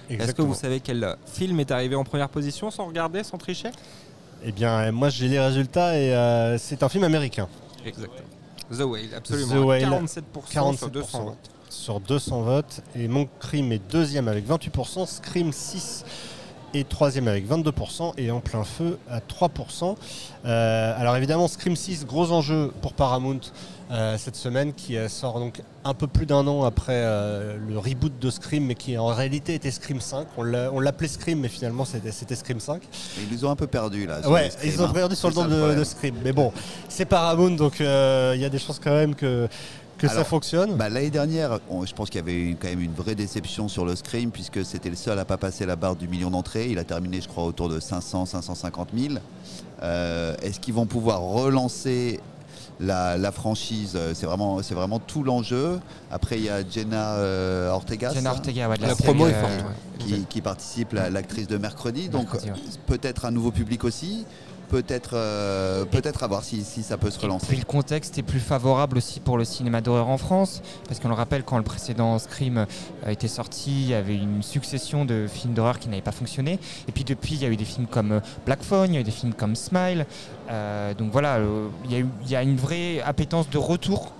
Est-ce 0.10 0.34
que 0.34 0.42
vous 0.42 0.54
savez 0.54 0.80
quel 0.82 1.16
film 1.26 1.60
est 1.62 1.72
arrivé 1.72 1.96
en 1.96 2.04
première 2.04 2.28
position 2.30 2.70
sans 2.72 2.86
regarder, 2.86 3.24
sans 3.24 3.38
tricher? 3.38 3.70
Eh 4.46 4.52
bien, 4.52 4.92
moi 4.92 5.10
j'ai 5.10 5.28
les 5.30 5.40
résultats 5.40 5.98
et 5.98 6.14
euh, 6.14 6.58
c'est 6.58 6.84
un 6.84 6.90
film 6.90 7.04
américain. 7.04 7.48
Exactement. 7.86 8.28
The 8.72 8.82
Whale, 8.82 9.14
absolument. 9.16 9.54
The 9.54 9.66
Whale, 9.66 10.04
47%, 10.52 10.78
sur 10.78 10.90
200 10.90 11.24
votes. 11.24 11.50
sur 11.70 12.00
200 12.00 12.42
votes. 12.42 12.82
Et 12.96 13.08
Mon 13.08 13.28
Crime 13.40 13.72
est 13.72 13.82
deuxième 13.92 14.28
avec 14.28 14.48
28%, 14.48 15.06
Scream 15.06 15.52
6 15.54 16.06
est 16.74 16.90
troisième 16.90 17.28
avec 17.28 17.48
22% 17.48 18.14
et 18.18 18.32
En 18.32 18.40
plein 18.40 18.64
feu 18.64 18.98
à 19.10 19.20
3%. 19.20 19.96
Euh, 20.46 20.94
alors 21.00 21.16
évidemment, 21.16 21.48
Scream 21.48 21.76
6, 21.76 22.06
gros 22.06 22.32
enjeu 22.32 22.72
pour 22.82 22.94
Paramount 22.94 23.40
euh, 23.94 24.18
cette 24.18 24.36
semaine 24.36 24.74
qui 24.74 24.98
euh, 24.98 25.08
sort 25.08 25.40
donc 25.40 25.62
un 25.86 25.94
peu 25.94 26.08
plus 26.08 26.26
d'un 26.26 26.46
an 26.48 26.64
après 26.64 26.94
euh, 26.96 27.56
le 27.70 27.78
reboot 27.78 28.18
de 28.20 28.30
Scream 28.32 28.66
mais 28.66 28.76
qui 28.76 28.98
en 28.98 29.06
réalité 29.08 29.54
était 29.54 29.70
Scream 29.72 30.02
5. 30.02 30.28
On 30.38 30.44
l'a- 30.44 30.72
on 30.74 30.80
l'appelait 30.80 31.08
Scream 31.08 31.40
mais 31.40 31.48
finalement 31.48 31.86
c'était 31.86 32.36
Scream 32.36 32.60
5. 32.60 32.82
Ils 33.20 33.34
nous 33.36 33.46
ont 33.46 33.52
un 33.52 33.56
peu 33.56 33.68
perdu 33.68 34.06
là. 34.08 34.28
Ouais, 34.28 34.50
Scream, 34.50 34.72
ils 34.74 34.82
ont 34.82 34.86
hein. 34.88 34.94
perdu 34.94 35.16
sur 35.16 35.30
le 35.30 35.36
nom 35.36 35.46
de, 35.46 35.76
de 35.76 35.84
Scream. 35.84 36.16
Mais 36.24 36.34
bon, 36.34 36.52
c'est 36.90 37.06
Paramount 37.06 37.52
donc 37.52 37.80
euh, 37.82 38.34
il 38.36 38.42
y 38.42 38.46
a 38.46 38.50
des 38.50 38.60
chances 38.60 38.80
quand 38.84 38.92
même 38.96 39.14
que, 39.16 39.48
que 40.00 40.08
ça 40.08 40.24
fonctionne. 40.26 40.76
bah, 40.76 40.90
L'année 40.90 41.12
dernière, 41.12 41.60
on- 41.70 41.86
je 41.86 41.94
pense 41.94 42.10
qu'il 42.10 42.20
y 42.20 42.24
avait 42.24 42.34
eu 42.34 42.58
quand 42.60 42.68
même 42.70 42.82
une 42.82 42.94
vraie 42.94 43.16
déception 43.16 43.68
sur 43.70 43.86
le 43.86 43.96
Scream 43.96 44.32
puisque 44.32 44.66
c'était 44.66 44.90
le 44.90 44.96
seul 44.96 45.20
à 45.20 45.24
pas 45.26 45.38
passer 45.38 45.66
la 45.66 45.76
barre 45.76 45.96
du 45.96 46.08
million 46.08 46.32
d'entrées. 46.32 46.68
Il 46.70 46.80
a 46.80 46.84
terminé, 46.84 47.22
je 47.22 47.28
crois, 47.28 47.44
autour 47.46 47.70
de 47.70 47.80
500, 47.80 48.26
550 48.26 48.90
000. 48.98 49.14
Euh, 49.82 50.36
Est-ce 50.42 50.60
qu'ils 50.60 50.74
vont 50.74 50.86
pouvoir 50.86 51.22
relancer 51.22 52.20
la, 52.80 53.18
la 53.18 53.32
franchise 53.32 53.98
C'est 54.14 54.26
vraiment, 54.26 54.62
c'est 54.62 54.76
vraiment 54.76 55.00
tout 55.00 55.24
l'enjeu. 55.24 55.80
Après, 56.12 56.38
il 56.38 56.46
y 56.46 56.50
a 56.50 56.68
Jenna 56.68 57.16
euh, 57.16 57.70
Ortega. 57.72 58.10
Jenna 58.14 58.32
ça 58.32 58.36
Ortega, 58.36 58.70
ouais, 58.70 58.78
de 58.78 58.84
la 58.86 58.96
promo 58.96 59.28
est 59.28 59.34
euh, 59.34 59.42
forte, 59.42 59.76
qui, 60.00 60.26
qui 60.30 60.42
participe, 60.42 60.94
la- 60.94 61.10
l'actrice 61.10 61.48
de 61.48 61.58
mercredi. 61.58 62.10
Donc 62.10 62.34
ouais. 62.34 62.40
peut-être 62.88 63.26
un 63.26 63.32
nouveau 63.32 63.52
public 63.52 63.84
aussi. 63.84 64.26
Peut-être 64.70 65.12
euh, 65.14 65.86
peut-être 65.86 66.24
à 66.24 66.28
voir 66.28 66.44
si, 66.44 66.64
si 66.64 66.82
ça 66.82 66.98
peut 66.98 67.12
se 67.12 67.18
Puis 67.18 67.28
relancer. 67.28 67.56
le 67.56 67.64
contexte 67.64 68.18
est 68.18 68.24
plus 68.24 68.40
favorable 68.40 68.98
aussi 68.98 69.20
pour 69.20 69.38
le 69.38 69.46
cinéma 69.46 69.82
d'horreur 69.82 70.08
en 70.10 70.18
France, 70.18 70.62
parce 70.88 71.00
qu'on 71.00 71.10
le 71.10 71.14
rappelle, 71.14 71.44
quand 71.44 71.58
le 71.58 71.64
précédent 71.64 72.18
Scream 72.18 72.58
euh, 72.58 73.10
était 73.12 73.28
sorti, 73.28 73.70
il 73.84 73.90
y 73.90 73.94
avait 73.94 74.16
une 74.16 74.42
succession 74.42 75.06
de 75.06 75.28
films 75.28 75.54
d'horreur 75.54 75.78
qui 75.78 75.90
n'avaient 75.90 76.02
pas 76.02 76.12
fonctionné. 76.12 76.60
Et 76.88 76.92
puis 76.92 77.04
depuis, 77.04 77.36
il 77.36 77.42
y 77.44 77.46
a 77.46 77.50
eu 77.50 77.56
des 77.58 77.66
films 77.66 77.86
comme 77.88 78.14
euh, 78.14 78.20
Black 78.48 78.64
Phone, 78.64 78.92
il 78.92 78.96
y 78.96 78.98
a 78.98 79.02
eu 79.02 79.04
des 79.04 79.12
films 79.12 79.34
comme 79.34 79.56
Smile. 79.56 80.08
Euh, 80.50 80.94
donc 80.96 81.12
voilà, 81.12 81.36
euh, 81.36 81.68
il 81.86 81.92
y, 81.92 81.96
a 81.96 82.00
eu- 82.00 82.08
il 82.24 82.32
y 82.32 82.36
a 82.36 82.42
une 82.42 82.58
vraie 82.58 83.00
appétence 83.02 83.50
de 83.50 83.58
retour 83.60 84.14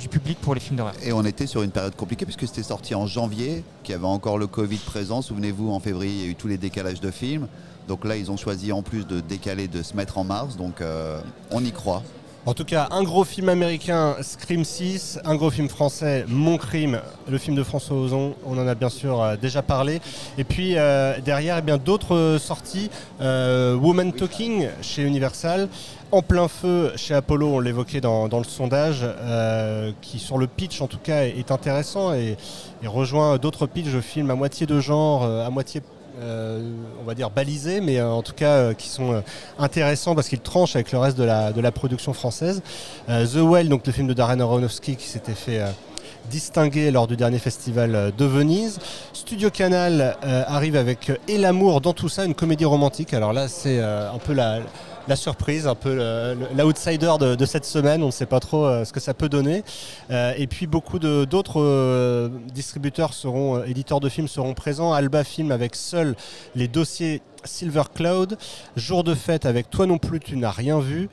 du 0.00 0.08
public 0.08 0.36
pour 0.40 0.52
les 0.52 0.58
films 0.60 0.76
d'horreur. 0.76 0.94
Et 1.02 1.12
on 1.12 1.24
était 1.24 1.46
sur 1.46 1.62
une 1.62 1.70
période 1.70 1.94
compliquée 1.94 2.24
puisque 2.24 2.46
c'était 2.48 2.64
sorti 2.64 2.94
en 2.96 3.06
janvier, 3.06 3.62
qu'il 3.84 3.92
y 3.92 3.94
avait 3.96 4.04
encore 4.04 4.36
le 4.36 4.48
Covid 4.48 4.78
présent. 4.78 5.22
Souvenez-vous, 5.22 5.70
en 5.70 5.78
février, 5.78 6.12
il 6.12 6.20
y 6.24 6.28
a 6.28 6.30
eu 6.30 6.34
tous 6.34 6.48
les 6.48 6.58
décalages 6.58 7.00
de 7.00 7.10
films. 7.12 7.46
Donc 7.88 8.04
là, 8.04 8.16
ils 8.16 8.30
ont 8.30 8.36
choisi 8.36 8.72
en 8.72 8.82
plus 8.82 9.06
de 9.06 9.20
décaler, 9.20 9.68
de 9.68 9.82
se 9.82 9.96
mettre 9.96 10.18
en 10.18 10.24
mars. 10.24 10.56
Donc 10.56 10.80
euh, 10.80 11.20
on 11.50 11.64
y 11.64 11.72
croit. 11.72 12.02
En 12.44 12.54
tout 12.54 12.64
cas, 12.64 12.86
un 12.92 13.02
gros 13.02 13.24
film 13.24 13.48
américain, 13.48 14.14
Scream 14.22 14.64
6, 14.64 15.18
un 15.24 15.34
gros 15.34 15.50
film 15.50 15.68
français, 15.68 16.24
Mon 16.28 16.58
Crime, 16.58 17.00
le 17.28 17.38
film 17.38 17.56
de 17.56 17.64
François 17.64 17.96
Ozon, 17.96 18.36
on 18.46 18.56
en 18.56 18.68
a 18.68 18.76
bien 18.76 18.88
sûr 18.88 19.20
euh, 19.20 19.34
déjà 19.36 19.62
parlé. 19.62 20.00
Et 20.38 20.44
puis 20.44 20.74
euh, 20.76 21.18
derrière, 21.24 21.60
eh 21.66 21.78
d'autres 21.78 22.36
sorties, 22.38 22.88
Woman 23.20 24.12
Talking 24.12 24.68
chez 24.80 25.02
Universal, 25.02 25.68
En 26.12 26.22
plein 26.22 26.46
feu 26.46 26.92
chez 26.94 27.14
Apollo, 27.14 27.48
on 27.48 27.58
l'évoquait 27.58 28.00
dans, 28.00 28.28
le 28.28 28.44
sondage, 28.44 29.04
qui 30.00 30.20
sur 30.20 30.38
le 30.38 30.46
pitch 30.46 30.80
en 30.80 30.86
tout 30.86 31.00
cas 31.02 31.24
est, 31.24 31.50
intéressant 31.50 32.14
et, 32.14 32.36
et 32.80 32.86
rejoint 32.86 33.38
d'autres 33.38 33.66
pitchs 33.66 33.92
de 33.92 34.00
films 34.00 34.30
à 34.30 34.36
moitié 34.36 34.66
de 34.66 34.78
genre, 34.78 35.24
à 35.24 35.50
moitié 35.50 35.82
on 36.20 37.04
va 37.04 37.14
dire 37.14 37.30
balisés, 37.30 37.80
mais 37.80 37.98
euh, 37.98 38.10
en 38.10 38.22
tout 38.22 38.32
cas 38.32 38.56
euh, 38.56 38.74
qui 38.74 38.88
sont 38.88 39.12
euh, 39.12 39.20
intéressants 39.58 40.14
parce 40.14 40.28
qu'ils 40.28 40.40
tranchent 40.40 40.76
avec 40.76 40.92
le 40.92 40.98
reste 40.98 41.18
de 41.18 41.24
la, 41.24 41.72
production 41.72 42.12
française. 42.12 42.62
Euh, 43.08 43.26
The 43.26 43.36
Well, 43.36 43.68
donc 43.68 43.86
le 43.86 43.92
film 43.92 44.06
de 44.06 44.14
Darren 44.14 44.40
Aronofsky 44.40 44.96
qui 44.96 45.06
s'était 45.06 45.34
fait 45.34 45.60
euh, 45.60 45.70
distinguer 46.30 46.90
lors 46.90 47.06
du 47.06 47.16
dernier 47.16 47.38
festival 47.38 47.94
euh, 47.94 48.10
de 48.16 48.24
Venise. 48.24 48.78
Studio 49.12 49.50
Canal 49.50 50.16
euh, 50.24 50.44
arrive 50.46 50.76
avec 50.76 51.10
euh, 51.10 51.16
Et 51.28 51.38
l'amour 51.38 51.80
dans 51.80 51.92
tout 51.92 52.08
ça, 52.08 52.24
une 52.24 52.34
comédie 52.34 52.64
romantique. 52.64 53.14
Alors 53.14 53.32
là, 53.32 53.48
c'est 53.48 53.78
euh, 53.78 54.10
un 54.12 54.18
peu 54.18 54.32
la, 54.32 54.60
la 55.08 55.16
surprise, 55.16 55.66
un 55.66 55.74
peu 55.74 56.34
l'outsider 56.56 57.12
de, 57.18 57.44
cette 57.44 57.64
semaine. 57.64 58.02
On 58.02 58.06
ne 58.06 58.10
sait 58.10 58.26
pas 58.26 58.40
trop 58.40 58.66
euh, 58.66 58.84
ce 58.84 58.92
que 58.92 59.00
ça 59.00 59.14
peut 59.14 59.28
donner. 59.28 59.62
Euh, 60.10 60.34
et 60.36 60.46
puis 60.46 60.66
beaucoup 60.66 60.98
d'autres 60.98 61.60
euh, 61.60 62.28
distributeurs 62.52 63.14
seront, 63.14 63.62
éditeurs 63.64 64.00
de 64.00 64.08
films 64.08 64.28
seront 64.28 64.54
présents. 64.54 64.92
Alba 64.92 65.24
Film 65.24 65.52
avec 65.52 65.74
seuls 65.76 66.16
les 66.54 66.68
dossiers 66.68 67.22
Silver 67.44 67.84
Cloud, 67.94 68.36
Jour 68.76 69.04
de 69.04 69.14
fête 69.14 69.46
avec 69.46 69.70
Toi 69.70 69.86
non 69.86 69.98
plus 69.98 70.18
tu 70.18 70.36
n'as 70.36 70.50
rien 70.50 70.80
vu, 70.80 71.08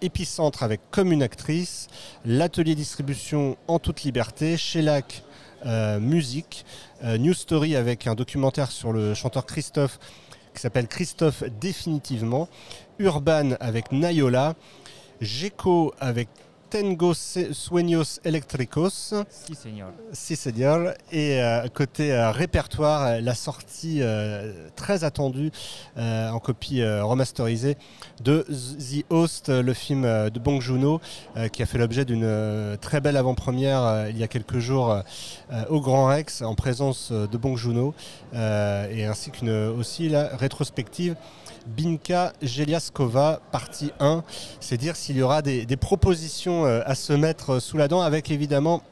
Épicentre 0.00 0.62
avec 0.62 0.80
Comme 0.90 1.12
une 1.12 1.22
actrice, 1.22 1.88
l'atelier 2.24 2.74
distribution 2.74 3.58
en 3.68 3.78
toute 3.78 4.02
liberté, 4.02 4.56
Shellac 4.56 5.22
musique, 6.00 6.64
New 7.04 7.34
Story 7.34 7.76
avec 7.76 8.06
un 8.06 8.14
documentaire 8.14 8.70
sur 8.70 8.94
le 8.94 9.12
chanteur 9.12 9.44
Christophe 9.44 9.98
qui 10.54 10.60
s'appelle 10.60 10.88
Christophe 10.88 11.44
définitivement, 11.60 12.48
Urban 12.98 13.50
avec 13.60 13.92
Nayola, 13.92 14.54
Gecko 15.20 15.94
avec 16.00 16.28
Tengo 16.70 17.14
Sueños 17.14 18.20
Eléctricos, 18.24 19.14
Si, 19.28 19.54
señor. 19.56 19.90
si. 20.12 20.36
Et 21.10 21.42
euh, 21.42 21.66
côté 21.68 22.12
euh, 22.12 22.30
répertoire, 22.30 23.02
euh, 23.02 23.20
la 23.20 23.34
sortie 23.34 23.98
euh, 24.02 24.68
très 24.76 25.02
attendue 25.02 25.50
en 25.96 26.38
copie 26.38 26.82
remasterisée 26.84 27.76
de 28.22 28.46
The 28.48 29.04
Host, 29.10 29.48
le 29.48 29.74
film 29.74 30.02
de 30.02 30.38
Bong 30.38 30.60
Joon-ho, 30.60 31.00
qui 31.52 31.62
a 31.62 31.66
fait 31.66 31.78
l'objet 31.78 32.04
d'une 32.04 32.76
très 32.80 33.00
belle 33.00 33.16
avant-première 33.16 34.08
il 34.08 34.16
y 34.18 34.22
a 34.22 34.28
quelques 34.28 34.58
jours 34.58 34.96
au 35.68 35.80
Grand 35.80 36.06
Rex 36.06 36.42
en 36.42 36.54
présence 36.54 37.12
de 37.12 37.36
Bong 37.36 37.56
Joon-ho 37.56 37.94
et 38.32 39.04
ainsi 39.04 39.30
qu'une 39.30 39.50
aussi 39.50 40.08
la 40.08 40.28
rétrospective 40.36 41.16
Binka 41.66 42.32
Geliaskova, 42.42 43.40
partie 43.52 43.92
1. 44.00 44.24
C'est 44.60 44.76
dire 44.76 44.96
s'il 44.96 45.16
y 45.16 45.22
aura 45.22 45.42
des, 45.42 45.66
des 45.66 45.76
propositions 45.76 46.66
euh, 46.66 46.82
à 46.84 46.94
se 46.94 47.12
mettre 47.12 47.54
euh, 47.54 47.60
sous 47.60 47.76
la 47.76 47.88
dent, 47.88 48.00
avec 48.00 48.30
évidemment, 48.30 48.82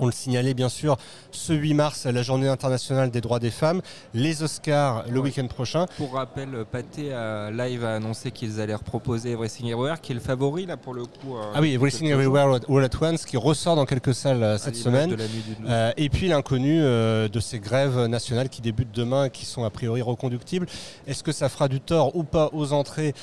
on 0.00 0.06
le 0.06 0.12
signalait 0.12 0.54
bien 0.54 0.68
sûr, 0.68 0.96
ce 1.30 1.52
8 1.52 1.74
mars, 1.74 2.06
la 2.06 2.22
journée 2.22 2.48
internationale 2.48 3.10
des 3.10 3.20
droits 3.20 3.38
des 3.38 3.50
femmes, 3.50 3.80
les 4.14 4.42
Oscars 4.42 5.04
le 5.08 5.18
Ouais. 5.20 5.26
week-end 5.26 5.46
prochain. 5.46 5.86
Pour 5.96 6.12
rappel, 6.14 6.64
Pathé 6.70 7.08
euh, 7.12 7.50
Live 7.50 7.84
a 7.84 7.94
annoncé 7.96 8.30
qu'ils 8.30 8.60
allaient 8.60 8.74
reproposer 8.74 9.32
Everything 9.32 9.66
Everywhere, 9.66 10.00
qui 10.00 10.12
est 10.12 10.14
le 10.14 10.20
favori 10.20 10.66
là 10.66 10.76
pour 10.76 10.94
le 10.94 11.04
coup. 11.04 11.36
euh, 11.36 11.52
Ah 11.54 11.60
oui, 11.60 11.74
Everything. 11.74 12.08
Everywhere 12.08 12.60
All 12.68 12.84
at 12.84 12.90
Once, 13.00 13.24
qui 13.24 13.36
ressort 13.36 13.76
dans 13.76 13.86
quelques 13.86 14.14
salles 14.14 14.42
euh, 14.42 14.54
À 14.54 14.58
cette 14.58 14.76
semaine. 14.76 15.16
Euh, 15.66 15.92
et 15.96 16.08
puis 16.08 16.28
l'inconnu 16.28 16.80
euh, 16.82 17.28
de 17.28 17.40
ces 17.40 17.58
grèves 17.58 17.98
nationales 18.06 18.48
qui 18.48 18.60
débutent 18.62 18.92
demain 18.94 19.24
et 19.26 19.30
qui 19.30 19.44
sont 19.44 19.64
a 19.64 19.70
priori 19.70 20.02
reconductibles. 20.02 20.66
Est-ce 21.06 21.22
que 21.22 21.32
ça 21.32 21.48
fera 21.48 21.68
du 21.68 21.80
tort 21.80 22.14
ou 22.16 22.24
pas 22.24 22.50
aux 22.52 22.72
entrées? 22.72 23.14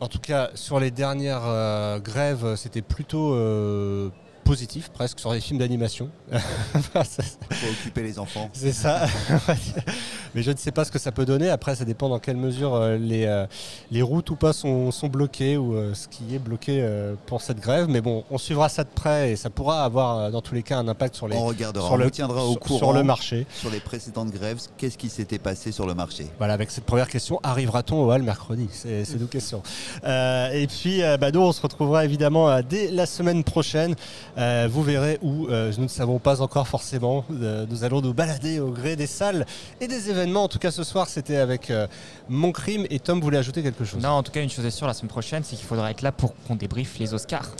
En 0.00 0.08
tout 0.08 0.18
cas, 0.18 0.50
sur 0.54 0.80
les 0.80 0.90
dernières 0.90 1.44
euh, 1.44 1.98
grèves, 1.98 2.56
c'était 2.56 2.82
plutôt 2.82 3.34
euh, 3.34 4.10
positif, 4.44 4.90
presque, 4.90 5.18
sur 5.18 5.32
les 5.32 5.40
films 5.40 5.58
d'animation. 5.58 6.10
Faut 6.32 7.70
occuper 7.70 8.02
les 8.02 8.18
enfants. 8.18 8.48
C'est 8.52 8.72
ça. 8.72 9.06
Mais 10.34 10.42
je 10.42 10.50
ne 10.50 10.56
sais 10.56 10.72
pas 10.72 10.84
ce 10.84 10.90
que 10.90 10.98
ça 10.98 11.12
peut 11.12 11.24
donner. 11.24 11.48
Après, 11.48 11.76
ça 11.76 11.84
dépend 11.84 12.08
dans 12.08 12.18
quelle 12.18 12.36
mesure 12.36 12.74
euh, 12.74 12.96
les, 12.96 13.24
euh, 13.24 13.46
les 13.92 14.02
routes 14.02 14.30
ou 14.30 14.36
pas 14.36 14.52
sont, 14.52 14.90
sont 14.90 15.06
bloquées 15.06 15.56
ou 15.56 15.74
euh, 15.74 15.94
ce 15.94 16.08
qui 16.08 16.34
est 16.34 16.38
bloqué 16.38 16.84
pour 17.26 17.40
cette 17.40 17.60
grève. 17.60 17.88
Mais 17.88 18.00
bon, 18.00 18.24
on 18.30 18.38
suivra 18.38 18.68
ça 18.68 18.84
de 18.84 18.88
près 18.88 19.32
et 19.32 19.36
ça 19.36 19.50
pourra 19.50 19.84
avoir 19.84 20.30
dans 20.30 20.40
tous 20.40 20.54
les 20.54 20.62
cas 20.62 20.78
un 20.78 20.88
impact 20.88 21.14
sur 21.14 21.28
les 21.28 21.36
On 21.36 21.46
regardera, 21.46 21.86
sur 21.86 21.94
on 21.94 21.96
le, 21.96 22.10
tiendra 22.10 22.44
au 22.44 22.56
courant 22.56 22.78
sur 22.78 22.92
le 22.92 23.02
marché. 23.02 23.46
sur 23.54 23.70
les 23.70 23.80
précédentes 23.80 24.30
grèves. 24.30 24.58
Qu'est-ce 24.76 24.98
qui 24.98 25.08
s'était 25.08 25.38
passé 25.38 25.72
sur 25.72 25.86
le 25.86 25.94
marché? 25.94 26.26
Voilà, 26.38 26.54
avec 26.54 26.70
cette 26.70 26.84
première 26.84 27.08
question, 27.08 27.38
arrivera-t-on 27.42 28.04
au 28.04 28.10
Hall 28.10 28.22
mercredi? 28.22 28.68
C'est 28.72 29.18
nos 29.18 29.26
questions. 29.28 29.62
Euh, 30.04 30.50
et 30.50 30.66
puis, 30.66 31.00
bah, 31.20 31.30
nous, 31.30 31.40
on 31.40 31.52
se 31.52 31.62
retrouvera 31.62 32.04
évidemment 32.04 32.60
dès 32.62 32.90
la 32.90 33.06
semaine 33.06 33.44
prochaine. 33.44 33.94
Euh, 34.36 34.68
vous 34.70 34.82
verrez 34.82 35.18
où, 35.22 35.46
euh, 35.46 35.72
nous 35.76 35.84
ne 35.84 35.88
savons 35.88 36.18
pas 36.18 36.40
encore 36.40 36.66
forcément. 36.66 37.24
Euh, 37.30 37.66
nous 37.68 37.84
allons 37.84 38.00
nous 38.00 38.14
balader 38.14 38.60
au 38.60 38.70
gré 38.70 38.96
des 38.96 39.06
salles 39.06 39.46
et 39.80 39.86
des 39.86 40.10
événements. 40.10 40.44
En 40.44 40.48
tout 40.48 40.58
cas, 40.58 40.70
ce 40.70 40.82
soir, 40.82 41.08
c'était 41.08 41.36
avec 41.36 41.70
euh, 41.70 41.86
Mon 42.28 42.52
Crime. 42.52 42.86
Et 42.90 42.98
Tom 42.98 43.20
voulait 43.20 43.38
ajouter 43.38 43.62
quelque 43.62 43.84
chose. 43.84 44.02
Non, 44.02 44.10
en 44.10 44.22
tout 44.22 44.32
cas, 44.32 44.42
une 44.42 44.50
chose 44.50 44.64
est 44.64 44.70
sûre, 44.70 44.86
la 44.86 44.94
semaine 44.94 45.10
prochaine, 45.10 45.42
c'est 45.44 45.56
qu'il 45.56 45.66
faudra 45.66 45.90
être 45.90 46.02
là 46.02 46.12
pour 46.12 46.34
qu'on 46.46 46.56
débriefe 46.56 46.98
les 46.98 47.14
Oscars. 47.14 47.50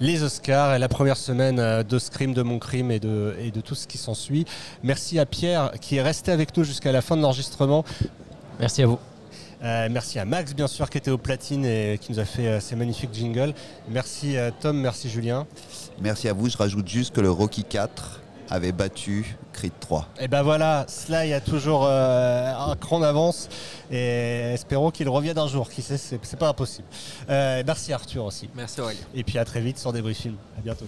Les 0.00 0.22
Oscars 0.22 0.74
et 0.74 0.78
la 0.78 0.88
première 0.88 1.16
semaine 1.16 1.58
euh, 1.58 1.82
de 1.82 1.98
Scream, 1.98 2.32
de 2.32 2.42
Mon 2.42 2.58
Crime 2.58 2.90
et 2.90 3.00
de, 3.00 3.34
et 3.40 3.50
de 3.50 3.60
tout 3.60 3.74
ce 3.74 3.86
qui 3.86 3.98
s'ensuit. 3.98 4.44
Merci 4.82 5.18
à 5.18 5.26
Pierre 5.26 5.72
qui 5.80 5.96
est 5.96 6.02
resté 6.02 6.30
avec 6.30 6.56
nous 6.56 6.64
jusqu'à 6.64 6.92
la 6.92 7.02
fin 7.02 7.16
de 7.16 7.22
l'enregistrement. 7.22 7.84
Merci 8.60 8.82
à 8.82 8.86
vous. 8.86 8.98
Euh, 9.62 9.88
merci 9.90 10.18
à 10.18 10.24
Max, 10.24 10.54
bien 10.54 10.68
sûr, 10.68 10.88
qui 10.88 10.98
était 10.98 11.10
au 11.10 11.18
platine 11.18 11.64
et 11.64 11.98
qui 12.00 12.12
nous 12.12 12.18
a 12.18 12.24
fait 12.24 12.46
euh, 12.46 12.60
ces 12.60 12.76
magnifiques 12.76 13.12
jingles. 13.12 13.52
Merci 13.88 14.36
à 14.36 14.50
Tom, 14.50 14.78
merci 14.78 15.10
Julien. 15.10 15.46
Merci 16.00 16.28
à 16.28 16.32
vous. 16.32 16.48
Je 16.48 16.56
rajoute 16.56 16.88
juste 16.88 17.14
que 17.14 17.20
le 17.20 17.30
Rocky 17.30 17.64
4 17.64 18.20
avait 18.50 18.72
battu 18.72 19.36
Creed 19.52 19.72
3. 19.80 20.08
Et 20.20 20.28
ben 20.28 20.42
voilà, 20.42 20.84
Sly 20.88 21.32
a 21.32 21.40
toujours 21.40 21.86
euh, 21.86 22.52
un 22.52 22.74
cran 22.76 23.00
d'avance 23.00 23.48
et 23.90 24.52
espérons 24.54 24.90
qu'il 24.90 25.08
revienne 25.08 25.38
un 25.38 25.46
jour. 25.46 25.70
Qui 25.70 25.82
sait, 25.82 25.96
c'est 25.96 26.18
c'est 26.22 26.38
pas 26.38 26.48
impossible. 26.48 26.88
Euh, 27.28 27.62
merci 27.64 27.92
Arthur 27.92 28.24
aussi. 28.24 28.50
Merci 28.54 28.80
Aurélien. 28.80 29.00
Et 29.14 29.24
puis 29.24 29.38
à 29.38 29.44
très 29.44 29.60
vite 29.60 29.78
sur 29.78 29.92
Débris 29.92 30.14
Film. 30.14 30.36
À 30.58 30.60
bientôt. 30.60 30.86